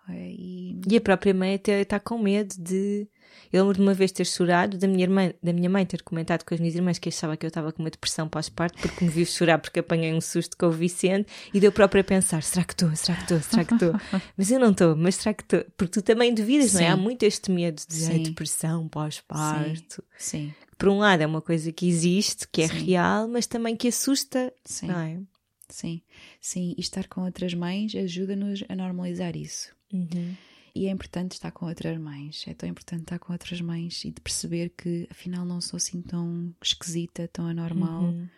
[0.09, 0.79] É, e...
[0.89, 3.09] e a própria mãe até está com medo de
[3.51, 6.43] eu lembro de uma vez ter chorado, da minha, irmã, da minha mãe ter comentado
[6.43, 9.09] com as minhas irmãs que achava que eu estava com uma depressão pós-parto porque me
[9.09, 12.65] viu chorar porque apanhei um susto com o Vicente e deu própria a pensar: será
[12.65, 12.93] que estou?
[12.95, 13.39] Será que estou?
[13.41, 13.93] Será que estou?
[14.37, 15.65] mas eu não estou, mas será que estou?
[15.77, 16.77] Porque tu também duvidas, Sim.
[16.77, 16.87] não é?
[16.89, 18.23] Há muito este medo de Sim.
[18.23, 20.03] depressão pós-parto.
[20.17, 20.49] Sim.
[20.49, 20.53] Sim.
[20.77, 22.85] Por um lado, é uma coisa que existe, que é Sim.
[22.85, 24.87] real, mas também que assusta, Sim.
[24.87, 25.19] não é?
[25.69, 26.01] Sim,
[26.39, 29.75] sim, e estar com outras mães ajuda-nos a normalizar isso.
[29.91, 30.35] Uhum.
[30.73, 34.11] E é importante estar com outras mães, é tão importante estar com outras mães e
[34.11, 38.03] de perceber que afinal não sou assim tão esquisita, tão anormal.
[38.03, 38.29] Uhum.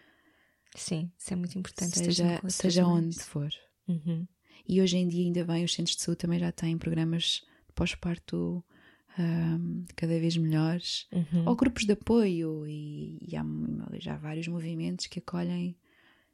[0.75, 1.97] Sim, isso é muito importante.
[1.97, 3.49] Seja, seja onde for.
[3.87, 4.25] Uhum.
[4.67, 7.43] E hoje em dia, ainda bem, os centros de saúde também já têm programas
[7.75, 8.63] pós-parto
[9.17, 11.47] um, cada vez melhores, uhum.
[11.47, 13.43] ou grupos de apoio, e, e há
[13.99, 15.75] já vários movimentos que acolhem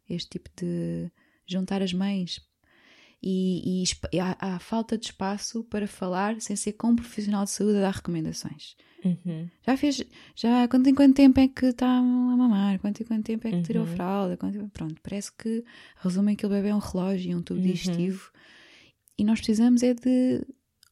[0.09, 1.11] este tipo de
[1.45, 2.41] juntar as mães
[3.21, 7.51] e, e há, há, falta de espaço para falar sem ser com um profissional de
[7.51, 8.75] saúde a dar recomendações.
[9.03, 9.49] Uhum.
[9.65, 10.03] Já fez,
[10.35, 12.79] já quanto, em quanto tempo é que está a mamar?
[12.79, 13.95] Quanto em quanto tempo é que tirou a uhum.
[13.95, 14.37] fralda?
[14.37, 15.63] Quanto, pronto, parece que
[15.97, 17.65] resumem que o bebê é um relógio e um tubo uhum.
[17.65, 18.31] digestivo
[19.17, 20.45] e nós precisamos é de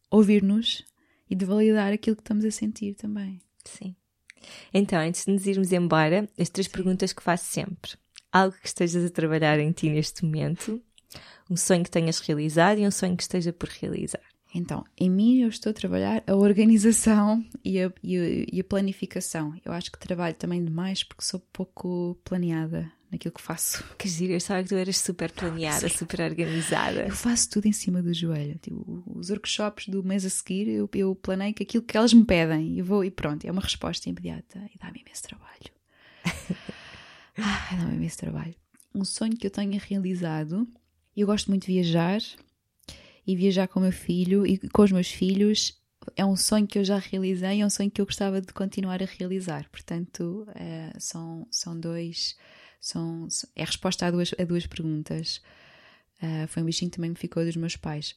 [0.10, 0.84] ouvir-nos
[1.30, 3.42] e de validar aquilo que estamos a sentir também.
[3.66, 3.96] Sim.
[4.74, 6.74] Então, antes de nos irmos embora, as três Sim.
[6.74, 7.92] perguntas que faço sempre.
[8.34, 10.82] Algo que estejas a trabalhar em ti neste momento,
[11.48, 14.24] um sonho que tenhas realizado e um sonho que esteja por realizar?
[14.56, 18.64] Então, em mim eu estou a trabalhar a organização e a, e a, e a
[18.64, 19.54] planificação.
[19.64, 23.84] Eu acho que trabalho também demais porque sou pouco planeada naquilo que faço.
[24.00, 27.02] Que giro, eu sabia que tu eras super planeada, super organizada.
[27.02, 28.58] Eu faço tudo em cima do joelho.
[28.60, 32.26] Tipo, os workshops do mês a seguir, eu, eu planeio que aquilo que elas me
[32.26, 35.72] pedem, eu vou e pronto, é uma resposta imediata e dá-me imenso trabalho.
[37.38, 38.56] ah, dá-me imenso trabalho.
[38.94, 40.68] Um sonho que eu tenha realizado
[41.16, 42.20] eu gosto muito de viajar
[43.26, 45.80] e viajar com o meu filho e com os meus filhos
[46.16, 49.02] é um sonho que eu já realizei, é um sonho que eu gostava de continuar
[49.02, 49.70] a realizar.
[49.70, 52.36] Portanto, é, são, são dois.
[52.82, 55.42] São, é a resposta a duas, a duas perguntas.
[56.22, 58.16] Uh, foi um bichinho que também me ficou dos meus pais.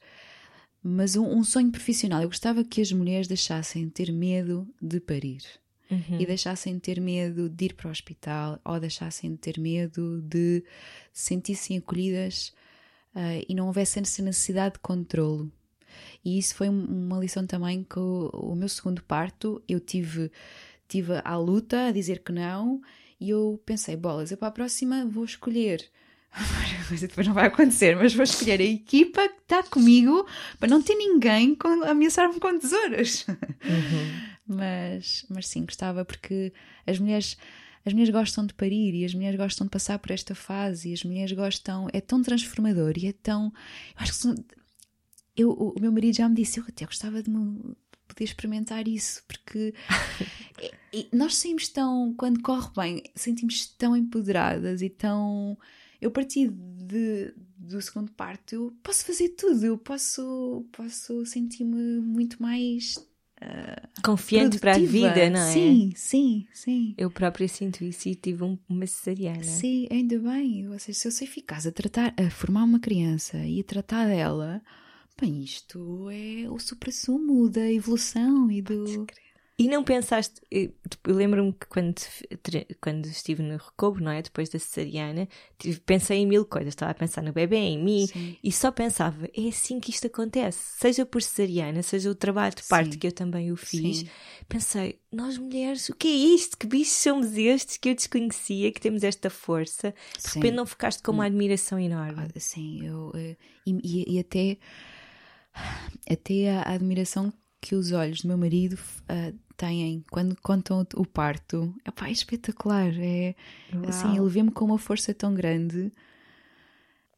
[0.82, 2.22] Mas um, um, sonho profissional.
[2.22, 5.42] Eu gostava que as mulheres deixassem de ter medo de parir.
[5.90, 6.20] Uhum.
[6.20, 10.20] E deixassem de ter medo de ir para o hospital ou deixassem de ter medo
[10.20, 10.64] de
[11.12, 12.52] sentir-se acolhidas
[13.14, 15.50] uh, e não houvesse essa necessidade de controlo.
[16.24, 20.30] E isso foi uma lição também que o, o meu segundo parto eu tive,
[20.88, 22.80] tive à luta a dizer que não
[23.20, 25.88] E eu pensei, bolas, eu para a próxima vou escolher.
[26.88, 30.26] Coisa depois não vai acontecer, mas vou escolher a equipa que está comigo
[30.58, 33.26] para não ter ninguém a ameaçar-me com tesouras.
[33.28, 34.35] Uhum.
[34.46, 36.52] Mas, mas sim, gostava porque
[36.86, 37.36] as mulheres
[37.86, 40.92] as mulheres gostam de parir e as mulheres gostam de passar por esta fase e
[40.92, 41.86] as mulheres gostam.
[41.92, 43.44] É tão transformador e é tão.
[43.44, 43.52] Eu
[43.98, 44.34] acho que são,
[45.36, 47.76] eu, o meu marido já me disse, eu até gostava de me
[48.08, 49.72] poder experimentar isso, porque
[51.12, 55.56] nós saímos tão, quando corre bem, sentimos tão empoderadas e tão.
[56.00, 62.42] Eu parti de, do segundo parto, eu posso fazer tudo, eu posso, posso sentir-me muito
[62.42, 62.96] mais
[63.42, 65.52] Uh, confiante para a vida, não é?
[65.52, 66.94] Sim, sim, sim.
[66.96, 69.42] Eu própria sinto isso e tive um, uma cesariana.
[69.42, 70.66] Sim, ainda bem.
[70.68, 74.06] Ou seja, se eu sei eficaz a tratar, a formar uma criança e a tratar
[74.06, 74.62] dela,
[75.20, 79.06] bem, isto é o supra-sumo da evolução e do.
[79.58, 80.70] E não pensaste, eu
[81.06, 81.94] lembro-me que quando,
[82.78, 84.20] quando estive no recobo, não é?
[84.20, 85.26] Depois da cesariana,
[85.86, 86.68] pensei em mil coisas.
[86.68, 88.36] Estava a pensar no bebê, em mim, Sim.
[88.44, 90.58] e só pensava, é assim que isto acontece.
[90.78, 92.98] Seja por cesariana, seja o trabalho de parte Sim.
[92.98, 94.00] que eu também o fiz.
[94.00, 94.08] Sim.
[94.46, 96.58] Pensei, nós mulheres, o que é isto?
[96.58, 99.94] Que bichos somos estes que eu desconhecia, que temos esta força?
[100.22, 101.28] De repente não ficaste com uma hum.
[101.28, 102.28] admiração enorme.
[102.36, 104.58] Ah, sim, eu, eh, e, e, até,
[106.10, 111.74] até a admiração que os olhos do meu marido uh, têm quando contam o parto.
[111.84, 112.92] Epá, é espetacular.
[112.98, 113.34] É,
[113.88, 115.92] assim, ele vê-me com uma força tão grande.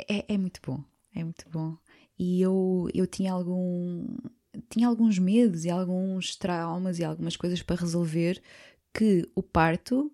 [0.09, 0.83] É, é muito bom.
[1.15, 1.77] É muito bom.
[2.19, 4.07] E eu, eu tinha algum.
[4.71, 8.43] Tinha alguns medos e alguns traumas e algumas coisas para resolver
[8.93, 10.13] que o parto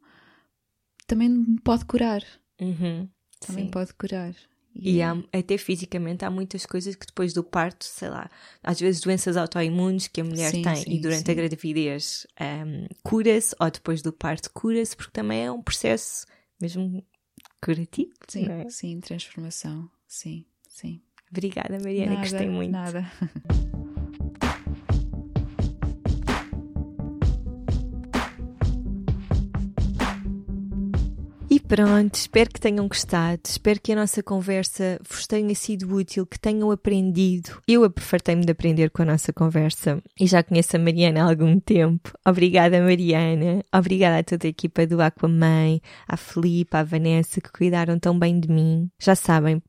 [1.06, 2.22] também me pode curar.
[2.60, 3.08] Uhum,
[3.40, 3.70] também sim.
[3.70, 4.34] pode curar.
[4.74, 8.28] E há, até fisicamente há muitas coisas que depois do parto, sei lá,
[8.62, 11.30] às vezes doenças autoimunes que a mulher sim, tem sim, e durante sim.
[11.30, 16.26] a gravidez um, cura-se, ou depois do parto cura-se, porque também é um processo
[16.60, 17.04] mesmo
[17.62, 18.12] curativo.
[18.26, 18.68] Sim, é?
[18.68, 19.88] sim, transformação.
[20.08, 21.00] Sim, sim.
[21.30, 22.72] Obrigada, Mariana, nada, gostei muito.
[22.72, 23.12] Nada.
[31.66, 36.38] pronto, espero que tenham gostado, espero que a nossa conversa vos tenha sido útil, que
[36.38, 37.60] tenham aprendido.
[37.66, 41.58] Eu aperfartei-me de aprender com a nossa conversa e já conheço a Mariana há algum
[41.58, 42.12] tempo.
[42.26, 43.64] Obrigada, Mariana.
[43.74, 48.38] Obrigada a toda a equipa do Aquamãe, à Felipe, à Vanessa, que cuidaram tão bem
[48.38, 48.90] de mim.
[49.00, 49.62] Já sabem,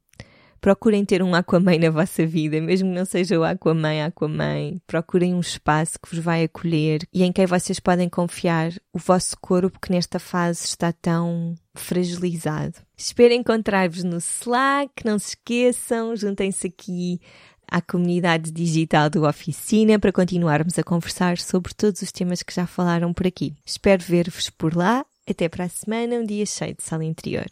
[0.66, 4.80] Procurem ter um Aquaman na vossa vida, mesmo que não seja o Aquaman, Aquaman.
[4.88, 9.38] Procurem um espaço que vos vai acolher e em quem vocês podem confiar o vosso
[9.40, 12.78] corpo que nesta fase está tão fragilizado.
[12.98, 17.22] Espero encontrar-vos no Slack, não se esqueçam, juntem-se aqui
[17.68, 22.66] à comunidade digital do Oficina para continuarmos a conversar sobre todos os temas que já
[22.66, 23.54] falaram por aqui.
[23.64, 25.06] Espero ver-vos por lá.
[25.30, 27.46] Até para a semana, um dia cheio de sala interior.